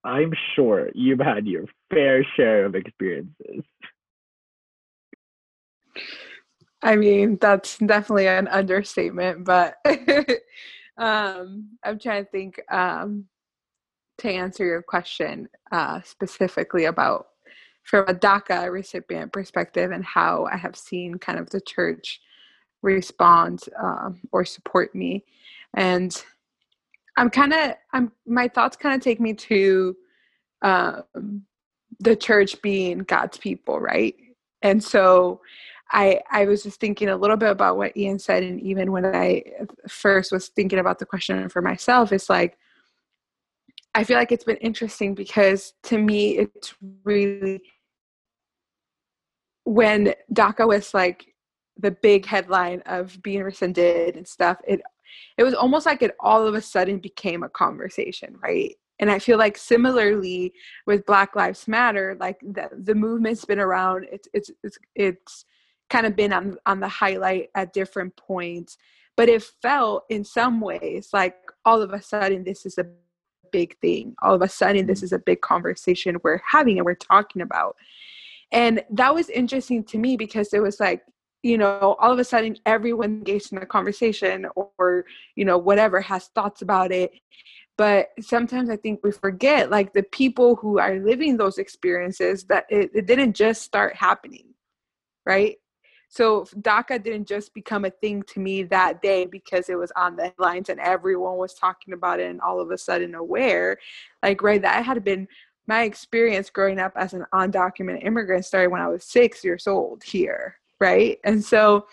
I'm 0.05 0.33
sure 0.55 0.91
you've 0.95 1.21
had 1.21 1.47
your 1.47 1.65
fair 1.91 2.25
share 2.37 2.65
of 2.67 2.75
experiences. 2.75 3.63
I 6.83 6.97
mean, 6.97 7.39
that's 7.41 7.79
definitely 7.79 8.29
an 8.29 8.49
understatement, 8.49 9.45
but 9.45 9.77
um, 10.99 11.71
I'm 11.83 11.99
trying 11.99 12.25
to 12.25 12.31
think 12.31 12.61
um, 12.71 13.25
to 14.19 14.31
answer 14.31 14.65
your 14.65 14.83
question 14.83 15.49
uh, 15.73 16.01
specifically 16.03 16.85
about 16.85 17.29
from 17.83 18.05
a 18.09 18.15
DACA 18.15 18.71
recipient 18.71 19.33
perspective 19.33 19.91
and 19.91 20.05
how 20.05 20.47
I 20.53 20.57
have 20.57 20.77
seen 20.77 21.19
kind 21.19 21.39
of 21.39 21.51
the 21.51 21.61
church 21.61 22.21
respond 22.95 23.65
um, 23.83 24.21
or 24.33 24.45
support 24.45 24.95
me. 24.95 25.25
And 25.75 26.23
I'm 27.17 27.31
kind 27.31 27.53
of, 27.53 27.75
I'm, 27.93 28.13
my 28.27 28.49
thoughts 28.49 28.77
kind 28.77 28.95
of 28.95 29.01
take 29.01 29.21
me 29.21 29.35
to 29.35 29.97
um, 30.63 31.43
the 32.01 32.17
church 32.17 32.61
being 32.63 32.99
God's 32.99 33.39
people, 33.39 33.81
right? 33.81 34.15
And 34.63 34.83
so 34.83 35.41
I, 35.91 36.21
I 36.31 36.45
was 36.47 36.63
just 36.63 36.81
thinking 36.81 37.09
a 37.09 37.17
little 37.17 37.37
bit 37.37 37.51
about 37.51 37.77
what 37.77 37.97
Ian 37.97 38.19
said. 38.19 38.43
And 38.43 38.61
even 38.61 38.93
when 38.93 39.07
I 39.07 39.43
first 39.89 40.33
was 40.33 40.49
thinking 40.49 40.79
about 40.79 40.99
the 40.99 41.07
question 41.07 41.49
for 41.49 41.63
myself, 41.63 42.13
it's 42.13 42.29
like, 42.29 42.59
I 43.95 44.05
feel 44.05 44.19
like 44.19 44.33
it's 44.33 44.45
been 44.45 44.57
interesting 44.57 45.15
because 45.15 45.73
to 45.85 45.97
me, 45.97 46.39
it's 46.39 46.75
really 47.05 47.63
when 49.65 50.13
DACA 50.33 50.67
was 50.67 50.93
like 50.93 51.35
the 51.79 51.91
big 51.91 52.27
headline 52.27 52.83
of 52.87 53.21
being 53.23 53.43
rescinded 53.43 54.17
and 54.17 54.27
stuff, 54.27 54.59
it 54.67 54.81
it 55.39 55.45
was 55.45 55.55
almost 55.55 55.87
like 55.87 56.03
it 56.03 56.17
all 56.21 56.47
of 56.47 56.55
a 56.55 56.61
sudden 56.61 56.99
became 56.99 57.43
a 57.43 57.49
conversation, 57.49 58.37
right? 58.43 58.77
And 58.99 59.11
I 59.11 59.19
feel 59.19 59.39
like 59.39 59.59
similarly 59.59 60.55
with 60.87 61.07
Black 61.07 61.37
Lives 61.37 61.69
Matter, 61.69 62.17
like 62.19 62.41
the 62.41 62.71
the 62.73 62.95
movement's 62.95 63.45
been 63.45 63.61
around. 63.61 64.07
It's 64.11 64.29
it's 64.33 64.51
it's 64.63 64.79
it's 64.95 65.45
kind 65.91 66.07
of 66.07 66.17
been 66.17 66.33
on 66.33 66.57
on 66.67 66.81
the 66.81 66.89
highlight 66.89 67.51
at 67.55 67.73
different 67.73 68.17
points, 68.17 68.79
but 69.17 69.29
it 69.29 69.43
felt 69.43 70.05
in 70.09 70.25
some 70.25 70.61
ways 70.61 71.11
like 71.13 71.37
all 71.65 71.83
of 71.83 71.93
a 71.93 72.03
sudden 72.03 72.45
this 72.45 72.65
is 72.65 72.79
a 72.79 72.87
big 73.53 73.79
thing. 73.79 74.15
All 74.23 74.35
of 74.35 74.43
a 74.43 74.49
sudden 74.49 74.87
this 74.87 75.03
is 75.03 75.13
a 75.13 75.19
big 75.19 75.41
conversation 75.41 76.17
we're 76.23 76.41
having 76.51 76.79
and 76.79 76.87
we're 76.87 76.95
talking 76.95 77.43
about. 77.43 77.77
And 78.53 78.83
that 78.91 79.15
was 79.15 79.29
interesting 79.29 79.85
to 79.85 79.99
me 79.99 80.17
because 80.17 80.55
it 80.55 80.63
was 80.63 80.79
like, 80.79 81.03
you 81.47 81.59
know, 81.59 81.97
all 82.01 82.13
of 82.13 82.19
a 82.19 82.25
sudden 82.25 82.57
everyone 82.67 83.11
engaged 83.11 83.53
in 83.53 83.59
a 83.59 83.67
conversation 83.67 84.47
or, 84.57 85.05
you 85.37 85.45
know, 85.45 85.57
whatever 85.57 86.01
has 86.01 86.27
thoughts 86.29 86.61
about 86.63 86.91
it. 86.91 87.13
But 87.79 88.09
sometimes 88.21 88.69
I 88.69 88.77
think 88.77 89.01
we 89.05 89.13
forget, 89.13 89.71
like 89.71 89.93
the 89.93 90.03
people 90.03 90.57
who 90.57 90.81
are 90.81 90.99
living 90.99 91.37
those 91.37 91.59
experiences, 91.59 92.45
that 92.45 92.65
it, 92.69 92.91
it 92.95 93.07
didn't 93.07 93.35
just 93.35 93.63
start 93.63 93.95
happening, 93.95 94.47
right? 95.25 95.57
So 96.09 96.47
DACA 96.63 97.03
didn't 97.03 97.29
just 97.29 97.55
become 97.55 97.85
a 97.85 97.91
thing 97.91 98.25
to 98.29 98.41
me 98.41 98.65
that 98.65 99.01
day 99.01 99.27
because 99.27 99.69
it 99.69 99.79
was 99.79 99.93
on 99.95 100.17
the 100.17 100.25
headlines 100.25 100.69
and 100.69 100.81
everyone 100.81 101.37
was 101.37 101.55
talking 101.55 101.95
about 101.95 102.19
it 102.19 102.29
and 102.29 102.41
all 102.41 102.61
of 102.61 102.73
a 102.73 102.79
sudden 102.79 103.15
aware. 103.15 103.77
Like, 104.21 104.43
right, 104.43 104.63
that 104.63 104.79
I 104.79 104.81
had 104.81 105.05
been 105.05 105.29
my 105.69 105.83
experience 105.83 106.51
growing 106.51 106.81
up 106.81 106.93
as 106.97 107.13
an 107.13 107.25
undocumented 107.33 108.05
immigrant 108.05 108.45
started 108.45 108.71
when 108.71 108.81
I 108.81 108.89
was 108.89 109.05
six 109.05 109.45
years 109.45 109.67
old 109.67 110.03
here, 110.03 110.57
right? 110.81 111.19
And 111.25 111.45
so 111.45 111.87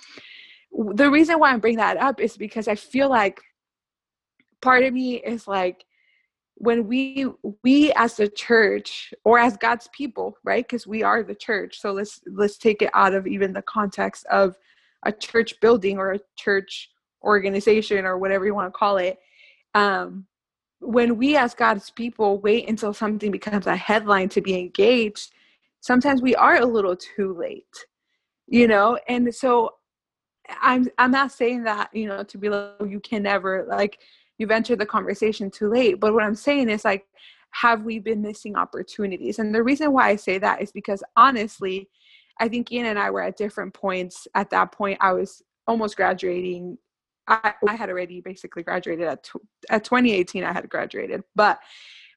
the 0.71 1.09
reason 1.09 1.39
why 1.39 1.53
I 1.53 1.57
bring 1.57 1.77
that 1.77 1.97
up 1.97 2.19
is 2.19 2.37
because 2.37 2.67
I 2.67 2.75
feel 2.75 3.09
like 3.09 3.39
part 4.61 4.83
of 4.83 4.93
me 4.93 5.15
is 5.15 5.47
like, 5.47 5.85
when 6.55 6.87
we 6.87 7.25
we 7.63 7.91
as 7.93 8.15
the 8.15 8.29
church 8.29 9.11
or 9.25 9.39
as 9.39 9.57
god's 9.57 9.89
people 9.91 10.37
right? 10.43 10.63
Because 10.63 10.85
we 10.85 11.01
are 11.01 11.23
the 11.23 11.35
church. 11.35 11.81
So 11.81 11.91
let's 11.91 12.21
let's 12.27 12.57
take 12.57 12.81
it 12.83 12.91
out 12.93 13.13
of 13.13 13.25
even 13.27 13.53
the 13.53 13.63
context 13.63 14.25
of 14.27 14.55
a 15.03 15.11
church 15.11 15.59
building 15.61 15.97
or 15.97 16.13
a 16.13 16.19
church 16.37 16.91
organization 17.23 18.05
or 18.05 18.17
whatever 18.17 18.45
you 18.45 18.53
want 18.53 18.71
to 18.71 18.77
call 18.77 18.97
it. 18.97 19.17
Um 19.73 20.27
when 20.79 21.17
we 21.17 21.37
as 21.37 21.53
god's 21.53 21.89
people 21.89 22.39
wait 22.39 22.67
until 22.69 22.93
something 22.93 23.31
becomes 23.31 23.67
a 23.67 23.75
headline 23.75 24.29
to 24.29 24.41
be 24.41 24.59
engaged 24.59 25.31
sometimes 25.79 26.21
we 26.21 26.35
are 26.35 26.57
a 26.57 26.65
little 26.65 26.95
too 26.95 27.33
late 27.33 27.85
you 28.53 28.67
know 28.67 28.97
and 29.07 29.33
so 29.33 29.69
i'm 30.61 30.87
i'm 30.97 31.11
not 31.11 31.31
saying 31.31 31.63
that 31.63 31.89
you 31.93 32.07
know 32.07 32.23
to 32.23 32.37
be 32.37 32.49
like 32.49 32.71
oh, 32.79 32.85
you 32.85 32.99
can 32.99 33.23
never 33.23 33.65
like 33.67 33.99
you've 34.37 34.51
entered 34.51 34.79
the 34.79 34.85
conversation 34.85 35.49
too 35.49 35.69
late. 35.69 35.99
But 35.99 36.13
what 36.13 36.23
I'm 36.23 36.35
saying 36.35 36.69
is 36.69 36.85
like, 36.85 37.05
have 37.51 37.83
we 37.83 37.99
been 37.99 38.21
missing 38.21 38.55
opportunities? 38.55 39.39
And 39.39 39.53
the 39.53 39.63
reason 39.63 39.93
why 39.93 40.09
I 40.09 40.15
say 40.15 40.37
that 40.39 40.61
is 40.61 40.71
because 40.71 41.03
honestly, 41.15 41.89
I 42.39 42.49
think 42.49 42.71
Ian 42.71 42.87
and 42.87 42.99
I 42.99 43.11
were 43.11 43.21
at 43.21 43.37
different 43.37 43.73
points. 43.73 44.27
At 44.33 44.49
that 44.49 44.71
point, 44.71 44.97
I 45.01 45.13
was 45.13 45.41
almost 45.67 45.95
graduating. 45.95 46.77
I, 47.27 47.53
I 47.67 47.75
had 47.75 47.89
already 47.89 48.21
basically 48.21 48.63
graduated 48.63 49.07
at 49.07 49.23
tw- 49.23 49.47
at 49.69 49.83
2018. 49.83 50.43
I 50.43 50.51
had 50.51 50.67
graduated, 50.67 51.23
but 51.35 51.59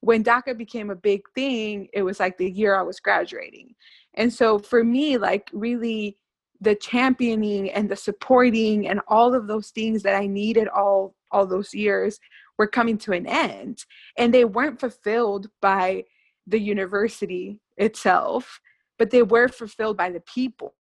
when 0.01 0.25
DACA 0.25 0.57
became 0.57 0.91
a 0.91 0.97
big 0.97 1.23
thing, 1.35 1.89
it 1.93 2.03
was 2.03 2.19
like 2.19 2.39
the 2.39 2.51
year 2.51 2.75
I 2.77 2.83
was 2.83 3.01
graduating. 3.01 3.75
And 4.15 4.33
so 4.33 4.59
for 4.59 4.83
me, 4.83 5.19
like 5.19 5.51
really 5.53 6.19
the 6.61 6.75
championing 6.75 7.71
and 7.71 7.89
the 7.89 7.97
supporting 7.97 8.89
and 8.89 9.01
all 9.09 9.35
of 9.35 9.47
those 9.47 9.71
things 9.71 10.03
that 10.03 10.15
I 10.15 10.27
needed 10.27 10.69
all 10.69 11.15
all 11.31 11.47
those 11.47 11.75
years 11.75 12.19
were 12.57 12.67
coming 12.67 12.97
to 12.99 13.13
an 13.13 13.27
end. 13.27 13.85
And 14.17 14.33
they 14.33 14.45
weren't 14.45 14.81
fulfilled 14.81 15.49
by 15.61 16.05
the 16.47 16.59
university 16.59 17.61
itself 17.77 18.61
but 18.99 19.11
they 19.11 19.23
were 19.23 19.49
fulfilled 19.49 19.97
by 19.97 20.11
the 20.11 20.21
people 20.21 20.75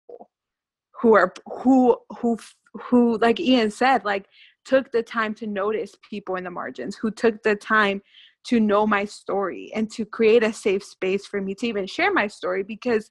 who 1.02 1.14
are 1.14 1.34
who 1.46 1.98
who 2.20 2.38
who 2.74 3.18
like 3.18 3.40
Ian 3.40 3.72
said 3.72 4.06
like 4.06 4.28
took 4.66 4.92
the 4.92 5.04
time 5.04 5.34
to 5.36 5.48
notice 5.48 5.96
people 6.10 6.36
in 6.36 6.44
the 6.44 6.52
margins 6.52 6.96
who 6.96 7.12
took 7.12 7.44
the 7.44 7.56
time 7.56 8.02
to 8.46 8.60
know 8.60 8.86
my 8.86 9.06
story 9.06 9.72
and 9.74 9.90
to 9.92 10.06
create 10.06 10.44
a 10.44 10.54
safe 10.54 10.84
space 10.84 11.26
for 11.26 11.42
me 11.42 11.56
to 11.56 11.68
even 11.68 11.88
share 11.88 12.14
my 12.14 12.28
story 12.28 12.64
because 12.64 13.10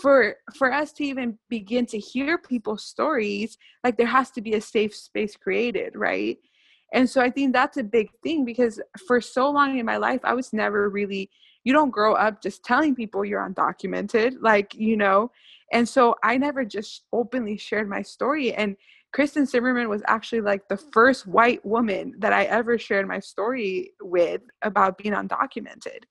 for 0.00 0.36
for 0.54 0.72
us 0.72 0.92
to 0.92 1.04
even 1.04 1.38
begin 1.48 1.86
to 1.86 1.98
hear 1.98 2.36
people's 2.38 2.84
stories 2.84 3.56
like 3.82 3.96
there 3.96 4.06
has 4.06 4.30
to 4.30 4.40
be 4.40 4.54
a 4.54 4.60
safe 4.60 4.94
space 4.94 5.36
created 5.36 5.94
right? 5.96 6.38
And 6.92 7.08
so 7.08 7.20
i 7.20 7.30
think 7.30 7.52
that's 7.52 7.76
a 7.76 7.82
big 7.82 8.10
thing 8.22 8.44
because 8.44 8.80
for 9.06 9.20
so 9.20 9.50
long 9.50 9.78
in 9.78 9.86
my 9.86 9.96
life 9.96 10.20
i 10.24 10.34
was 10.34 10.52
never 10.52 10.88
really 10.88 11.30
you 11.64 11.72
don't 11.72 11.90
grow 11.90 12.14
up 12.14 12.42
just 12.42 12.64
telling 12.64 12.94
people 12.94 13.24
you're 13.24 13.46
undocumented 13.46 14.36
like 14.40 14.74
you 14.74 14.96
know? 14.96 15.30
And 15.72 15.86
so 15.88 16.14
i 16.22 16.36
never 16.36 16.64
just 16.64 17.04
openly 17.12 17.56
shared 17.56 17.88
my 17.88 18.02
story 18.02 18.54
and 18.54 18.76
kristen 19.12 19.46
zimmerman 19.46 19.88
was 19.88 20.02
actually 20.06 20.40
like 20.42 20.68
the 20.68 20.76
first 20.76 21.26
white 21.26 21.64
woman 21.64 22.14
that 22.18 22.32
i 22.32 22.44
ever 22.44 22.78
shared 22.78 23.08
my 23.08 23.20
story 23.20 23.92
with 24.00 24.42
about 24.62 24.98
being 24.98 25.14
undocumented. 25.14 26.04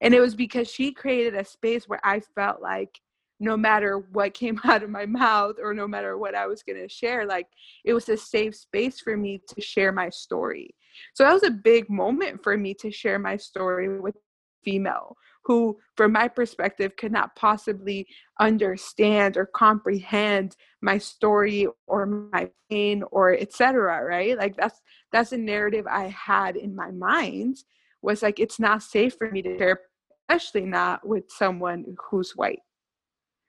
And 0.00 0.12
it 0.12 0.20
was 0.20 0.34
because 0.34 0.68
she 0.68 0.92
created 0.92 1.34
a 1.34 1.44
space 1.44 1.88
where 1.88 2.00
i 2.04 2.20
felt 2.20 2.60
like 2.60 3.00
no 3.40 3.56
matter 3.56 3.98
what 4.12 4.34
came 4.34 4.60
out 4.64 4.82
of 4.82 4.90
my 4.90 5.06
mouth 5.06 5.56
or 5.62 5.74
no 5.74 5.86
matter 5.86 6.18
what 6.18 6.34
I 6.34 6.46
was 6.46 6.62
going 6.62 6.80
to 6.80 6.88
share. 6.88 7.26
Like 7.26 7.46
it 7.84 7.92
was 7.92 8.08
a 8.08 8.16
safe 8.16 8.56
space 8.56 9.00
for 9.00 9.16
me 9.16 9.40
to 9.48 9.60
share 9.60 9.92
my 9.92 10.10
story. 10.10 10.74
So 11.14 11.24
that 11.24 11.32
was 11.32 11.44
a 11.44 11.50
big 11.50 11.88
moment 11.88 12.42
for 12.42 12.56
me 12.56 12.74
to 12.74 12.90
share 12.90 13.18
my 13.18 13.36
story 13.36 14.00
with 14.00 14.16
female 14.64 15.16
who 15.44 15.78
from 15.96 16.12
my 16.12 16.28
perspective 16.28 16.94
could 16.96 17.12
not 17.12 17.34
possibly 17.34 18.06
understand 18.38 19.36
or 19.36 19.46
comprehend 19.46 20.54
my 20.82 20.98
story 20.98 21.66
or 21.86 22.04
my 22.06 22.50
pain 22.70 23.02
or 23.10 23.32
etc 23.34 24.02
right 24.04 24.36
like 24.36 24.56
that's 24.56 24.80
that's 25.10 25.32
a 25.32 25.38
narrative 25.38 25.86
i 25.88 26.08
had 26.08 26.56
in 26.56 26.74
my 26.74 26.90
mind 26.90 27.56
was 28.02 28.22
like 28.22 28.38
it's 28.38 28.60
not 28.60 28.82
safe 28.82 29.14
for 29.16 29.30
me 29.30 29.40
to 29.40 29.56
share 29.56 29.80
especially 30.28 30.66
not 30.66 31.06
with 31.06 31.24
someone 31.28 31.84
who's 32.10 32.32
white 32.32 32.60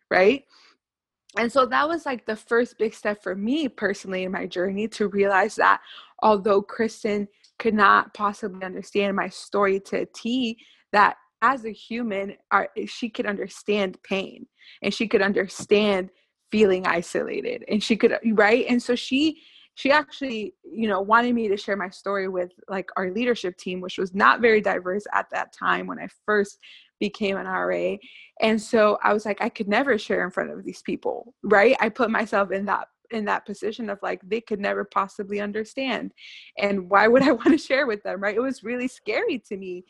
right? 0.09 0.43
And 1.37 1.51
so 1.51 1.65
that 1.67 1.87
was 1.87 2.05
like 2.05 2.25
the 2.25 2.35
first 2.35 2.77
big 2.77 2.93
step 2.93 3.21
for 3.21 3.35
me 3.35 3.67
personally 3.67 4.23
in 4.23 4.31
my 4.31 4.47
journey 4.47 4.87
to 4.89 5.07
realize 5.07 5.55
that 5.55 5.81
although 6.23 6.61
Kristen 6.61 7.27
could 7.59 7.73
not 7.73 8.13
possibly 8.13 8.63
understand 8.63 9.15
my 9.15 9.29
story 9.29 9.79
to 9.81 10.01
a 10.01 10.05
T, 10.07 10.57
that 10.91 11.17
as 11.41 11.65
a 11.65 11.71
human, 11.71 12.35
our, 12.51 12.69
she 12.87 13.09
could 13.09 13.27
understand 13.27 14.01
pain 14.03 14.47
and 14.81 14.93
she 14.93 15.07
could 15.07 15.21
understand 15.21 16.09
feeling 16.51 16.87
isolated 16.87 17.63
and 17.67 17.83
she 17.83 17.95
could, 17.95 18.17
right? 18.33 18.65
And 18.67 18.81
so 18.81 18.95
she, 18.95 19.41
she 19.75 19.91
actually 19.91 20.53
you 20.69 20.89
know 20.89 20.99
wanted 20.99 21.33
me 21.33 21.47
to 21.47 21.55
share 21.55 21.77
my 21.77 21.89
story 21.89 22.27
with 22.27 22.51
like 22.67 22.89
our 22.97 23.11
leadership 23.11 23.55
team 23.55 23.79
which 23.79 23.97
was 23.97 24.13
not 24.13 24.41
very 24.41 24.59
diverse 24.59 25.05
at 25.13 25.25
that 25.31 25.53
time 25.53 25.87
when 25.87 25.99
i 25.99 26.07
first 26.25 26.59
became 26.99 27.37
an 27.37 27.45
RA. 27.45 27.95
And 28.41 28.61
so 28.61 28.97
I 29.03 29.13
was 29.13 29.25
like, 29.25 29.41
I 29.41 29.49
could 29.49 29.67
never 29.67 29.97
share 29.97 30.23
in 30.23 30.31
front 30.31 30.51
of 30.51 30.63
these 30.63 30.81
people, 30.81 31.33
right? 31.43 31.75
I 31.79 31.89
put 31.89 32.11
myself 32.11 32.51
in 32.51 32.65
that 32.65 32.87
in 33.11 33.25
that 33.25 33.45
position 33.45 33.89
of 33.89 33.97
like 34.03 34.21
they 34.23 34.39
could 34.39 34.59
never 34.59 34.83
possibly 34.83 35.41
understand 35.41 36.13
and 36.59 36.89
why 36.89 37.07
would 37.07 37.23
i 37.23 37.31
want 37.39 37.47
to 37.47 37.57
share 37.57 37.87
with 37.87 38.03
them 38.03 38.21
right 38.21 38.35
it 38.35 38.41
was 38.41 38.63
really 38.63 38.87
scary 38.87 39.39
to 39.39 39.57
me 39.57 39.83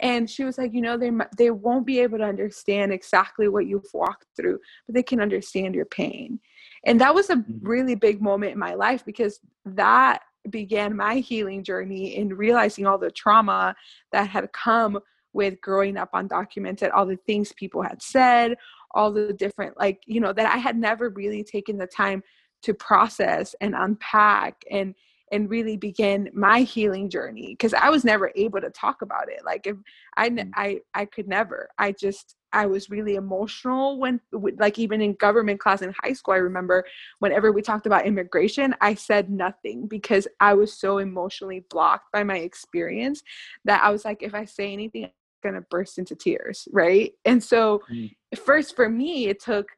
and 0.00 0.28
she 0.28 0.44
was 0.44 0.58
like 0.58 0.72
you 0.74 0.80
know 0.80 0.96
they 0.96 1.10
they 1.38 1.50
won't 1.50 1.86
be 1.86 2.00
able 2.00 2.18
to 2.18 2.24
understand 2.24 2.92
exactly 2.92 3.48
what 3.48 3.66
you've 3.66 3.86
walked 3.94 4.26
through 4.36 4.58
but 4.86 4.94
they 4.94 5.02
can 5.02 5.20
understand 5.20 5.72
your 5.72 5.84
pain 5.84 6.40
and 6.84 7.00
that 7.00 7.14
was 7.14 7.30
a 7.30 7.36
mm-hmm. 7.36 7.66
really 7.66 7.94
big 7.94 8.20
moment 8.20 8.52
in 8.52 8.58
my 8.58 8.74
life 8.74 9.04
because 9.04 9.40
that 9.64 10.22
began 10.50 10.96
my 10.96 11.16
healing 11.16 11.64
journey 11.64 12.16
in 12.16 12.28
realizing 12.34 12.86
all 12.86 12.98
the 12.98 13.10
trauma 13.10 13.74
that 14.12 14.28
had 14.28 14.52
come 14.52 14.98
with 15.34 15.60
growing 15.60 15.96
up 15.96 16.12
undocumented, 16.12 16.90
all 16.94 17.04
the 17.04 17.18
things 17.26 17.52
people 17.52 17.82
had 17.82 18.00
said, 18.00 18.56
all 18.92 19.12
the 19.12 19.32
different, 19.32 19.76
like, 19.78 20.02
you 20.06 20.20
know, 20.20 20.32
that 20.32 20.46
I 20.46 20.56
had 20.56 20.78
never 20.78 21.10
really 21.10 21.44
taken 21.44 21.76
the 21.76 21.86
time 21.86 22.22
to 22.62 22.72
process 22.72 23.54
and 23.60 23.74
unpack 23.74 24.64
and 24.70 24.94
and 25.32 25.50
really 25.50 25.76
begin 25.76 26.30
my 26.32 26.60
healing 26.60 27.10
journey 27.10 27.48
because 27.48 27.74
I 27.74 27.88
was 27.88 28.04
never 28.04 28.30
able 28.36 28.60
to 28.60 28.70
talk 28.70 29.02
about 29.02 29.28
it. 29.28 29.40
Like 29.44 29.66
if 29.66 29.76
I 30.16 30.30
mm. 30.30 30.50
I 30.54 30.80
I 30.94 31.06
could 31.06 31.26
never. 31.26 31.68
I 31.78 31.92
just 31.92 32.36
I 32.52 32.66
was 32.66 32.88
really 32.88 33.16
emotional 33.16 33.98
when 33.98 34.20
like 34.58 34.78
even 34.78 35.00
in 35.00 35.14
government 35.14 35.60
class 35.60 35.82
in 35.82 35.94
high 36.02 36.12
school 36.12 36.34
I 36.34 36.38
remember 36.38 36.84
whenever 37.18 37.50
we 37.50 37.62
talked 37.62 37.86
about 37.86 38.06
immigration 38.06 38.76
I 38.80 38.94
said 38.94 39.28
nothing 39.28 39.88
because 39.88 40.28
I 40.40 40.54
was 40.54 40.78
so 40.78 40.98
emotionally 40.98 41.64
blocked 41.68 42.12
by 42.12 42.22
my 42.22 42.38
experience 42.38 43.22
that 43.64 43.82
I 43.82 43.90
was 43.90 44.04
like 44.04 44.22
if 44.22 44.34
I 44.34 44.44
say 44.44 44.72
anything 44.72 45.10
going 45.44 45.54
to 45.54 45.66
burst 45.70 45.98
into 45.98 46.16
tears, 46.16 46.66
right? 46.72 47.12
And 47.24 47.42
so, 47.42 47.82
mm. 47.92 48.10
first 48.44 48.74
for 48.74 48.88
me, 48.88 49.28
it 49.28 49.40
took 49.40 49.68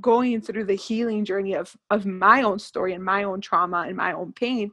going 0.00 0.40
through 0.40 0.64
the 0.64 0.74
healing 0.74 1.24
journey 1.24 1.54
of 1.54 1.76
of 1.90 2.06
my 2.06 2.42
own 2.42 2.58
story 2.58 2.94
and 2.94 3.04
my 3.04 3.24
own 3.24 3.40
trauma 3.40 3.84
and 3.86 3.96
my 3.96 4.12
own 4.12 4.32
pain. 4.32 4.70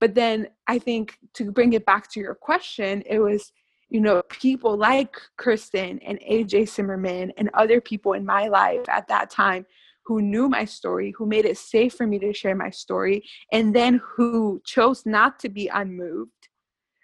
But 0.00 0.14
then 0.14 0.48
I 0.66 0.78
think 0.78 1.18
to 1.34 1.50
bring 1.50 1.72
it 1.72 1.86
back 1.86 2.10
to 2.12 2.20
your 2.20 2.34
question, 2.34 3.02
it 3.06 3.18
was 3.18 3.52
you 3.88 4.00
know 4.00 4.22
people 4.28 4.76
like 4.76 5.16
Kristen 5.38 5.98
and 6.00 6.20
AJ 6.20 6.68
Zimmerman 6.68 7.32
and 7.36 7.50
other 7.54 7.80
people 7.80 8.12
in 8.12 8.24
my 8.24 8.48
life 8.48 8.88
at 8.88 9.08
that 9.08 9.30
time 9.30 9.66
who 10.04 10.20
knew 10.20 10.48
my 10.48 10.64
story, 10.64 11.12
who 11.16 11.26
made 11.26 11.44
it 11.44 11.56
safe 11.56 11.94
for 11.94 12.06
me 12.06 12.18
to 12.18 12.32
share 12.32 12.56
my 12.56 12.70
story, 12.70 13.22
and 13.52 13.74
then 13.74 14.00
who 14.04 14.60
chose 14.64 15.06
not 15.06 15.38
to 15.40 15.48
be 15.48 15.68
unmoved, 15.68 16.48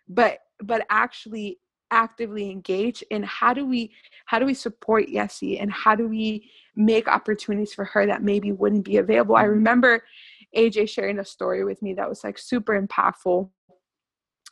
but 0.09 0.39
but 0.63 0.85
actually 0.91 1.59
actively 1.91 2.51
engage 2.51 3.03
in 3.11 3.23
how 3.23 3.53
do 3.53 3.67
we 3.67 3.93
how 4.27 4.39
do 4.39 4.47
we 4.47 4.55
support 4.55 5.07
Yessie 5.07 5.61
and 5.61 5.73
how 5.73 5.95
do 5.95 6.09
we 6.09 6.51
make 6.77 7.09
opportunities 7.09 7.75
for 7.75 7.85
her 7.85 8.07
that 8.07 8.23
maybe 8.23 8.53
wouldn't 8.53 8.85
be 8.85 8.99
available. 8.99 9.37
I 9.37 9.43
mm-hmm. 9.43 9.51
remember 9.53 10.05
AJ 10.57 10.89
sharing 10.89 11.19
a 11.19 11.25
story 11.25 11.65
with 11.65 11.83
me 11.83 11.95
that 11.95 12.09
was 12.09 12.25
like 12.25 12.39
super 12.39 12.81
impactful 12.81 13.51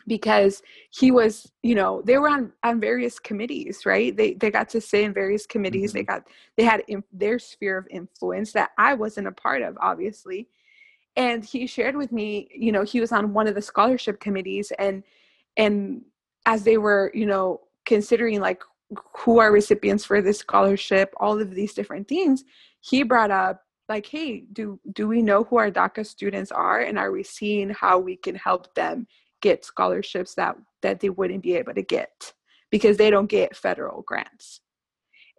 because 0.07 0.62
he 0.91 1.11
was 1.11 1.51
you 1.62 1.74
know 1.74 2.03
they 2.03 2.18
were 2.18 2.28
on 2.28 2.53
on 2.62 2.80
various 2.80 3.18
committees 3.18 3.84
right 3.84 4.16
they 4.16 4.34
they 4.34 4.51
got 4.51 4.68
to 4.68 4.80
sit 4.80 5.03
in 5.03 5.12
various 5.12 5.47
committees 5.47 5.91
mm-hmm. 5.91 5.99
they 5.99 6.05
got 6.05 6.22
they 6.57 6.62
had 6.62 6.82
in, 6.89 7.03
their 7.12 7.39
sphere 7.39 7.78
of 7.78 7.89
influence 7.91 8.53
that 8.53 8.70
i 8.78 8.95
wasn't 8.95 9.26
a 9.26 9.32
part 9.32 9.62
of 9.62 9.76
obviously 9.80 10.49
and 11.16 11.45
he 11.45 11.66
shared 11.66 11.97
with 11.97 12.12
me 12.12 12.49
you 12.55 12.70
know 12.70 12.84
he 12.84 13.01
was 13.01 13.11
on 13.11 13.32
one 13.32 13.49
of 13.49 13.55
the 13.55 13.62
scholarship 13.62 14.20
committees 14.20 14.72
and 14.78 15.03
and 15.57 16.03
as 16.47 16.62
they 16.62 16.78
were, 16.78 17.11
you 17.14 17.26
know, 17.26 17.61
considering 17.84 18.40
like 18.40 18.62
who 19.18 19.38
are 19.40 19.53
recipients 19.53 20.05
for 20.05 20.22
this 20.22 20.38
scholarship, 20.38 21.12
all 21.18 21.40
of 21.40 21.55
these 21.55 21.74
different 21.74 22.09
things, 22.09 22.44
he 22.80 23.03
brought 23.03 23.30
up 23.30 23.62
like, 23.88 24.07
hey, 24.07 24.47
do 24.53 24.80
do 24.92 25.07
we 25.07 25.22
know 25.22 25.44
who 25.44 25.59
our 25.59 25.70
DACA 25.70 26.07
students 26.07 26.51
are, 26.51 26.80
and 26.80 26.99
are 26.99 27.12
we 27.12 27.22
seeing 27.22 27.70
how 27.70 27.99
we 27.99 28.16
can 28.16 28.34
help 28.34 28.74
them 28.74 29.07
get 29.42 29.64
scholarships 29.64 30.34
that 30.34 30.57
that 30.82 31.01
they 31.01 31.11
wouldn't 31.11 31.42
be 31.42 31.55
able 31.55 31.74
to 31.74 31.82
get 31.82 32.32
because 32.70 32.97
they 32.97 33.11
don't 33.11 33.28
get 33.28 33.57
federal 33.57 34.03
grants. 34.03 34.61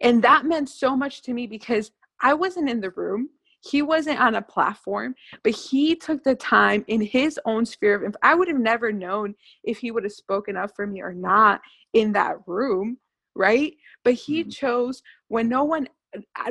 And 0.00 0.22
that 0.22 0.46
meant 0.46 0.68
so 0.68 0.96
much 0.96 1.22
to 1.22 1.34
me 1.34 1.46
because 1.46 1.90
I 2.20 2.34
wasn't 2.34 2.70
in 2.70 2.80
the 2.80 2.90
room. 2.90 3.30
He 3.68 3.82
wasn't 3.82 4.20
on 4.20 4.34
a 4.34 4.42
platform, 4.42 5.14
but 5.42 5.52
he 5.52 5.94
took 5.94 6.24
the 6.24 6.34
time 6.34 6.84
in 6.88 7.00
his 7.00 7.38
own 7.44 7.66
sphere 7.66 8.04
of 8.04 8.16
I 8.22 8.34
would 8.34 8.48
have 8.48 8.58
never 8.58 8.92
known 8.92 9.34
if 9.64 9.78
he 9.78 9.90
would 9.90 10.04
have 10.04 10.12
spoken 10.12 10.56
up 10.56 10.74
for 10.74 10.86
me 10.86 11.02
or 11.02 11.12
not 11.12 11.60
in 11.92 12.12
that 12.12 12.36
room, 12.46 12.98
right? 13.34 13.74
But 14.04 14.14
he 14.14 14.40
mm-hmm. 14.40 14.50
chose 14.50 15.02
when 15.28 15.48
no 15.48 15.64
one 15.64 15.88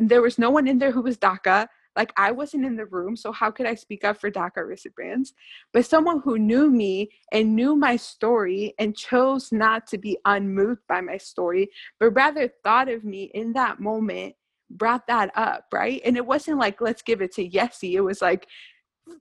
there 0.01 0.22
was 0.22 0.38
no 0.38 0.51
one 0.51 0.68
in 0.68 0.78
there 0.78 0.91
who 0.91 1.01
was 1.01 1.18
DACA. 1.18 1.68
Like 1.95 2.13
I 2.15 2.32
wasn't 2.32 2.65
in 2.65 2.76
the 2.76 2.86
room, 2.86 3.15
so 3.15 3.32
how 3.32 3.49
could 3.49 3.65
I 3.65 3.74
speak 3.74 4.03
up 4.03 4.22
for 4.22 4.30
DACA 4.30 4.68
recipients? 4.68 5.34
But 5.74 5.88
someone 5.88 6.22
who 6.24 6.38
knew 6.38 6.70
me 6.70 7.09
and 7.32 7.55
knew 7.55 7.76
my 7.76 7.95
story 7.95 8.76
and 8.78 8.95
chose 8.95 9.51
not 9.51 9.88
to 9.88 9.97
be 9.97 10.20
unmoved 10.26 10.82
by 10.88 11.01
my 11.01 11.18
story, 11.18 11.72
but 11.99 12.11
rather 12.11 12.53
thought 12.63 12.88
of 12.88 13.03
me 13.03 13.32
in 13.34 13.53
that 13.53 13.80
moment, 13.80 14.36
brought 14.70 15.07
that 15.07 15.32
up, 15.36 15.65
right? 15.74 16.01
And 16.05 16.18
it 16.18 16.26
wasn't 16.26 16.59
like, 16.59 16.82
let's 16.82 17.01
give 17.01 17.22
it 17.22 17.34
to 17.36 17.49
Yessie. 17.49 17.93
It 17.93 18.01
was 18.01 18.22
like, 18.22 18.47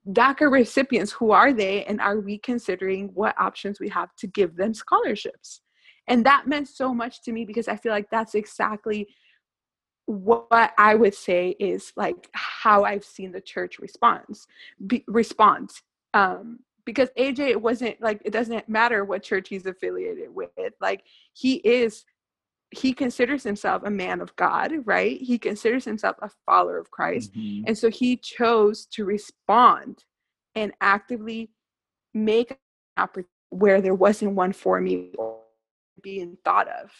DACA 0.08 0.50
recipients, 0.50 1.12
who 1.12 1.30
are 1.30 1.52
they? 1.52 1.84
And 1.84 2.00
are 2.00 2.18
we 2.18 2.38
considering 2.38 3.10
what 3.14 3.38
options 3.38 3.78
we 3.78 3.88
have 3.90 4.14
to 4.16 4.26
give 4.26 4.56
them 4.56 4.74
scholarships? 4.74 5.60
And 6.08 6.24
that 6.26 6.46
meant 6.46 6.68
so 6.68 6.94
much 6.94 7.22
to 7.22 7.32
me 7.32 7.44
because 7.44 7.68
I 7.68 7.76
feel 7.76 7.92
like 7.92 8.10
that's 8.10 8.34
exactly 8.34 9.08
what 10.06 10.72
I 10.78 10.94
would 10.94 11.14
say 11.14 11.56
is 11.58 11.92
like 11.96 12.28
how 12.32 12.84
I've 12.84 13.04
seen 13.04 13.32
the 13.32 13.40
church 13.40 13.78
responds 13.78 14.46
be, 14.86 15.04
respond. 15.08 15.70
Um, 16.14 16.60
because 16.84 17.08
AJ 17.18 17.48
it 17.50 17.60
wasn't 17.60 18.00
like 18.00 18.22
it 18.24 18.30
doesn't 18.30 18.68
matter 18.68 19.04
what 19.04 19.24
church 19.24 19.48
he's 19.48 19.66
affiliated 19.66 20.32
with. 20.32 20.50
Like 20.80 21.02
he 21.32 21.56
is 21.56 22.04
he 22.70 22.92
considers 22.92 23.42
himself 23.42 23.82
a 23.84 23.90
man 23.90 24.20
of 24.20 24.34
God, 24.36 24.72
right? 24.84 25.20
He 25.20 25.38
considers 25.38 25.84
himself 25.84 26.16
a 26.20 26.30
follower 26.44 26.78
of 26.78 26.90
Christ. 26.90 27.32
Mm-hmm. 27.32 27.64
And 27.66 27.78
so 27.78 27.90
he 27.90 28.16
chose 28.16 28.86
to 28.86 29.04
respond 29.04 30.04
and 30.54 30.72
actively 30.80 31.50
make 32.12 32.50
an 32.50 32.56
opportunity 32.96 33.30
where 33.50 33.80
there 33.80 33.94
wasn't 33.94 34.34
one 34.34 34.52
for 34.52 34.80
me 34.80 35.12
being 36.02 36.36
thought 36.44 36.68
of 36.68 36.90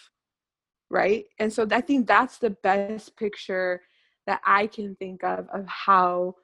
right 0.91 1.25
and 1.39 1.53
so 1.53 1.67
i 1.73 1.81
think 1.81 2.07
that's 2.07 2.39
the 2.39 2.51
best 2.63 3.17
picture 3.17 3.83
that 4.27 4.41
i 4.45 4.67
can 4.67 4.95
think 4.97 5.25
of 5.25 5.47
of 5.53 5.67
how 5.67 6.35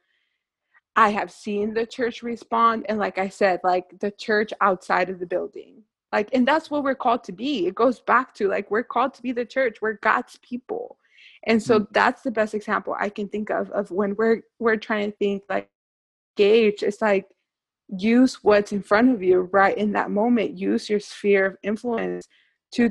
i 0.97 1.09
have 1.09 1.31
seen 1.31 1.73
the 1.73 1.87
church 1.87 2.23
respond 2.23 2.85
and 2.89 2.99
like 2.99 3.19
i 3.19 3.29
said 3.29 3.61
like 3.63 3.85
the 4.01 4.11
church 4.13 4.53
outside 4.61 5.09
of 5.09 5.21
the 5.21 5.27
building 5.27 5.83
like 6.13 6.29
and 6.33 6.47
that's 6.47 6.71
what 6.71 6.85
we're 6.85 6.95
called 6.95 7.25
to 7.25 7.33
be 7.33 7.67
it 7.67 7.75
goes 7.75 8.01
back 8.01 8.35
to 8.35 8.49
like 8.49 8.71
we're 8.71 8.83
called 8.83 9.15
to 9.15 9.23
be 9.23 9.33
the 9.33 9.45
church 9.45 9.79
we're 9.81 9.95
god's 9.95 10.39
people 10.43 10.99
and 11.45 11.63
so 11.63 11.81
mm-hmm. 11.81 11.93
that's 11.93 12.23
the 12.23 12.31
best 12.31 12.55
example 12.55 12.95
i 12.99 13.09
can 13.09 13.29
think 13.29 13.51
of 13.51 13.71
of 13.71 13.91
when 13.91 14.15
we're 14.17 14.43
we're 14.59 14.77
trying 14.77 15.11
to 15.11 15.17
think 15.19 15.43
like 15.49 15.69
gauge 16.37 16.83
it's 16.83 17.03
like 17.03 17.27
use 17.99 18.39
what's 18.43 18.73
in 18.73 18.83
front 18.83 19.13
of 19.13 19.23
you 19.23 19.49
right 19.53 19.77
in 19.77 19.93
that 19.93 20.11
moment 20.11 20.57
use 20.57 20.89
your 20.89 21.01
sphere 21.01 21.47
of 21.47 21.57
influence 21.63 22.27
to 22.73 22.91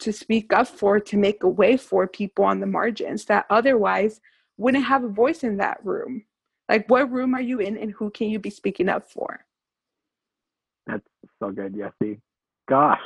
to 0.00 0.12
speak 0.12 0.52
up 0.52 0.66
for, 0.66 0.98
to 0.98 1.16
make 1.16 1.42
a 1.42 1.48
way 1.48 1.76
for 1.76 2.08
people 2.08 2.44
on 2.44 2.60
the 2.60 2.66
margins 2.66 3.26
that 3.26 3.46
otherwise 3.50 4.20
wouldn't 4.56 4.84
have 4.84 5.04
a 5.04 5.08
voice 5.08 5.44
in 5.44 5.58
that 5.58 5.78
room. 5.84 6.24
Like, 6.68 6.88
what 6.88 7.10
room 7.10 7.34
are 7.34 7.40
you 7.40 7.60
in, 7.60 7.76
and 7.76 7.92
who 7.92 8.10
can 8.10 8.28
you 8.28 8.38
be 8.38 8.50
speaking 8.50 8.88
up 8.88 9.10
for? 9.10 9.44
That's 10.86 11.06
so 11.38 11.50
good, 11.50 11.74
Yessie. 11.74 12.20
Gosh, 12.70 13.00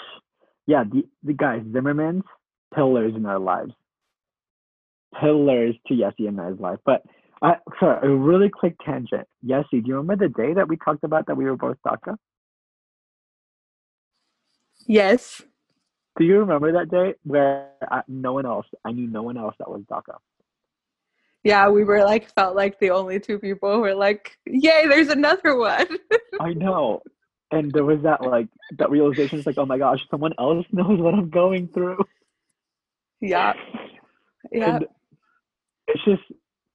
yeah, 0.66 0.84
the 0.84 1.04
the 1.22 1.32
guys 1.32 1.62
Zimmerman's 1.72 2.24
pillars 2.74 3.14
in 3.16 3.24
our 3.24 3.38
lives, 3.38 3.72
pillars 5.18 5.74
to 5.86 5.94
Yessie 5.94 6.28
and 6.28 6.38
I's 6.38 6.60
life. 6.60 6.78
But 6.84 7.02
I 7.40 7.56
sorry, 7.80 8.06
a 8.06 8.14
really 8.14 8.50
quick 8.50 8.76
tangent. 8.84 9.26
Yessie, 9.42 9.82
do 9.82 9.84
you 9.86 9.96
remember 9.96 10.28
the 10.28 10.34
day 10.34 10.52
that 10.52 10.68
we 10.68 10.76
talked 10.76 11.02
about 11.02 11.26
that 11.28 11.36
we 11.36 11.46
were 11.46 11.56
both 11.56 11.78
DACA? 11.86 12.16
Yes. 14.86 15.40
Do 16.18 16.24
you 16.24 16.40
remember 16.40 16.72
that 16.72 16.90
day 16.90 17.14
where 17.24 17.70
I, 17.90 18.02
no 18.06 18.34
one 18.34 18.46
else, 18.46 18.66
I 18.84 18.92
knew 18.92 19.08
no 19.08 19.22
one 19.22 19.38
else 19.38 19.54
that 19.58 19.70
was 19.70 19.82
DACA? 19.90 20.18
Yeah, 21.42 21.68
we 21.70 21.84
were 21.84 22.04
like, 22.04 22.32
felt 22.34 22.54
like 22.54 22.78
the 22.78 22.90
only 22.90 23.18
two 23.18 23.38
people 23.38 23.72
who 23.72 23.80
were 23.80 23.94
like, 23.94 24.36
yay, 24.46 24.86
there's 24.88 25.08
another 25.08 25.56
one. 25.56 25.86
I 26.40 26.52
know. 26.52 27.02
And 27.50 27.72
there 27.72 27.84
was 27.84 28.02
that 28.02 28.22
like, 28.22 28.48
that 28.78 28.90
realization, 28.90 29.38
it's 29.38 29.46
like, 29.46 29.58
oh 29.58 29.66
my 29.66 29.78
gosh, 29.78 30.00
someone 30.10 30.32
else 30.38 30.66
knows 30.72 31.00
what 31.00 31.14
I'm 31.14 31.30
going 31.30 31.68
through. 31.68 31.98
Yeah. 33.20 33.54
Yeah. 34.52 34.76
And 34.76 34.86
it's 35.86 36.04
just 36.04 36.22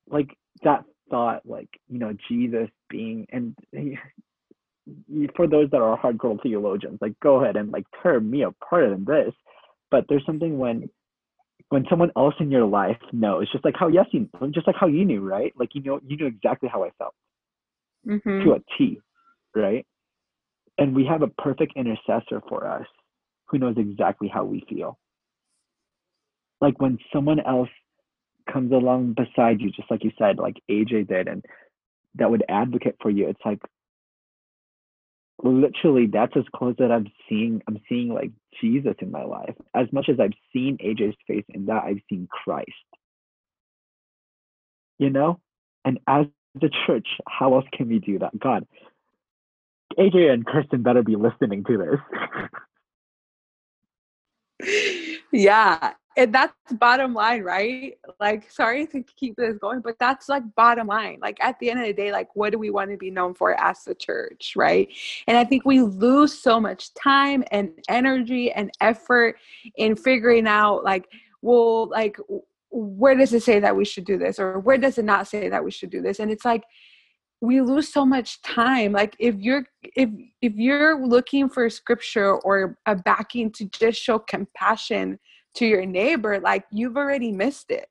like 0.08 0.36
that 0.64 0.86
thought, 1.10 1.42
like, 1.46 1.70
you 1.88 2.00
know, 2.00 2.16
Jesus 2.28 2.70
being, 2.90 3.28
and 3.32 3.56
for 5.36 5.48
those 5.48 5.70
that 5.72 5.82
are 5.82 6.00
hardcore 6.00 6.42
theologians, 6.42 7.00
like 7.02 7.20
go 7.22 7.42
ahead 7.44 7.56
and 7.56 7.72
like 7.72 7.86
tear 8.02 8.20
me 8.20 8.44
apart 8.44 8.92
in 8.92 9.06
this. 9.06 9.34
But 9.92 10.06
there's 10.08 10.26
something 10.26 10.58
when 10.58 10.90
when 11.70 11.86
someone 11.90 12.12
else 12.18 12.34
in 12.40 12.52
your 12.52 12.66
life 12.66 12.98
knows, 13.12 13.52
just 13.52 13.64
like 13.64 13.76
how 13.78 13.88
yes, 13.88 14.06
you 14.12 14.28
just 14.52 14.68
like 14.68 14.76
how 14.76 14.88
you 14.88 15.06
knew, 15.06 15.22
right? 15.22 15.54
Like 15.58 15.70
you 15.74 15.82
know 15.82 16.00
you 16.06 16.18
knew 16.18 16.28
exactly 16.28 16.70
how 16.72 16.84
I 16.84 16.90
felt 16.98 17.14
mm-hmm. 18.08 18.44
to 18.44 18.54
a 18.54 18.60
T, 18.78 19.00
right? 19.56 19.86
And 20.80 20.96
we 20.96 21.06
have 21.06 21.22
a 21.22 21.28
perfect 21.28 21.74
intercessor 21.76 22.42
for 22.50 22.66
us 22.66 22.88
who 23.48 23.60
knows 23.60 23.76
exactly 23.78 24.28
how 24.28 24.46
we 24.46 24.64
feel. 24.68 24.98
Like 26.62 26.80
when 26.82 26.98
someone 27.14 27.40
else 27.40 27.70
comes 28.52 28.72
along 28.72 29.14
beside 29.14 29.62
you, 29.62 29.72
just 29.72 29.92
like 29.92 30.04
you 30.04 30.12
said, 30.18 30.38
like 30.38 30.56
AJ 30.72 31.10
did, 31.10 31.28
and 31.28 31.46
that 32.16 32.32
would 32.32 32.44
advocate 32.50 32.96
for 33.02 33.10
you, 33.12 33.28
it's 33.28 33.42
like, 33.46 33.60
literally 35.42 36.06
that's 36.06 36.36
as 36.36 36.44
close 36.54 36.76
that 36.80 36.92
I'm 36.92 37.08
seeing 37.30 37.62
I'm 37.66 37.80
seeing 37.88 38.10
like 38.10 38.32
Jesus 38.60 38.96
in 39.00 39.10
my 39.10 39.24
life. 39.24 39.56
As 39.74 39.88
much 39.94 40.10
as 40.10 40.20
I've 40.20 40.34
seen 40.52 40.78
AJ's 40.84 41.16
face 41.28 41.46
in 41.50 41.68
that, 41.68 41.84
I've 41.84 42.02
seen 42.10 42.28
Christ. 42.30 42.68
You 44.98 45.10
know? 45.10 45.40
And 45.86 46.00
as 46.08 46.26
the 46.56 46.70
church, 46.86 47.08
how 47.28 47.56
else 47.56 47.66
can 47.72 47.88
we 47.88 48.00
do 48.00 48.20
that? 48.20 48.38
God, 48.38 48.66
AJ 49.98 50.32
and 50.32 50.46
Kristen 50.46 50.84
better 50.84 51.04
be 51.04 51.16
listening 51.16 51.64
to 51.66 51.78
this. 51.78 52.00
yeah 55.32 55.94
and 56.20 56.36
that's 56.36 56.54
bottom 56.74 57.14
line, 57.14 57.44
right? 57.44 57.98
Like, 58.20 58.52
sorry 58.52 58.86
to 58.88 59.04
keep 59.16 59.38
this 59.38 59.58
going, 59.58 59.80
but 59.80 59.96
that's 60.00 60.28
like 60.28 60.44
bottom 60.56 60.88
line. 60.88 61.20
Like, 61.22 61.38
at 61.42 61.58
the 61.60 61.70
end 61.70 61.80
of 61.80 61.86
the 61.86 61.94
day, 61.94 62.12
like, 62.12 62.36
what 62.36 62.52
do 62.52 62.60
we 62.60 62.70
want 62.70 62.92
to 62.92 62.98
be 62.98 63.10
known 63.10 63.34
for 63.34 63.60
as 63.60 63.86
the 63.86 63.96
church, 63.96 64.54
right? 64.58 64.90
And 65.28 65.38
I 65.38 65.46
think 65.46 65.66
we 65.66 65.82
lose 65.82 66.38
so 66.38 66.60
much 66.60 66.94
time 66.94 67.46
and 67.52 67.72
energy 67.88 68.52
and 68.52 68.70
effort 68.82 69.38
in 69.78 69.96
figuring 69.96 70.46
out, 70.46 70.84
like, 70.84 71.08
well, 71.42 71.88
like, 71.88 72.18
where 72.70 73.16
does 73.16 73.34
it 73.34 73.44
say 73.44 73.60
that 73.60 73.76
we 73.76 73.86
should 73.86 74.06
do 74.06 74.18
this? 74.18 74.40
Or 74.40 74.60
where 74.60 74.78
does 74.78 74.98
it 74.98 75.06
not 75.06 75.28
say 75.28 75.48
that 75.48 75.64
we 75.64 75.72
should 75.72 75.90
do 75.90 76.02
this? 76.02 76.20
And 76.20 76.30
it's 76.30 76.46
like, 76.46 76.64
we 77.42 77.62
lose 77.62 77.92
so 77.92 78.06
much 78.06 78.42
time 78.42 78.92
like 78.92 79.16
if 79.18 79.36
you're 79.36 79.64
if 79.96 80.10
if 80.42 80.54
you're 80.56 81.06
looking 81.06 81.48
for 81.48 81.70
scripture 81.70 82.36
or 82.36 82.78
a 82.86 82.96
backing 82.96 83.50
to 83.52 83.66
just 83.66 84.02
show 84.02 84.20
compassion 84.20 85.18
to 85.56 85.66
your 85.66 85.86
neighbor, 85.86 86.40
like 86.40 86.66
you've 86.72 86.98
already 86.98 87.32
missed 87.32 87.72
it. 87.72 87.88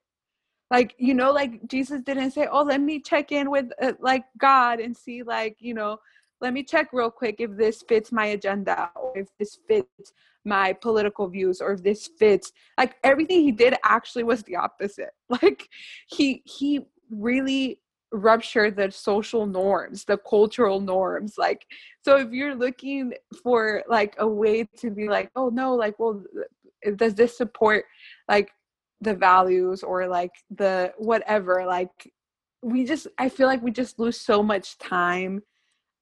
Like, 0.71 0.95
you 0.99 1.15
know, 1.15 1.33
like 1.33 1.67
Jesus 1.67 2.03
didn't 2.03 2.33
say, 2.33 2.47
oh, 2.51 2.63
let 2.63 2.81
me 2.81 3.01
check 3.01 3.33
in 3.33 3.51
with 3.51 3.67
uh, 3.81 3.93
like 4.01 4.25
God 4.39 4.81
and 4.81 4.97
see, 4.97 5.23
like, 5.23 5.57
you 5.61 5.73
know, 5.75 5.99
let 6.41 6.53
me 6.53 6.63
check 6.63 6.89
real 6.93 7.11
quick 7.11 7.37
if 7.39 7.57
this 7.57 7.83
fits 7.89 8.13
my 8.13 8.27
agenda 8.27 8.91
or 8.95 9.13
if 9.17 9.29
this 9.39 9.59
fits 9.67 10.13
my 10.45 10.73
political 10.73 11.27
views 11.29 11.61
or 11.61 11.73
if 11.73 11.83
this 11.83 12.09
fits 12.19 12.53
like 12.79 12.97
everything 13.03 13.43
he 13.43 13.51
did 13.51 13.75
actually 13.85 14.23
was 14.23 14.45
the 14.45 14.55
opposite 14.55 15.11
like 15.43 15.69
he 16.07 16.43
he 16.47 16.87
really 17.11 17.81
ruptured 18.13 18.75
the 18.75 18.91
social 18.91 19.47
norms 19.47 20.05
the 20.05 20.17
cultural 20.19 20.81
norms 20.81 21.35
like 21.37 21.67
so 22.03 22.17
if 22.17 22.31
you're 22.33 22.55
looking 22.55 23.13
for 23.43 23.83
like 23.89 24.15
a 24.19 24.27
way 24.27 24.65
to 24.77 24.91
be 24.91 25.09
like 25.09 25.31
oh 25.37 25.51
no 25.51 25.75
like 25.75 25.99
well 25.99 26.23
does 26.97 27.15
this 27.15 27.37
support 27.37 27.85
like 28.29 28.51
the 29.01 29.15
values 29.15 29.83
or 29.83 30.09
like 30.09 30.33
the 30.51 30.93
whatever? 30.99 31.65
Like 31.67 32.11
we 32.63 32.85
just 32.85 33.07
i 33.19 33.29
feel 33.29 33.47
like 33.47 33.63
we 33.63 33.71
just 33.71 33.99
lose 33.99 34.21
so 34.21 34.43
much 34.43 34.79
time 34.79 35.43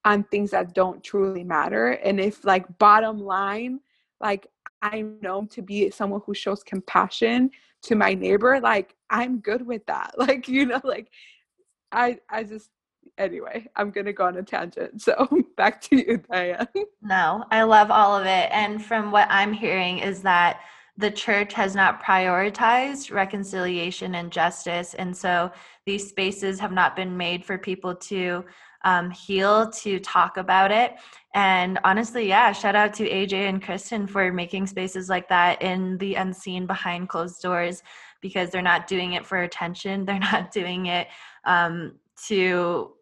on 0.05 0.25
things 0.25 0.51
that 0.51 0.75
don't 0.75 1.03
truly 1.03 1.45
matter 1.45 1.93
and 1.93 2.19
if 2.19 2.45
like 2.45 2.79
bottom 2.79 3.19
line 3.19 3.79
like 4.21 4.47
i'm 4.83 5.19
known 5.21 5.47
to 5.47 5.61
be 5.61 5.91
someone 5.91 6.21
who 6.25 6.33
shows 6.33 6.63
compassion 6.63 7.51
to 7.83 7.95
my 7.95 8.15
neighbor 8.15 8.59
like 8.61 8.95
i'm 9.11 9.39
good 9.41 9.67
with 9.67 9.85
that 9.87 10.13
like 10.19 10.49
you 10.49 10.65
know 10.65 10.81
like 10.85 11.11
i 11.93 12.19
i 12.31 12.43
just 12.43 12.71
anyway, 13.19 13.67
I'm 13.77 13.91
gonna 13.91 14.13
go 14.13 14.27
on 14.27 14.37
a 14.37 14.43
tangent. 14.43 15.03
So 15.03 15.29
back 15.57 15.81
to 15.83 15.97
you, 15.97 16.19
Diane. 16.31 16.67
No, 17.03 17.45
I 17.51 17.63
love 17.63 17.91
all 17.91 18.17
of 18.17 18.27
it. 18.27 18.49
And 18.53 18.85
from 18.85 19.11
what 19.11 19.29
I'm 19.31 19.53
hearing 19.53 19.99
is 19.99 20.23
that 20.23 20.61
the 20.99 21.11
church 21.11 21.53
has 21.53 21.75
not 21.75 22.03
prioritized 22.03 23.13
reconciliation 23.13 24.15
and 24.15 24.33
justice. 24.33 24.95
And 24.95 25.15
so 25.15 25.51
these 25.85 26.09
spaces 26.09 26.59
have 26.59 26.73
not 26.73 26.97
been 26.97 27.17
made 27.17 27.45
for 27.45 27.59
people 27.59 27.95
to 27.95 28.45
um, 28.85 29.11
heal, 29.11 29.69
to 29.71 29.99
talk 29.99 30.37
about 30.37 30.71
it. 30.71 30.95
And 31.35 31.79
honestly, 31.85 32.29
yeah, 32.29 32.53
shout 32.53 32.77
out 32.77 32.95
to 32.95 33.09
AJ 33.09 33.49
and 33.49 33.63
Kristen 33.63 34.07
for 34.07 34.33
making 34.33 34.69
spaces 34.69 35.11
like 35.11 35.29
that 35.29 35.61
in 35.61 35.99
the 35.99 36.15
unseen 36.15 36.67
behind 36.67 37.09
closed 37.09 37.43
doors 37.43 37.83
because 38.21 38.51
they're 38.51 38.63
not 38.63 38.87
doing 38.87 39.15
it 39.15 39.27
for 39.27 39.43
attention. 39.43 40.05
They're 40.07 40.19
not 40.19 40.51
doing 40.53 40.87
it 40.87 41.09
um, 41.45 41.93
to 42.27 42.93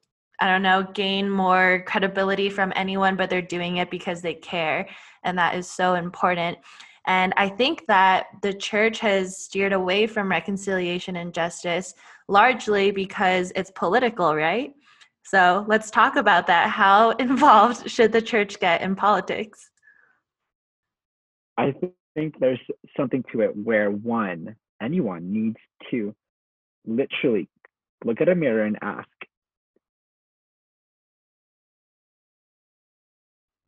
I 0.41 0.49
don't 0.49 0.62
know, 0.62 0.83
gain 0.95 1.31
more 1.31 1.85
credibility 1.87 2.51
from 2.51 2.73
anyone, 2.75 3.15
but 3.15 3.31
they're 3.31 3.41
doing 3.41 3.77
it 3.77 3.89
because 3.89 4.21
they 4.21 4.35
care. 4.35 4.89
And 5.23 5.39
that 5.39 5.55
is 5.55 5.71
so 5.71 5.95
important. 5.95 6.59
And 7.07 7.33
I 7.37 7.49
think 7.49 7.87
that 7.87 8.27
the 8.43 8.53
church 8.53 8.99
has 9.01 9.39
steered 9.39 9.73
away 9.73 10.07
from 10.07 10.31
reconciliation 10.31 11.17
and 11.17 11.33
justice 11.33 11.95
largely 12.29 12.91
because 12.91 13.53
it's 13.55 13.71
political, 13.75 14.35
right? 14.35 14.75
So 15.23 15.65
let's 15.69 15.91
talk 15.91 16.17
about 16.17 16.47
that. 16.47 16.71
How 16.71 17.11
involved 17.19 17.91
should 17.91 18.12
the 18.12 18.23
church 18.23 18.59
get 18.59 18.81
in 18.81 18.97
politics? 18.97 19.71
I 21.57 21.75
think 22.15 22.39
there's 22.41 22.61
something 22.97 23.25
to 23.33 23.41
it 23.43 23.57
where 23.57 23.91
one, 23.91 24.57
anyone 24.81 25.33
needs 25.33 25.57
to 25.91 26.14
literally 26.87 27.49
look 28.05 28.20
at 28.20 28.29
a 28.29 28.35
mirror 28.35 28.64
and 28.64 28.79
ask, 28.83 29.09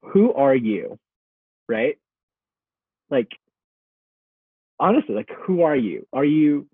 who 0.03 0.33
are 0.33 0.55
you? 0.55 0.99
Right? 1.69 1.99
Like, 3.11 3.29
honestly, 4.79 5.15
like, 5.15 5.31
who 5.45 5.63
are 5.63 5.77
you? 5.77 6.07
Are 6.13 6.25
you, 6.25 6.67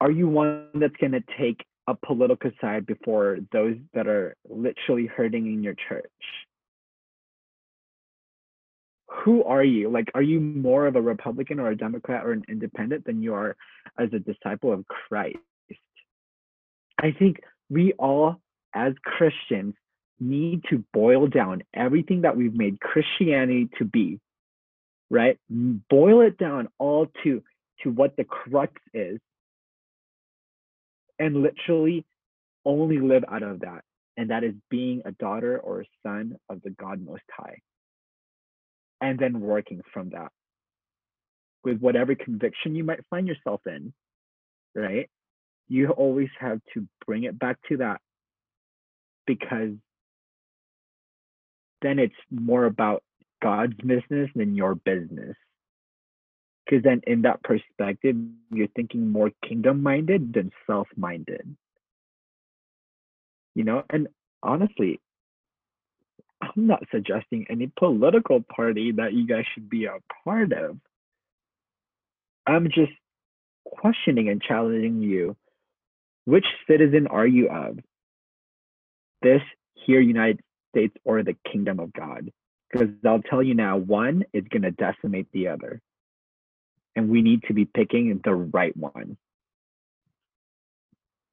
are 0.00 0.10
you 0.10 0.28
one 0.28 0.68
that's 0.74 0.96
going 0.96 1.12
to 1.12 1.22
take 1.38 1.64
a 1.86 1.94
political 1.94 2.50
side 2.60 2.86
before 2.86 3.38
those 3.52 3.76
that 3.92 4.06
are 4.06 4.34
literally 4.48 5.06
hurting 5.06 5.46
in 5.46 5.62
your 5.62 5.74
church? 5.88 6.10
Who 9.22 9.44
are 9.44 9.64
you? 9.64 9.90
Like, 9.90 10.10
are 10.14 10.22
you 10.22 10.40
more 10.40 10.86
of 10.86 10.96
a 10.96 11.00
Republican 11.00 11.60
or 11.60 11.68
a 11.68 11.76
Democrat 11.76 12.24
or 12.24 12.32
an 12.32 12.44
independent 12.48 13.04
than 13.04 13.22
you 13.22 13.34
are 13.34 13.56
as 13.98 14.08
a 14.12 14.18
disciple 14.18 14.72
of 14.72 14.86
Christ? 14.86 15.36
I 16.98 17.12
think 17.12 17.40
we 17.70 17.92
all, 17.92 18.40
as 18.74 18.92
Christians, 19.04 19.74
need 20.20 20.64
to 20.70 20.84
boil 20.92 21.26
down 21.26 21.62
everything 21.74 22.22
that 22.22 22.36
we've 22.36 22.54
made 22.54 22.80
Christianity 22.80 23.68
to 23.78 23.84
be, 23.84 24.20
right? 25.10 25.38
Boil 25.50 26.20
it 26.22 26.38
down 26.38 26.68
all 26.78 27.06
to 27.22 27.42
to 27.82 27.90
what 27.90 28.16
the 28.16 28.24
crux 28.24 28.72
is, 28.94 29.18
and 31.18 31.42
literally 31.42 32.04
only 32.64 32.98
live 32.98 33.24
out 33.30 33.42
of 33.42 33.60
that, 33.60 33.82
and 34.16 34.30
that 34.30 34.44
is 34.44 34.54
being 34.70 35.02
a 35.04 35.12
daughter 35.12 35.58
or 35.58 35.82
a 35.82 35.86
son 36.02 36.36
of 36.48 36.62
the 36.62 36.70
God 36.70 37.04
Most 37.04 37.24
High, 37.30 37.58
and 39.04 39.18
then 39.18 39.38
working 39.38 39.82
from 39.92 40.08
that 40.10 40.32
with 41.62 41.78
whatever 41.78 42.14
conviction 42.14 42.74
you 42.74 42.82
might 42.82 43.04
find 43.10 43.28
yourself 43.28 43.60
in, 43.66 43.92
right? 44.74 45.10
You 45.68 45.90
always 45.90 46.30
have 46.40 46.60
to 46.72 46.88
bring 47.06 47.24
it 47.24 47.38
back 47.38 47.58
to 47.68 47.76
that 47.78 48.00
because 49.26 49.72
then 51.82 51.98
it's 51.98 52.14
more 52.30 52.64
about 52.64 53.02
God's 53.42 53.76
business 53.76 54.30
than 54.34 54.54
your 54.54 54.74
business. 54.74 55.36
Because 56.64 56.82
then, 56.82 57.02
in 57.06 57.20
that 57.22 57.42
perspective, 57.42 58.16
you're 58.50 58.68
thinking 58.68 59.10
more 59.10 59.30
kingdom 59.46 59.82
minded 59.82 60.32
than 60.32 60.50
self 60.66 60.88
minded. 60.96 61.56
You 63.54 63.64
know, 63.64 63.82
and 63.90 64.08
honestly, 64.42 64.98
I'm 66.40 66.66
not 66.66 66.84
suggesting 66.90 67.46
any 67.48 67.70
political 67.76 68.42
party 68.42 68.92
that 68.92 69.12
you 69.12 69.26
guys 69.26 69.44
should 69.54 69.68
be 69.68 69.86
a 69.86 69.98
part 70.24 70.52
of. 70.52 70.78
I'm 72.46 72.66
just 72.66 72.92
questioning 73.64 74.28
and 74.28 74.42
challenging 74.42 75.02
you. 75.02 75.36
Which 76.26 76.46
citizen 76.68 77.06
are 77.06 77.26
you 77.26 77.48
of? 77.48 77.78
This 79.22 79.42
here, 79.74 80.00
United 80.00 80.40
States 80.74 80.94
or 81.04 81.22
the 81.22 81.36
kingdom 81.50 81.80
of 81.80 81.92
God. 81.92 82.30
Because 82.70 82.88
I'll 83.06 83.22
tell 83.22 83.42
you 83.42 83.54
now, 83.54 83.76
one 83.76 84.24
is 84.32 84.44
going 84.50 84.62
to 84.62 84.70
decimate 84.70 85.28
the 85.32 85.48
other. 85.48 85.80
And 86.96 87.08
we 87.08 87.22
need 87.22 87.42
to 87.44 87.54
be 87.54 87.64
picking 87.64 88.20
the 88.24 88.34
right 88.34 88.76
one. 88.76 89.16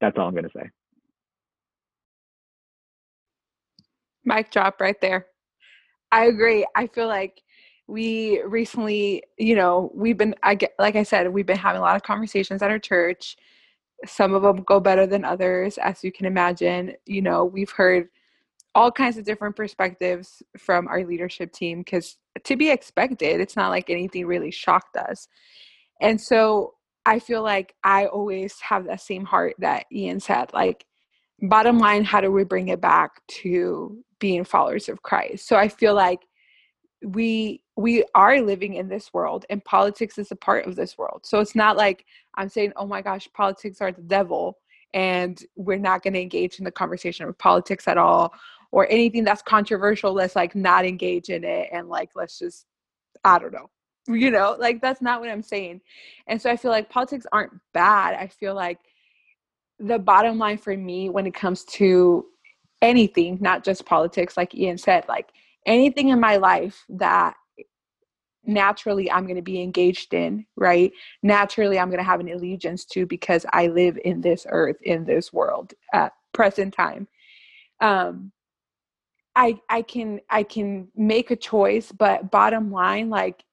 That's 0.00 0.16
all 0.18 0.26
I'm 0.26 0.34
going 0.34 0.44
to 0.44 0.50
say. 0.54 0.70
Mic 4.24 4.50
drop 4.50 4.80
right 4.80 5.00
there. 5.00 5.26
I 6.10 6.26
agree. 6.26 6.66
I 6.76 6.86
feel 6.86 7.08
like 7.08 7.42
we 7.88 8.42
recently, 8.42 9.22
you 9.38 9.54
know, 9.54 9.90
we've 9.94 10.16
been, 10.16 10.34
I 10.42 10.54
get, 10.54 10.72
like 10.78 10.96
I 10.96 11.02
said, 11.02 11.32
we've 11.32 11.46
been 11.46 11.56
having 11.56 11.80
a 11.80 11.84
lot 11.84 11.96
of 11.96 12.02
conversations 12.02 12.62
at 12.62 12.70
our 12.70 12.78
church. 12.78 13.36
Some 14.06 14.34
of 14.34 14.42
them 14.42 14.62
go 14.64 14.80
better 14.80 15.06
than 15.06 15.24
others, 15.24 15.78
as 15.78 16.02
you 16.04 16.12
can 16.12 16.26
imagine. 16.26 16.94
You 17.06 17.22
know, 17.22 17.44
we've 17.44 17.70
heard 17.70 18.08
all 18.74 18.90
kinds 18.90 19.18
of 19.18 19.24
different 19.24 19.56
perspectives 19.56 20.42
from 20.58 20.88
our 20.88 21.04
leadership 21.04 21.52
team 21.52 21.80
because 21.80 22.16
to 22.44 22.56
be 22.56 22.70
expected, 22.70 23.40
it's 23.40 23.56
not 23.56 23.70
like 23.70 23.90
anything 23.90 24.26
really 24.26 24.50
shocked 24.50 24.96
us. 24.96 25.28
And 26.00 26.20
so 26.20 26.74
I 27.04 27.18
feel 27.18 27.42
like 27.42 27.74
I 27.84 28.06
always 28.06 28.58
have 28.60 28.86
that 28.86 29.00
same 29.00 29.24
heart 29.24 29.54
that 29.58 29.86
Ian 29.92 30.20
said. 30.20 30.52
Like, 30.54 30.86
bottom 31.42 31.78
line, 31.78 32.04
how 32.04 32.20
do 32.20 32.30
we 32.30 32.44
bring 32.44 32.68
it 32.68 32.80
back 32.80 33.20
to 33.42 34.02
being 34.22 34.44
followers 34.44 34.88
of 34.88 35.02
Christ? 35.02 35.48
So 35.48 35.56
I 35.56 35.68
feel 35.68 35.94
like 35.94 36.20
we 37.04 37.62
we 37.76 38.04
are 38.14 38.40
living 38.40 38.74
in 38.74 38.88
this 38.88 39.12
world 39.12 39.44
and 39.50 39.64
politics 39.64 40.16
is 40.16 40.30
a 40.30 40.36
part 40.36 40.66
of 40.66 40.76
this 40.76 40.96
world. 40.96 41.22
So 41.24 41.40
it's 41.40 41.56
not 41.56 41.76
like 41.76 42.06
I'm 42.36 42.48
saying, 42.48 42.72
oh 42.76 42.86
my 42.86 43.02
gosh, 43.02 43.28
politics 43.34 43.80
are 43.80 43.90
the 43.90 44.02
devil 44.02 44.58
and 44.94 45.42
we're 45.56 45.78
not 45.78 46.02
going 46.02 46.12
to 46.14 46.20
engage 46.20 46.58
in 46.58 46.64
the 46.64 46.70
conversation 46.70 47.26
of 47.26 47.36
politics 47.38 47.88
at 47.88 47.98
all 47.98 48.32
or 48.70 48.86
anything 48.90 49.24
that's 49.24 49.42
controversial 49.42 50.12
let's 50.12 50.36
like 50.36 50.54
not 50.54 50.84
engage 50.84 51.28
in 51.28 51.44
it 51.44 51.68
and 51.72 51.88
like 51.88 52.10
let's 52.14 52.38
just 52.38 52.66
i 53.24 53.38
don't 53.38 53.52
know 53.52 53.70
you 54.14 54.30
know 54.30 54.56
like 54.58 54.80
that's 54.80 55.00
not 55.00 55.20
what 55.20 55.30
i'm 55.30 55.42
saying 55.42 55.80
and 56.26 56.40
so 56.40 56.50
i 56.50 56.56
feel 56.56 56.70
like 56.70 56.90
politics 56.90 57.26
aren't 57.32 57.52
bad 57.72 58.14
i 58.14 58.26
feel 58.26 58.54
like 58.54 58.78
the 59.78 59.98
bottom 59.98 60.38
line 60.38 60.58
for 60.58 60.76
me 60.76 61.08
when 61.08 61.26
it 61.26 61.34
comes 61.34 61.64
to 61.64 62.24
anything 62.82 63.38
not 63.40 63.64
just 63.64 63.86
politics 63.86 64.36
like 64.36 64.54
ian 64.54 64.76
said 64.76 65.04
like 65.08 65.30
anything 65.66 66.10
in 66.10 66.20
my 66.20 66.36
life 66.36 66.84
that 66.88 67.34
naturally 68.44 69.10
i'm 69.10 69.24
going 69.24 69.36
to 69.36 69.42
be 69.42 69.62
engaged 69.62 70.12
in 70.14 70.44
right? 70.56 70.92
Naturally 71.22 71.78
i'm 71.78 71.88
going 71.88 71.98
to 71.98 72.04
have 72.04 72.20
an 72.20 72.28
allegiance 72.28 72.84
to 72.86 73.06
because 73.06 73.46
i 73.52 73.68
live 73.68 73.98
in 74.04 74.20
this 74.20 74.46
earth 74.50 74.76
in 74.82 75.04
this 75.04 75.32
world 75.32 75.72
at 75.92 76.12
present 76.32 76.74
time. 76.74 77.06
Um 77.80 78.32
I 79.34 79.58
I 79.68 79.82
can 79.82 80.20
I 80.28 80.42
can 80.42 80.88
make 80.94 81.30
a 81.30 81.36
choice, 81.36 81.90
but 81.92 82.30
bottom 82.30 82.70
line, 82.70 83.08
like, 83.08 83.44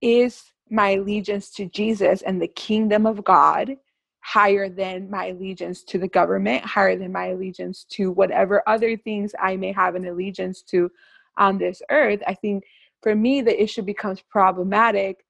is 0.00 0.44
my 0.70 0.90
allegiance 0.90 1.50
to 1.50 1.66
Jesus 1.66 2.22
and 2.22 2.40
the 2.40 2.48
kingdom 2.48 3.06
of 3.06 3.24
God 3.24 3.76
higher 4.20 4.68
than 4.68 5.10
my 5.10 5.26
allegiance 5.26 5.82
to 5.84 5.98
the 5.98 6.08
government, 6.08 6.64
higher 6.64 6.96
than 6.96 7.12
my 7.12 7.26
allegiance 7.26 7.84
to 7.90 8.10
whatever 8.10 8.62
other 8.66 8.96
things 8.96 9.32
I 9.40 9.56
may 9.56 9.72
have 9.72 9.94
an 9.94 10.06
allegiance 10.06 10.62
to 10.62 10.90
on 11.36 11.58
this 11.58 11.82
earth? 11.90 12.20
I 12.26 12.34
think 12.34 12.64
for 13.02 13.14
me 13.14 13.40
the 13.40 13.60
issue 13.62 13.82
becomes 13.82 14.20
problematic 14.20 15.24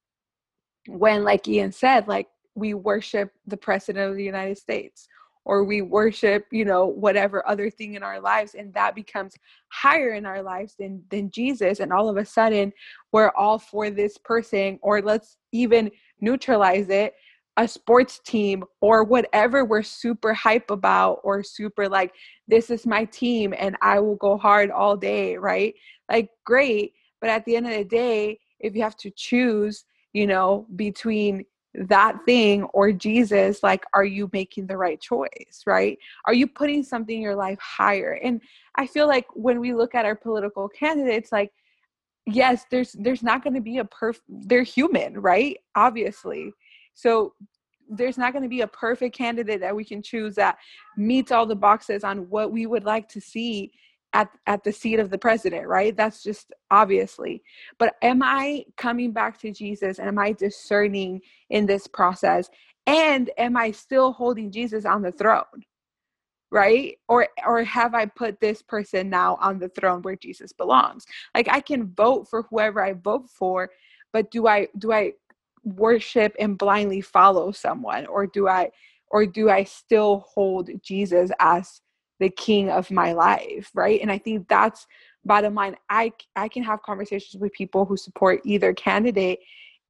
when, 0.89 1.22
like 1.22 1.47
Ian 1.47 1.72
said, 1.72 2.09
like 2.09 2.28
we 2.55 2.74
worship 2.74 3.30
the 3.47 3.57
president 3.57 4.11
of 4.11 4.16
the 4.16 4.24
United 4.24 4.59
States 4.59 5.09
or 5.49 5.64
we 5.64 5.80
worship 5.80 6.45
you 6.53 6.64
know 6.64 6.86
whatever 6.86 7.47
other 7.49 7.70
thing 7.70 7.95
in 7.95 8.03
our 8.05 8.20
lives 8.20 8.55
and 8.55 8.72
that 8.74 8.95
becomes 8.95 9.34
higher 9.70 10.11
in 10.12 10.24
our 10.24 10.43
lives 10.43 10.76
than 10.78 11.03
than 11.11 11.30
jesus 11.30 11.80
and 11.80 11.93
all 11.93 12.09
of 12.09 12.16
a 12.18 12.24
sudden 12.24 12.72
we're 13.12 13.30
all 13.30 13.59
for 13.59 13.91
this 13.91 14.16
person 14.18 14.78
or 14.82 15.01
let's 15.03 15.39
even 15.51 15.91
neutralize 16.20 16.91
it 16.91 17.14
a 17.59 17.67
sports 17.67 18.21
team 18.21 18.65
or 18.81 19.05
whatever 19.05 19.65
we're 19.65 19.83
super 19.83 20.33
hype 20.33 20.71
about 20.71 21.21
or 21.25 21.43
super 21.43 21.89
like 21.89 22.15
this 22.47 22.71
is 22.71 22.87
my 22.87 23.05
team 23.07 23.53
and 23.59 23.77
i 23.83 23.99
will 23.99 24.17
go 24.17 24.39
hard 24.39 24.71
all 24.71 24.97
day 24.97 25.37
right 25.37 25.75
like 26.11 26.31
great 26.45 26.93
but 27.21 27.29
at 27.29 27.45
the 27.45 27.57
end 27.57 27.67
of 27.67 27.73
the 27.73 27.85
day 27.85 28.39
if 28.61 28.75
you 28.75 28.83
have 28.83 28.97
to 28.97 29.11
choose 29.11 29.85
you 30.13 30.27
know 30.27 30.67
between 30.77 31.45
that 31.75 32.17
thing 32.25 32.65
or 32.73 32.93
Jesus, 32.93 33.63
like, 33.63 33.85
are 33.93 34.05
you 34.05 34.31
making 34.33 34.67
the 34.67 34.77
right 34.77 35.01
choice, 35.01 35.63
right? 35.67 35.99
Are 36.25 36.35
you 36.35 36.47
putting 36.47 36.83
something 36.83 37.15
in 37.15 37.23
your 37.23 37.37
life 37.37 37.59
higher? 37.61 38.19
And 38.23 38.41
I 38.75 38.87
feel 38.87 39.07
like 39.07 39.27
when 39.35 39.61
we 39.61 39.75
look 39.75 39.95
at 39.95 40.07
our 40.07 40.17
political 40.17 40.69
candidates, 40.69 41.31
like, 41.31 41.53
yes, 42.27 42.65
there's 42.71 42.93
there's 42.99 43.23
not 43.23 43.45
going 43.45 43.55
to 43.55 43.61
be 43.61 43.79
a 43.79 43.85
perf 43.85 44.19
they're 44.29 44.63
human, 44.63 45.21
right? 45.21 45.59
Obviously. 45.77 46.53
So 46.99 47.34
there's 47.88 48.18
not 48.18 48.32
going 48.32 48.42
to 48.42 48.49
be 48.49 48.62
a 48.62 48.66
perfect 48.66 49.16
candidate 49.16 49.61
that 49.61 49.74
we 49.74 49.84
can 49.84 50.03
choose 50.03 50.34
that 50.34 50.59
meets 50.96 51.30
all 51.30 51.46
the 51.46 51.55
boxes 51.55 52.03
on 52.03 52.28
what 52.28 52.51
we 52.51 52.66
would 52.66 52.84
like 52.84 53.09
to 53.11 53.20
see 53.20 53.70
at 54.14 54.28
at 54.46 54.64
the 54.64 54.72
seat 54.72 54.99
of 54.99 55.11
the 55.11 55.18
president 55.18 55.68
right? 55.68 55.96
That's 55.96 56.24
just 56.24 56.53
obviously. 56.72 57.42
But 57.78 57.94
am 58.03 58.20
i 58.22 58.64
coming 58.76 59.12
back 59.12 59.38
to 59.40 59.53
jesus? 59.53 60.01
And 60.01 60.09
am 60.09 60.18
i 60.18 60.32
discerning 60.32 61.20
in 61.51 61.66
this 61.66 61.86
process? 61.86 62.51
And 62.86 63.30
am 63.38 63.57
i 63.57 63.70
still 63.70 64.12
holding 64.12 64.51
jesus 64.51 64.84
on 64.84 65.03
the 65.03 65.12
throne 65.12 65.44
right? 66.51 66.96
Or 67.09 67.28
or 67.46 67.62
have 67.62 67.94
i 67.94 68.07
put 68.07 68.40
this 68.40 68.61
person 68.61 69.09
now 69.09 69.36
on 69.40 69.59
the 69.61 69.68
throne 69.68 70.03
where 70.03 70.16
jesus 70.16 70.53
belongs? 70.53 71.07
Like 71.34 71.49
i 71.49 71.61
can 71.61 71.94
vote 71.94 72.28
for 72.28 72.42
whoever 72.42 72.82
i 72.82 72.94
vote 72.94 73.30
for 73.30 73.70
but 74.12 74.30
do 74.32 74.49
i 74.49 74.66
do 74.78 74.92
i 74.92 75.12
worship 75.77 76.35
and 76.39 76.59
blindly 76.59 77.01
follow 77.01 77.51
someone 77.51 78.07
or 78.07 78.27
do 78.27 78.49
i 78.49 78.71
or 79.11 79.27
do 79.27 79.51
i 79.51 79.64
still 79.64 80.25
hold 80.33 80.71
jesus 80.83 81.31
as 81.39 81.81
the 82.21 82.29
king 82.31 82.71
of 82.71 82.91
my 82.91 83.12
life 83.12 83.71
right? 83.75 84.01
And 84.01 84.11
i 84.11 84.19
think 84.19 84.49
that's 84.49 84.87
bottom 85.25 85.55
line 85.55 85.77
i 85.91 86.12
i 86.37 86.49
can 86.49 86.62
have 86.62 86.83
conversations 86.83 87.41
with 87.41 87.53
people 87.53 87.85
who 87.85 87.97
support 87.97 88.41
either 88.45 88.73
candidate 88.73 89.41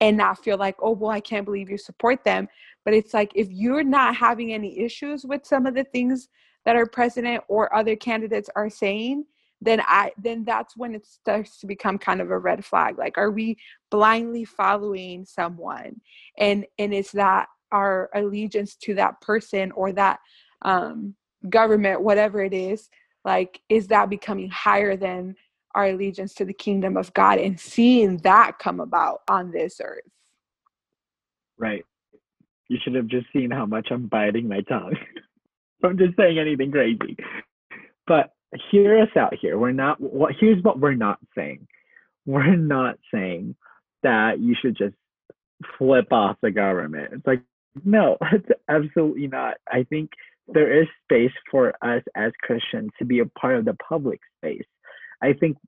and 0.00 0.16
not 0.16 0.42
feel 0.42 0.56
like 0.56 0.76
oh 0.80 0.92
well 0.92 1.10
i 1.10 1.20
can't 1.20 1.44
believe 1.44 1.70
you 1.70 1.78
support 1.78 2.24
them. 2.24 2.48
But 2.84 2.94
it's 2.94 3.12
like 3.12 3.32
if 3.34 3.48
you're 3.50 3.84
not 3.84 4.16
having 4.16 4.52
any 4.52 4.78
issues 4.78 5.24
with 5.24 5.44
some 5.44 5.66
of 5.66 5.74
the 5.74 5.84
things 5.84 6.28
that 6.64 6.76
our 6.76 6.86
president 6.86 7.44
or 7.48 7.74
other 7.74 7.96
candidates 7.96 8.50
are 8.56 8.70
saying 8.70 9.24
then 9.60 9.80
i 9.86 10.10
then 10.18 10.44
that's 10.44 10.76
when 10.76 10.94
it 10.94 11.06
starts 11.06 11.58
to 11.58 11.66
become 11.66 11.98
kind 11.98 12.20
of 12.20 12.30
a 12.30 12.38
red 12.38 12.64
flag 12.64 12.96
like 12.98 13.18
are 13.18 13.30
we 13.30 13.56
blindly 13.90 14.44
following 14.44 15.24
someone 15.24 16.00
and 16.38 16.64
and 16.78 16.94
is 16.94 17.10
that 17.12 17.46
our 17.72 18.08
allegiance 18.14 18.76
to 18.76 18.94
that 18.94 19.20
person 19.20 19.70
or 19.72 19.92
that 19.92 20.18
um 20.62 21.14
government, 21.48 22.02
whatever 22.02 22.42
it 22.42 22.54
is, 22.54 22.88
like, 23.24 23.60
is 23.68 23.88
that 23.88 24.10
becoming 24.10 24.50
higher 24.50 24.96
than 24.96 25.34
our 25.74 25.86
allegiance 25.86 26.34
to 26.34 26.44
the 26.44 26.52
kingdom 26.52 26.96
of 26.96 27.12
God 27.14 27.38
and 27.38 27.58
seeing 27.58 28.18
that 28.18 28.58
come 28.58 28.80
about 28.80 29.20
on 29.28 29.50
this 29.50 29.80
earth? 29.82 30.00
Right. 31.58 31.84
You 32.68 32.78
should 32.82 32.94
have 32.94 33.06
just 33.06 33.26
seen 33.32 33.50
how 33.50 33.66
much 33.66 33.88
I'm 33.90 34.06
biting 34.06 34.48
my 34.48 34.60
tongue 34.62 34.96
from 35.80 35.98
just 35.98 36.16
saying 36.16 36.38
anything 36.38 36.70
crazy. 36.70 37.16
But 38.06 38.30
hear 38.70 39.00
us 39.00 39.10
out 39.16 39.34
here. 39.34 39.58
We're 39.58 39.72
not 39.72 40.00
what 40.00 40.34
here's 40.38 40.62
what 40.62 40.78
we're 40.78 40.94
not 40.94 41.18
saying. 41.36 41.66
We're 42.26 42.56
not 42.56 42.98
saying 43.12 43.56
that 44.02 44.40
you 44.40 44.54
should 44.60 44.76
just 44.76 44.94
flip 45.78 46.12
off 46.12 46.36
the 46.42 46.50
government. 46.50 47.12
It's 47.12 47.26
like 47.26 47.42
no, 47.84 48.16
it's 48.32 48.48
absolutely 48.68 49.26
not. 49.26 49.56
I 49.70 49.84
think 49.84 50.10
there 50.46 50.80
is 50.80 50.88
space 51.04 51.32
for 51.50 51.74
us 51.82 52.02
as 52.16 52.32
Christians 52.42 52.90
to 52.98 53.04
be 53.04 53.20
a 53.20 53.26
part 53.26 53.56
of 53.56 53.64
the 53.64 53.76
public 53.88 54.20
space. 54.38 54.64
I 55.22 55.34
think, 55.34 55.58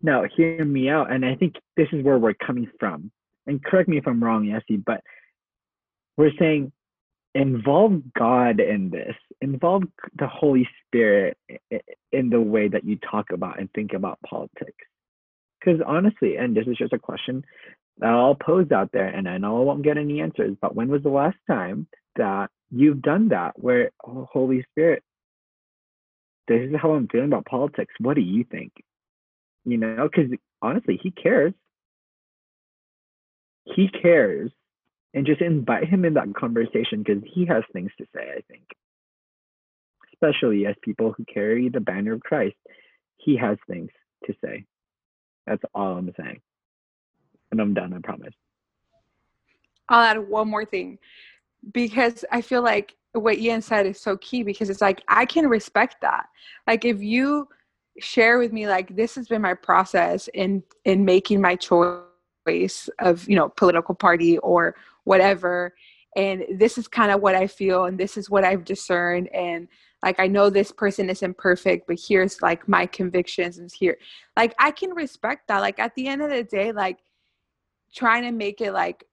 now 0.00 0.22
hear 0.36 0.64
me 0.64 0.88
out, 0.88 1.10
and 1.10 1.24
I 1.24 1.34
think 1.34 1.56
this 1.76 1.88
is 1.92 2.04
where 2.04 2.18
we're 2.18 2.34
coming 2.34 2.70
from. 2.78 3.10
And 3.46 3.64
correct 3.64 3.88
me 3.88 3.98
if 3.98 4.06
I'm 4.06 4.22
wrong, 4.22 4.44
Yessie, 4.44 4.82
but 4.84 5.02
we're 6.16 6.30
saying 6.38 6.70
involve 7.38 8.02
God 8.14 8.60
in 8.60 8.90
this, 8.90 9.14
involve 9.40 9.84
the 10.16 10.26
Holy 10.26 10.68
Spirit 10.86 11.38
in 12.12 12.30
the 12.30 12.40
way 12.40 12.68
that 12.68 12.84
you 12.84 12.96
talk 12.96 13.30
about 13.32 13.60
and 13.60 13.70
think 13.72 13.92
about 13.92 14.18
politics. 14.22 14.84
Because 15.58 15.80
honestly, 15.86 16.36
and 16.36 16.56
this 16.56 16.66
is 16.66 16.76
just 16.76 16.92
a 16.92 16.98
question 16.98 17.44
that 17.98 18.10
I'll 18.10 18.34
pose 18.34 18.70
out 18.72 18.90
there, 18.92 19.06
and 19.06 19.28
I 19.28 19.38
know 19.38 19.60
I 19.60 19.64
won't 19.64 19.82
get 19.82 19.98
any 19.98 20.20
answers, 20.20 20.56
but 20.60 20.74
when 20.74 20.88
was 20.88 21.02
the 21.02 21.08
last 21.08 21.36
time 21.48 21.86
that 22.16 22.50
you've 22.70 23.02
done 23.02 23.28
that 23.28 23.52
where 23.56 23.90
oh, 24.06 24.28
holy 24.30 24.64
spirit 24.70 25.02
this 26.48 26.68
is 26.68 26.74
how 26.80 26.92
i'm 26.92 27.08
feeling 27.08 27.28
about 27.28 27.46
politics. 27.46 27.94
What 27.98 28.14
do 28.14 28.20
you 28.20 28.44
think? 28.44 28.72
You 29.64 29.78
know 29.78 30.08
because 30.10 30.30
honestly 30.60 30.98
he 31.02 31.10
cares. 31.10 31.52
He 33.64 33.88
cares 33.88 34.50
and 35.14 35.26
just 35.26 35.40
invite 35.40 35.88
him 35.88 36.04
in 36.04 36.14
that 36.14 36.34
conversation 36.34 37.02
because 37.02 37.22
he 37.32 37.46
has 37.46 37.62
things 37.72 37.90
to 37.98 38.06
say 38.14 38.22
i 38.36 38.40
think. 38.50 38.64
Especially 40.12 40.66
as 40.66 40.74
people 40.82 41.14
who 41.16 41.24
carry 41.32 41.68
the 41.68 41.80
banner 41.80 42.14
of 42.14 42.20
christ 42.20 42.56
he 43.16 43.36
has 43.36 43.58
things 43.68 43.90
to 44.26 44.34
say. 44.44 44.64
That's 45.46 45.62
all 45.74 45.96
i'm 45.96 46.12
saying. 46.18 46.40
And 47.50 47.60
i'm 47.60 47.74
done 47.74 47.92
i 47.92 47.98
promise. 48.02 48.34
I'll 49.88 50.04
add 50.04 50.28
one 50.28 50.48
more 50.48 50.64
thing. 50.64 50.98
Because 51.72 52.24
I 52.30 52.40
feel 52.42 52.62
like 52.62 52.94
what 53.12 53.38
Ian 53.38 53.62
said 53.62 53.86
is 53.86 54.00
so 54.00 54.16
key 54.18 54.42
because 54.42 54.70
it's 54.70 54.80
like 54.80 55.02
I 55.08 55.24
can 55.24 55.48
respect 55.48 55.96
that. 56.02 56.26
Like 56.66 56.84
if 56.84 57.02
you 57.02 57.48
share 57.98 58.38
with 58.38 58.52
me 58.52 58.68
like 58.68 58.94
this 58.94 59.14
has 59.16 59.26
been 59.26 59.42
my 59.42 59.54
process 59.54 60.28
in 60.34 60.62
in 60.84 61.04
making 61.04 61.40
my 61.40 61.56
choice 61.56 62.00
of, 62.98 63.28
you 63.28 63.36
know, 63.36 63.48
political 63.48 63.94
party 63.94 64.38
or 64.38 64.74
whatever. 65.04 65.74
And 66.16 66.44
this 66.54 66.78
is 66.78 66.88
kind 66.88 67.10
of 67.10 67.20
what 67.20 67.34
I 67.34 67.46
feel 67.46 67.84
and 67.84 67.98
this 67.98 68.16
is 68.16 68.30
what 68.30 68.44
I've 68.44 68.64
discerned. 68.64 69.28
And 69.28 69.68
like 70.02 70.20
I 70.20 70.26
know 70.26 70.48
this 70.48 70.72
person 70.72 71.10
isn't 71.10 71.38
perfect 71.38 71.86
but 71.86 71.98
here's 71.98 72.40
like 72.40 72.68
my 72.68 72.86
convictions 72.86 73.58
and 73.58 73.70
here 73.72 73.98
like 74.36 74.54
I 74.58 74.70
can 74.70 74.90
respect 74.90 75.48
that. 75.48 75.60
Like 75.60 75.78
at 75.78 75.94
the 75.94 76.06
end 76.08 76.22
of 76.22 76.30
the 76.30 76.44
day 76.44 76.72
like 76.72 76.98
trying 77.94 78.22
to 78.22 78.32
make 78.32 78.60
it 78.60 78.72
like 78.72 79.04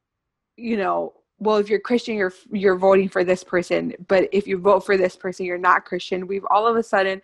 you 0.57 0.77
know 0.77 1.13
well 1.39 1.57
if 1.57 1.69
you're 1.69 1.79
christian 1.79 2.15
you're 2.15 2.33
you're 2.51 2.77
voting 2.77 3.09
for 3.09 3.23
this 3.23 3.43
person. 3.43 3.93
But 4.07 4.29
if 4.31 4.47
you 4.47 4.57
vote 4.57 4.86
for 4.86 4.97
this 4.97 5.15
person 5.15 5.45
you're 5.45 5.57
not 5.57 5.86
christian. 5.86 6.27
We've 6.27 6.45
all 6.49 6.67
of 6.67 6.75
a 6.75 6.83
sudden 6.83 7.21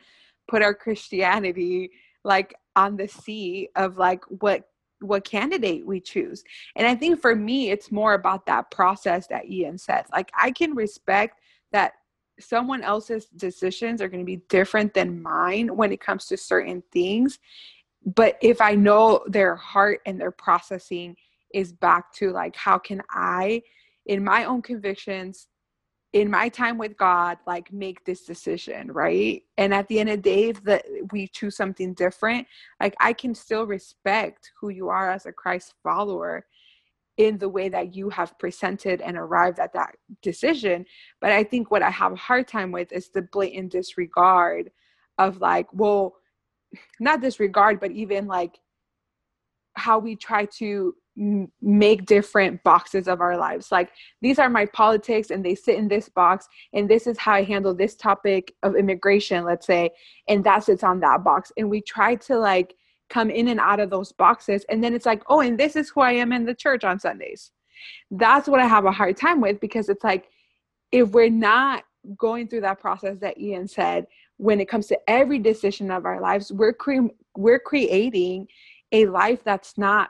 put 0.48 0.62
our 0.62 0.74
christianity 0.74 1.92
like 2.24 2.56
on 2.76 2.98
the 2.98 3.08
sea 3.08 3.70
of 3.76 3.98
like 3.98 4.24
what 4.26 4.71
what 5.02 5.24
candidate 5.24 5.86
we 5.86 6.00
choose. 6.00 6.44
And 6.76 6.88
i 6.88 6.96
think 6.96 7.20
for 7.20 7.36
me 7.36 7.72
it's 7.72 7.92
more 7.92 8.14
about 8.14 8.46
that 8.46 8.72
process 8.72 9.28
that 9.28 9.50
ian 9.50 9.78
says 9.78 10.06
like 10.12 10.32
i 10.38 10.52
can 10.52 10.76
respect 10.76 11.40
that 11.72 11.94
someone 12.40 12.82
else's 12.82 13.26
decisions 13.38 14.02
are 14.02 14.08
going 14.08 14.22
to 14.22 14.26
be 14.26 14.42
different 14.50 14.94
than 14.94 15.22
mine 15.22 15.76
when 15.76 15.92
it 15.92 16.00
comes 16.00 16.26
to 16.26 16.38
certain 16.38 16.82
things 16.92 17.40
but 18.16 18.38
if 18.42 18.62
i 18.62 18.74
know 18.74 19.24
their 19.28 19.56
heart 19.56 20.00
and 20.06 20.20
their 20.20 20.32
processing 20.32 21.16
is 21.54 21.72
back 21.72 22.12
to 22.14 22.32
like 22.32 22.56
how 22.56 22.78
can 22.78 23.02
i 23.12 23.62
in 24.06 24.24
my 24.24 24.46
own 24.46 24.62
convictions 24.62 25.48
in 26.14 26.30
my 26.30 26.50
time 26.50 26.78
with 26.78 26.98
God, 26.98 27.38
like 27.48 27.72
make 27.72 28.04
this 28.04 28.26
decision, 28.26 28.92
right? 28.92 29.44
And 29.58 29.74
at 29.74 29.88
the 29.88 30.00
end 30.00 30.10
of 30.10 30.18
the 30.18 30.22
day, 30.22 30.50
if 30.50 30.64
that 30.66 30.86
we 31.12 31.28
choose 31.28 31.56
something 31.56 31.94
different, 31.94 32.48
like 32.82 32.96
I 33.00 33.14
can 33.14 33.34
still 33.34 33.66
respect 33.66 34.52
who 34.60 34.70
you 34.70 34.90
are 34.90 35.10
as 35.10 35.26
a 35.26 35.32
Christ 35.32 35.74
follower 35.84 36.46
in 37.18 37.38
the 37.38 37.48
way 37.48 37.70
that 37.70 37.96
you 37.96 38.10
have 38.10 38.38
presented 38.40 39.02
and 39.02 39.16
arrived 39.18 39.60
at 39.60 39.74
that 39.74 39.96
decision. 40.22 40.86
But 41.22 41.32
I 41.32 41.44
think 41.44 41.72
what 41.72 41.84
I 41.84 41.90
have 41.90 42.14
a 42.14 42.18
hard 42.18 42.48
time 42.48 42.72
with 42.72 42.92
is 42.92 43.10
the 43.10 43.22
blatant 43.22 43.72
disregard 43.72 44.72
of 45.18 45.40
like, 45.40 45.68
well, 45.72 46.16
not 47.00 47.22
disregard, 47.22 47.80
but 47.80 47.92
even 47.92 48.28
like 48.28 48.60
how 49.76 50.00
we 50.00 50.16
try 50.16 50.46
to 50.58 50.96
make 51.16 52.06
different 52.06 52.64
boxes 52.64 53.08
of 53.08 53.22
our 53.22 53.38
lives. 53.38 53.72
Like 53.72 53.92
these 54.22 54.40
are 54.40 54.50
my 54.50 54.66
politics 54.66 55.30
and 55.30 55.44
they 55.44 55.56
sit 55.56 55.76
in 55.76 55.88
this 55.88 56.08
box 56.08 56.48
and 56.74 56.90
this 56.90 57.06
is 57.06 57.18
how 57.18 57.34
I 57.34 57.44
handle 57.44 57.74
this 57.74 57.96
topic 57.96 58.54
of 58.64 58.76
immigration, 58.76 59.44
let's 59.44 59.68
say, 59.68 59.92
and 60.30 60.44
that 60.46 60.64
sits 60.64 60.84
on 60.84 61.02
that 61.02 61.24
box. 61.24 61.52
And 61.58 61.70
we 61.70 61.82
try 61.82 62.16
to 62.16 62.38
like 62.38 62.76
come 63.10 63.30
in 63.30 63.50
and 63.50 63.60
out 63.60 63.82
of 63.82 63.90
those 63.90 64.14
boxes 64.14 64.66
and 64.70 64.82
then 64.82 64.94
it's 64.94 65.06
like, 65.06 65.22
"Oh, 65.28 65.42
and 65.42 65.60
this 65.60 65.76
is 65.76 65.90
who 65.90 66.00
I 66.02 66.14
am 66.14 66.32
in 66.32 66.46
the 66.46 66.56
church 66.56 66.84
on 66.86 67.00
Sundays." 67.00 67.52
That's 68.10 68.48
what 68.48 68.62
I 68.62 68.68
have 68.68 68.86
a 68.86 68.92
hard 68.92 69.18
time 69.18 69.42
with 69.42 69.60
because 69.60 69.90
it's 69.90 70.04
like 70.04 70.30
if 70.92 71.10
we're 71.10 71.30
not 71.30 71.84
going 72.18 72.48
through 72.48 72.62
that 72.62 72.80
process 72.80 73.18
that 73.20 73.38
Ian 73.38 73.68
said 73.68 74.08
when 74.38 74.60
it 74.60 74.70
comes 74.70 74.88
to 74.88 75.00
every 75.08 75.40
decision 75.40 75.92
of 75.92 76.06
our 76.06 76.20
lives, 76.20 76.52
we're 76.52 76.74
cre- 76.74 77.14
we're 77.36 77.60
creating 77.60 78.48
a 78.92 79.06
life 79.08 79.44
that's 79.44 79.78
not 79.78 80.10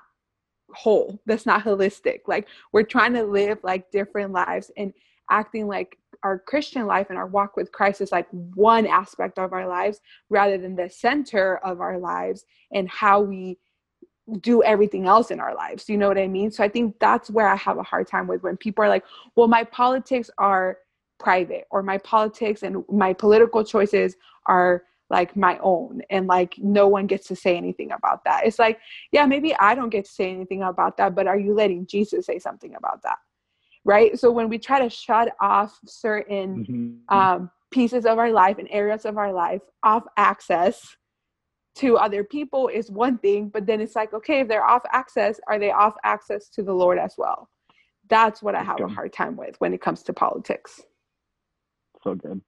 whole 0.73 1.19
that's 1.25 1.45
not 1.45 1.63
holistic 1.63 2.19
like 2.27 2.47
we're 2.71 2.83
trying 2.83 3.13
to 3.13 3.23
live 3.23 3.57
like 3.63 3.91
different 3.91 4.31
lives 4.31 4.71
and 4.77 4.93
acting 5.29 5.67
like 5.67 5.97
our 6.23 6.39
christian 6.39 6.85
life 6.85 7.07
and 7.09 7.17
our 7.17 7.27
walk 7.27 7.55
with 7.55 7.71
christ 7.71 8.01
is 8.01 8.11
like 8.11 8.27
one 8.31 8.85
aspect 8.85 9.39
of 9.39 9.53
our 9.53 9.67
lives 9.67 10.01
rather 10.29 10.57
than 10.57 10.75
the 10.75 10.89
center 10.89 11.57
of 11.57 11.81
our 11.81 11.97
lives 11.97 12.45
and 12.71 12.89
how 12.89 13.21
we 13.21 13.57
do 14.39 14.63
everything 14.63 15.07
else 15.07 15.31
in 15.31 15.39
our 15.39 15.53
lives. 15.53 15.89
You 15.89 15.97
know 15.97 16.07
what 16.07 16.17
I 16.17 16.27
mean? 16.27 16.51
So 16.51 16.63
I 16.63 16.69
think 16.69 16.97
that's 16.99 17.29
where 17.29 17.47
I 17.47 17.55
have 17.55 17.77
a 17.77 17.83
hard 17.83 18.07
time 18.07 18.27
with 18.27 18.43
when 18.43 18.57
people 18.57 18.83
are 18.85 18.89
like, 18.89 19.03
well, 19.35 19.47
my 19.47 19.63
politics 19.63 20.29
are 20.37 20.77
private 21.19 21.65
or 21.69 21.83
my 21.83 21.97
politics 21.97 22.63
and 22.63 22.83
my 22.89 23.13
political 23.13 23.63
choices 23.63 24.15
are 24.45 24.83
like 25.11 25.35
my 25.35 25.59
own 25.61 26.01
and 26.09 26.25
like 26.25 26.55
no 26.57 26.87
one 26.87 27.05
gets 27.05 27.27
to 27.27 27.35
say 27.35 27.57
anything 27.57 27.91
about 27.91 28.23
that. 28.23 28.47
It's 28.47 28.57
like, 28.57 28.79
yeah, 29.11 29.25
maybe 29.25 29.53
I 29.57 29.75
don't 29.75 29.89
get 29.89 30.05
to 30.05 30.11
say 30.11 30.31
anything 30.31 30.63
about 30.63 30.97
that, 30.97 31.13
but 31.13 31.27
are 31.27 31.37
you 31.37 31.53
letting 31.53 31.85
Jesus 31.85 32.25
say 32.25 32.39
something 32.39 32.73
about 32.75 33.03
that? 33.03 33.17
Right? 33.83 34.17
So 34.17 34.31
when 34.31 34.47
we 34.47 34.57
try 34.57 34.79
to 34.79 34.89
shut 34.89 35.35
off 35.41 35.77
certain 35.85 36.65
mm-hmm. 36.65 37.15
um, 37.15 37.51
pieces 37.71 38.05
of 38.05 38.19
our 38.19 38.31
life 38.31 38.57
and 38.57 38.69
areas 38.71 39.05
of 39.05 39.17
our 39.17 39.33
life 39.33 39.61
off 39.83 40.03
access 40.15 40.95
to 41.75 41.97
other 41.97 42.23
people 42.23 42.69
is 42.69 42.89
one 42.89 43.17
thing, 43.17 43.49
but 43.49 43.65
then 43.65 43.81
it's 43.81 43.95
like, 43.95 44.13
okay, 44.13 44.41
if 44.41 44.47
they're 44.47 44.65
off 44.65 44.83
access, 44.91 45.39
are 45.47 45.59
they 45.59 45.71
off 45.71 45.95
access 46.03 46.49
to 46.49 46.63
the 46.63 46.73
Lord 46.73 46.97
as 46.97 47.15
well? 47.17 47.49
That's 48.09 48.41
what 48.41 48.55
I 48.55 48.63
have 48.63 48.79
a 48.79 48.87
hard 48.87 49.13
time 49.13 49.35
with 49.35 49.55
when 49.59 49.73
it 49.73 49.81
comes 49.81 50.03
to 50.03 50.13
politics. 50.13 50.81
So 52.03 52.15
good. 52.15 52.41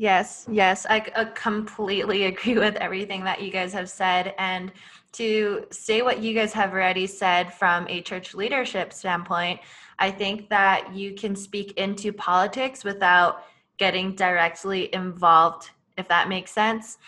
Yes, 0.00 0.46
yes, 0.48 0.86
I 0.88 1.00
uh, 1.16 1.24
completely 1.34 2.24
agree 2.32 2.56
with 2.56 2.76
everything 2.76 3.24
that 3.24 3.42
you 3.42 3.50
guys 3.50 3.72
have 3.72 3.90
said. 3.90 4.32
And 4.38 4.72
to 5.12 5.66
say 5.70 6.02
what 6.02 6.22
you 6.22 6.34
guys 6.34 6.52
have 6.52 6.72
already 6.72 7.06
said 7.06 7.52
from 7.52 7.86
a 7.88 8.00
church 8.00 8.32
leadership 8.32 8.92
standpoint, 8.92 9.60
I 9.98 10.12
think 10.12 10.48
that 10.50 10.94
you 10.94 11.14
can 11.14 11.34
speak 11.34 11.72
into 11.72 12.12
politics 12.12 12.84
without 12.84 13.42
getting 13.76 14.14
directly 14.14 14.94
involved, 14.94 15.70
if 15.96 16.06
that 16.08 16.28
makes 16.28 16.52
sense. 16.52 16.98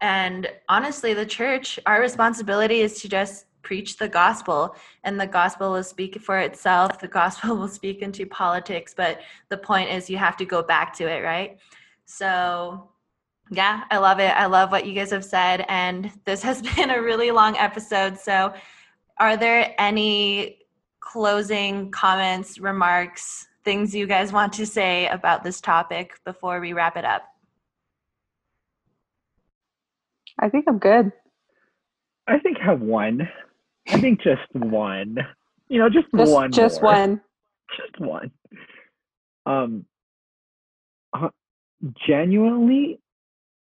And 0.00 0.48
honestly, 0.68 1.14
the 1.14 1.26
church, 1.26 1.80
our 1.84 2.00
responsibility 2.00 2.80
is 2.80 3.00
to 3.02 3.08
just 3.08 3.46
preach 3.62 3.96
the 3.96 4.08
gospel, 4.08 4.76
and 5.02 5.20
the 5.20 5.26
gospel 5.26 5.72
will 5.72 5.82
speak 5.82 6.20
for 6.20 6.38
itself. 6.38 7.00
The 7.00 7.08
gospel 7.08 7.56
will 7.58 7.68
speak 7.68 8.02
into 8.02 8.24
politics, 8.24 8.94
but 8.96 9.20
the 9.48 9.58
point 9.58 9.90
is 9.90 10.08
you 10.08 10.16
have 10.16 10.36
to 10.36 10.44
go 10.44 10.62
back 10.62 10.94
to 10.94 11.08
it, 11.08 11.22
right? 11.22 11.58
So, 12.10 12.88
yeah, 13.50 13.84
I 13.90 13.98
love 13.98 14.18
it. 14.18 14.30
I 14.30 14.46
love 14.46 14.72
what 14.72 14.84
you 14.84 14.94
guys 14.94 15.10
have 15.10 15.24
said. 15.24 15.64
And 15.68 16.10
this 16.24 16.42
has 16.42 16.60
been 16.76 16.90
a 16.90 17.00
really 17.00 17.30
long 17.30 17.56
episode. 17.56 18.18
So, 18.18 18.52
are 19.18 19.36
there 19.36 19.74
any 19.78 20.58
closing 21.00 21.90
comments, 21.90 22.58
remarks, 22.58 23.46
things 23.64 23.94
you 23.94 24.06
guys 24.06 24.32
want 24.32 24.52
to 24.54 24.66
say 24.66 25.06
about 25.08 25.44
this 25.44 25.60
topic 25.60 26.18
before 26.24 26.60
we 26.60 26.72
wrap 26.72 26.96
it 26.96 27.04
up? 27.04 27.22
I 30.38 30.48
think 30.48 30.64
I'm 30.68 30.78
good. 30.78 31.12
I 32.26 32.38
think 32.38 32.58
I 32.60 32.64
have 32.64 32.80
one. 32.80 33.28
I 33.88 34.00
think 34.00 34.22
just 34.22 34.42
one. 34.54 35.18
You 35.68 35.78
know, 35.78 35.88
just, 35.88 36.06
just 36.16 36.32
one. 36.32 36.50
Just 36.50 36.82
more. 36.82 36.92
one. 36.92 37.20
Just 37.76 38.00
one. 38.00 38.30
Um, 39.46 39.84
genuinely 42.06 43.00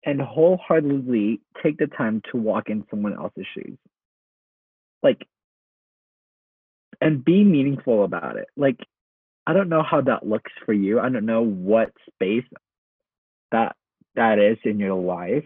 and 0.04 0.20
wholeheartedly 0.20 1.40
take 1.62 1.78
the 1.78 1.86
time 1.86 2.22
to 2.30 2.36
walk 2.36 2.68
in 2.68 2.84
someone 2.90 3.14
else's 3.14 3.46
shoes. 3.54 3.78
Like, 5.02 5.26
and 7.00 7.24
be 7.24 7.44
meaningful 7.44 8.04
about 8.04 8.36
it. 8.36 8.48
Like, 8.56 8.78
I 9.46 9.52
don't 9.52 9.68
know 9.68 9.82
how 9.82 10.00
that 10.02 10.26
looks 10.26 10.52
for 10.64 10.72
you. 10.72 11.00
I 11.00 11.08
don't 11.08 11.26
know 11.26 11.42
what 11.42 11.92
space 12.12 12.44
that 13.50 13.76
that 14.14 14.38
is 14.38 14.58
in 14.64 14.78
your 14.78 14.94
life. 14.94 15.44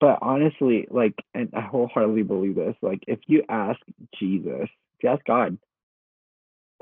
But 0.00 0.18
honestly, 0.22 0.86
like, 0.90 1.14
and 1.34 1.50
I 1.54 1.60
wholeheartedly 1.60 2.22
believe 2.22 2.54
this, 2.54 2.76
like, 2.80 3.02
if 3.06 3.18
you 3.26 3.44
ask 3.48 3.80
Jesus, 4.18 4.68
if 4.68 5.02
you 5.02 5.08
ask 5.10 5.24
God 5.24 5.58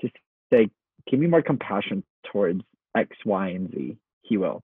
to 0.00 0.10
say, 0.52 0.70
give 1.10 1.18
me 1.18 1.26
more 1.26 1.42
compassion 1.42 2.04
towards 2.30 2.62
X, 2.96 3.16
Y, 3.24 3.48
and 3.48 3.70
Z. 3.70 3.96
He 4.22 4.36
will. 4.36 4.62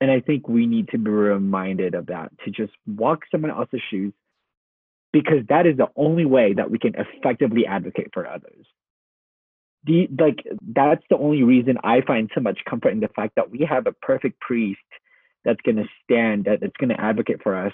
And 0.00 0.10
I 0.10 0.20
think 0.20 0.48
we 0.48 0.66
need 0.66 0.88
to 0.88 0.98
be 0.98 1.10
reminded 1.10 1.94
of 1.94 2.06
that 2.06 2.32
to 2.44 2.50
just 2.50 2.72
walk 2.86 3.20
someone 3.30 3.52
else's 3.52 3.80
shoes 3.90 4.12
because 5.12 5.46
that 5.48 5.66
is 5.66 5.76
the 5.76 5.88
only 5.94 6.24
way 6.24 6.54
that 6.54 6.70
we 6.70 6.78
can 6.78 6.94
effectively 6.96 7.66
advocate 7.66 8.08
for 8.12 8.26
others. 8.26 8.66
The, 9.84 10.08
like 10.18 10.44
that's 10.74 11.04
the 11.10 11.18
only 11.18 11.42
reason 11.42 11.76
I 11.84 12.00
find 12.06 12.30
so 12.34 12.40
much 12.40 12.58
comfort 12.68 12.90
in 12.90 13.00
the 13.00 13.08
fact 13.14 13.34
that 13.36 13.50
we 13.50 13.66
have 13.68 13.86
a 13.86 13.92
perfect 13.92 14.40
priest 14.40 14.80
that's 15.44 15.60
going 15.60 15.76
to 15.76 15.88
stand 16.04 16.44
that, 16.44 16.60
that's 16.60 16.76
going 16.78 16.90
to 16.90 17.00
advocate 17.00 17.42
for 17.42 17.66
us 17.66 17.72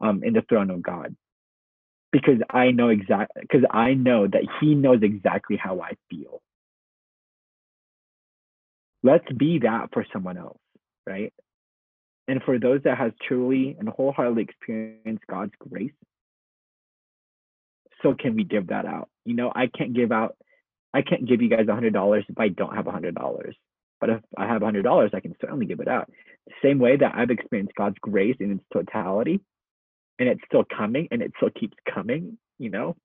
um, 0.00 0.22
in 0.24 0.32
the 0.32 0.42
throne 0.48 0.70
of 0.70 0.82
God 0.82 1.14
because 2.12 2.38
I 2.50 2.70
know 2.70 2.88
exactly 2.88 3.42
because 3.42 3.64
I 3.72 3.94
know 3.94 4.28
that 4.28 4.42
he 4.60 4.76
knows 4.76 5.00
exactly 5.02 5.56
how 5.56 5.80
I 5.80 5.94
feel 6.08 6.40
let's 9.04 9.30
be 9.36 9.60
that 9.60 9.90
for 9.92 10.04
someone 10.12 10.38
else, 10.38 10.58
right? 11.06 11.32
And 12.26 12.42
for 12.42 12.58
those 12.58 12.80
that 12.84 12.98
has 12.98 13.12
truly 13.28 13.76
and 13.78 13.88
wholeheartedly 13.88 14.42
experienced 14.42 15.24
God's 15.30 15.52
grace, 15.58 15.92
so 18.02 18.14
can 18.18 18.34
we 18.34 18.44
give 18.44 18.68
that 18.68 18.86
out? 18.86 19.08
You 19.24 19.34
know, 19.34 19.52
I 19.54 19.66
can't 19.66 19.94
give 19.94 20.10
out, 20.10 20.36
I 20.92 21.02
can't 21.02 21.28
give 21.28 21.42
you 21.42 21.50
guys 21.50 21.68
a 21.68 21.74
hundred 21.74 21.92
dollars 21.92 22.24
if 22.28 22.38
I 22.38 22.48
don't 22.48 22.74
have 22.74 22.86
a 22.86 22.92
hundred 22.92 23.14
dollars. 23.14 23.54
But 24.00 24.10
if 24.10 24.20
I 24.36 24.46
have 24.46 24.62
a 24.62 24.64
hundred 24.64 24.82
dollars, 24.82 25.10
I 25.14 25.20
can 25.20 25.34
certainly 25.40 25.66
give 25.66 25.80
it 25.80 25.88
out. 25.88 26.10
The 26.46 26.54
same 26.62 26.78
way 26.78 26.96
that 26.96 27.14
I've 27.14 27.30
experienced 27.30 27.74
God's 27.76 27.96
grace 28.00 28.36
in 28.40 28.52
its 28.52 28.64
totality, 28.72 29.40
and 30.18 30.28
it's 30.28 30.42
still 30.46 30.64
coming, 30.64 31.08
and 31.10 31.22
it 31.22 31.32
still 31.36 31.50
keeps 31.50 31.76
coming. 31.92 32.38
You 32.58 32.70
know, 32.70 32.96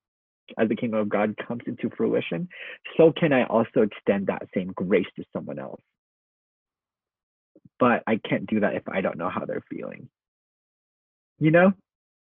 as 0.58 0.70
the 0.70 0.76
kingdom 0.76 1.00
of 1.00 1.10
God 1.10 1.36
comes 1.46 1.62
into 1.68 1.90
fruition, 1.96 2.48
so 2.98 3.12
can 3.12 3.34
I 3.34 3.44
also 3.46 3.82
extend 3.82 4.28
that 4.28 4.48
same 4.54 4.72
grace 4.76 5.08
to 5.18 5.24
someone 5.34 5.60
else. 5.60 5.82
But 7.80 8.04
I 8.08 8.18
can't 8.18 8.46
do 8.48 8.60
that 8.62 8.76
if 8.76 8.84
I 8.90 9.02
don't 9.02 9.18
know 9.18 9.30
how 9.30 9.46
they're 9.46 9.64
feeling. 9.70 10.10
You 11.40 11.52
know? 11.52 11.74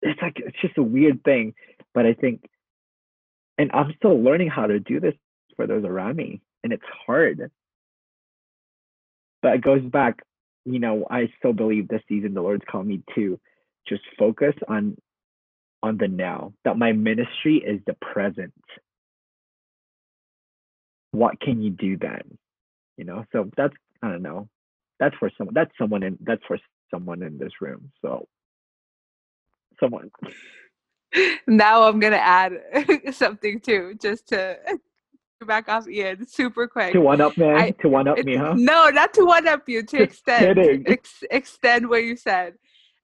It's 0.02 0.20
like 0.20 0.36
it's 0.36 0.60
just 0.60 0.78
a 0.78 0.82
weird 0.82 1.24
thing. 1.24 1.54
But 1.94 2.06
I 2.06 2.14
think 2.14 2.44
and 3.58 3.70
I'm 3.74 3.92
still 3.98 4.22
learning 4.22 4.48
how 4.48 4.66
to 4.66 4.80
do 4.80 5.00
this 5.00 5.14
for 5.56 5.66
those 5.66 5.84
around 5.84 6.16
me. 6.16 6.40
And 6.64 6.72
it's 6.72 6.82
hard. 7.06 7.50
But 9.42 9.54
it 9.54 9.62
goes 9.62 9.82
back, 9.82 10.22
you 10.64 10.78
know, 10.78 11.06
I 11.10 11.30
still 11.38 11.52
believe 11.52 11.88
this 11.88 12.02
season 12.08 12.32
the 12.32 12.40
Lord's 12.40 12.64
called 12.70 12.86
me 12.86 13.02
to 13.14 13.38
just 13.86 14.02
focus 14.18 14.54
on 14.68 14.96
on 15.82 15.96
the 15.96 16.08
now, 16.08 16.52
that 16.64 16.76
my 16.76 16.92
ministry 16.92 17.56
is 17.56 17.80
the 17.86 17.94
present. 17.94 18.52
What 21.12 21.40
can 21.40 21.62
you 21.62 21.70
do 21.70 21.96
then? 21.96 22.38
You 22.96 23.04
know, 23.04 23.24
so 23.32 23.50
that's 23.56 23.74
I 24.02 24.08
don't 24.08 24.22
know. 24.22 24.48
That's 25.00 25.16
for 25.16 25.30
someone 25.36 25.54
that's 25.54 25.72
someone 25.78 26.02
in 26.02 26.18
that's 26.20 26.42
for 26.46 26.58
someone 26.92 27.22
in 27.22 27.38
this 27.38 27.52
room. 27.60 27.90
So 28.02 28.28
someone. 29.80 30.10
Now 31.48 31.84
I'm 31.84 31.98
gonna 31.98 32.16
add 32.16 32.52
something 33.12 33.58
too, 33.60 33.96
just 34.00 34.28
to 34.28 34.56
back 35.46 35.68
off 35.68 35.88
Ian 35.88 36.26
super 36.28 36.68
quick. 36.68 36.92
To 36.92 37.00
one 37.00 37.20
up 37.20 37.36
me, 37.36 37.46
I, 37.46 37.70
to 37.80 37.88
one 37.88 38.06
up 38.06 38.22
me, 38.24 38.36
huh? 38.36 38.54
No, 38.56 38.90
not 38.90 39.12
to 39.14 39.24
one 39.24 39.48
up 39.48 39.68
you. 39.68 39.82
To 39.82 40.00
extend, 40.00 40.56
ex- 40.86 41.24
extend 41.30 41.88
what 41.88 42.04
you 42.04 42.14
said 42.14 42.54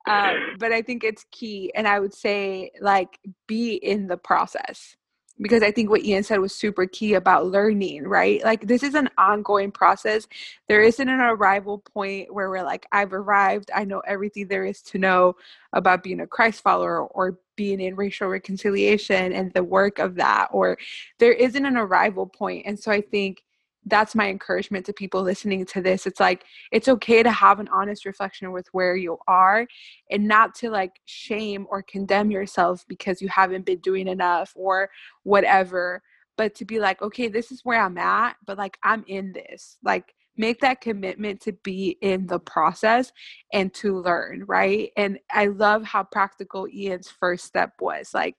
um, 0.07 0.37
but 0.59 0.73
I 0.73 0.83
think 0.83 1.05
it's 1.05 1.27
key. 1.31 1.73
And 1.75 1.87
I 1.87 1.99
would 1.99 2.15
say, 2.15 2.71
like, 2.81 3.19
be 3.47 3.75
in 3.75 4.07
the 4.07 4.17
process 4.17 4.97
because 5.41 5.63
I 5.63 5.71
think 5.71 5.91
what 5.91 6.03
Ian 6.03 6.23
said 6.23 6.41
was 6.41 6.55
super 6.55 6.87
key 6.87 7.15
about 7.15 7.47
learning, 7.47 8.05
right? 8.05 8.43
Like, 8.43 8.67
this 8.67 8.83
is 8.83 8.95
an 8.95 9.11
ongoing 9.19 9.71
process. 9.71 10.27
There 10.69 10.83
isn't 10.83 11.09
an 11.09 11.21
arrival 11.21 11.79
point 11.79 12.33
where 12.33 12.49
we're 12.49 12.65
like, 12.65 12.87
I've 12.93 13.13
arrived, 13.13 13.71
I 13.75 13.85
know 13.85 14.01
everything 14.01 14.49
there 14.49 14.65
is 14.65 14.81
to 14.83 14.99
know 14.99 15.37
about 15.73 16.03
being 16.03 16.21
a 16.21 16.27
Christ 16.27 16.63
follower 16.63 17.07
or 17.07 17.39
being 17.57 17.81
in 17.81 17.97
racial 17.97 18.29
reconciliation 18.29 19.33
and 19.33 19.53
the 19.53 19.65
work 19.65 19.99
of 19.99 20.15
that, 20.17 20.49
or 20.53 20.79
there 21.19 21.33
isn't 21.33 21.67
an 21.67 21.77
arrival 21.77 22.27
point. 22.27 22.67
And 22.67 22.79
so 22.79 22.91
I 22.91 23.01
think 23.01 23.43
that's 23.87 24.15
my 24.15 24.29
encouragement 24.29 24.85
to 24.87 24.93
people 24.93 25.23
listening 25.23 25.65
to 25.65 25.81
this. 25.81 26.07
It's 26.07 26.21
like 26.21 26.45
it's 26.73 26.89
okay 26.89 27.23
to 27.23 27.31
have 27.31 27.61
an 27.61 27.69
honest 27.69 28.05
reflection 28.05 28.53
with 28.53 28.67
where 28.73 28.97
you 28.97 29.17
are 29.29 29.67
and 30.11 30.27
not 30.27 30.55
to 30.57 30.71
like 30.71 31.01
shame 31.05 31.67
or 31.71 31.83
condemn 31.83 32.31
yourself 32.31 32.85
because 32.89 33.23
you 33.23 33.29
haven't 33.29 33.65
been 33.65 33.79
doing 33.79 34.09
enough 34.09 34.53
or 34.57 34.91
whatever 35.23 36.03
but 36.37 36.55
to 36.57 36.65
be 36.65 36.81
like 36.81 37.01
okay 37.01 37.29
this 37.29 37.51
is 37.51 37.65
where 37.65 37.81
i'm 37.81 37.97
at 37.97 38.37
but 38.45 38.59
like 38.59 38.77
i'm 38.83 39.05
in 39.07 39.33
this. 39.33 39.79
Like 39.83 40.15
make 40.39 40.61
that 40.61 40.83
commitment 40.83 41.41
to 41.41 41.53
be 41.53 41.97
in 42.03 42.27
the 42.27 42.39
process 42.39 43.11
and 43.55 43.73
to 43.75 44.01
learn 44.01 44.45
right? 44.47 44.91
And 44.97 45.19
i 45.31 45.47
love 45.47 45.85
how 45.85 46.03
practical 46.03 46.67
ian's 46.69 47.09
first 47.09 47.45
step 47.45 47.73
was 47.81 48.11
like 48.13 48.35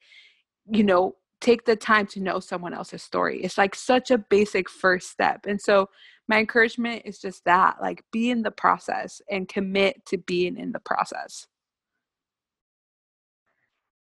you 0.69 0.83
know 0.83 1.15
take 1.41 1.65
the 1.65 1.75
time 1.75 2.07
to 2.07 2.19
know 2.19 2.39
someone 2.39 2.73
else's 2.73 3.03
story. 3.03 3.41
It's 3.43 3.57
like 3.57 3.75
such 3.75 4.11
a 4.11 4.17
basic 4.17 4.69
first 4.69 5.09
step. 5.09 5.45
And 5.45 5.61
so 5.61 5.89
my 6.27 6.39
encouragement 6.39 7.03
is 7.05 7.19
just 7.19 7.45
that 7.45 7.77
like 7.81 8.03
be 8.11 8.29
in 8.29 8.41
the 8.41 8.51
process 8.51 9.21
and 9.29 9.47
commit 9.47 10.05
to 10.07 10.17
being 10.17 10.57
in 10.57 10.71
the 10.71 10.79
process. 10.79 11.47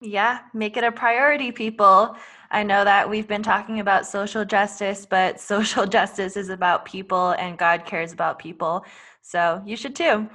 Yeah, 0.02 0.40
make 0.54 0.78
it 0.78 0.84
a 0.84 0.92
priority, 0.92 1.52
people. 1.52 2.16
I 2.52 2.64
know 2.64 2.84
that 2.84 3.10
we've 3.10 3.28
been 3.28 3.42
talking 3.42 3.80
about 3.80 4.06
social 4.06 4.46
justice, 4.46 5.06
but 5.06 5.40
social 5.54 5.86
justice 5.86 6.38
is 6.38 6.50
about 6.50 6.86
people 6.86 7.32
and 7.32 7.58
God 7.58 7.86
cares 7.86 8.14
about 8.14 8.38
people. 8.38 8.86
So 9.22 9.62
you 9.66 9.76
should 9.76 9.96
too. 9.96 10.30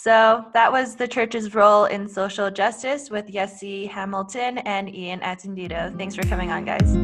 So 0.00 0.44
that 0.54 0.70
was 0.70 0.94
the 0.94 1.08
church's 1.08 1.56
role 1.56 1.86
in 1.86 2.08
social 2.08 2.52
justice 2.52 3.10
with 3.10 3.26
Yessie 3.26 3.90
Hamilton 3.90 4.58
and 4.58 4.94
Ian 4.94 5.18
Attendido. 5.20 5.96
Thanks 5.98 6.14
for 6.14 6.22
coming 6.22 6.52
on, 6.52 6.64
guys. 6.64 6.94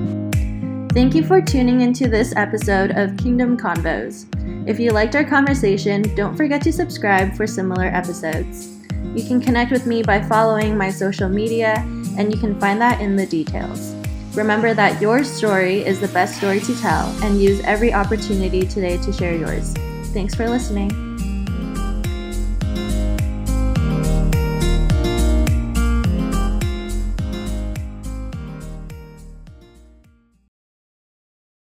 Thank 0.93 1.17
you 1.17 1.25
for 1.25 1.43
tuning 1.43 1.81
into 1.81 2.09
this 2.09 2.37
episode 2.37 2.93
of 2.93 3.17
Kingdom 3.17 3.57
Convos. 3.57 4.27
If 4.69 4.79
you 4.79 4.93
liked 4.93 5.17
our 5.17 5.25
conversation, 5.25 6.03
don't 6.15 6.37
forget 6.37 6.63
to 6.63 6.73
subscribe 6.73 7.35
for 7.35 7.49
similar 7.49 7.87
episodes. 7.87 8.79
You 9.13 9.27
can 9.27 9.41
connect 9.41 9.73
with 9.73 9.87
me 9.87 10.05
by 10.05 10.23
following 10.23 10.79
my 10.79 10.91
social 10.91 11.29
media, 11.29 11.75
and 12.17 12.33
you 12.33 12.39
can 12.39 12.61
find 12.61 12.81
that 12.81 13.01
in 13.01 13.17
the 13.17 13.27
details. 13.27 13.93
Remember 14.37 14.73
that 14.73 15.03
your 15.03 15.25
story 15.25 15.85
is 15.85 15.99
the 15.99 16.09
best 16.09 16.37
story 16.37 16.61
to 16.61 16.81
tell, 16.81 17.09
and 17.25 17.43
use 17.43 17.61
every 17.65 17.93
opportunity 17.93 18.65
today 18.65 18.99
to 18.99 19.13
share 19.13 19.37
yours. 19.37 19.75
Thanks 20.13 20.37
for 20.37 20.49
listening. 20.49 21.14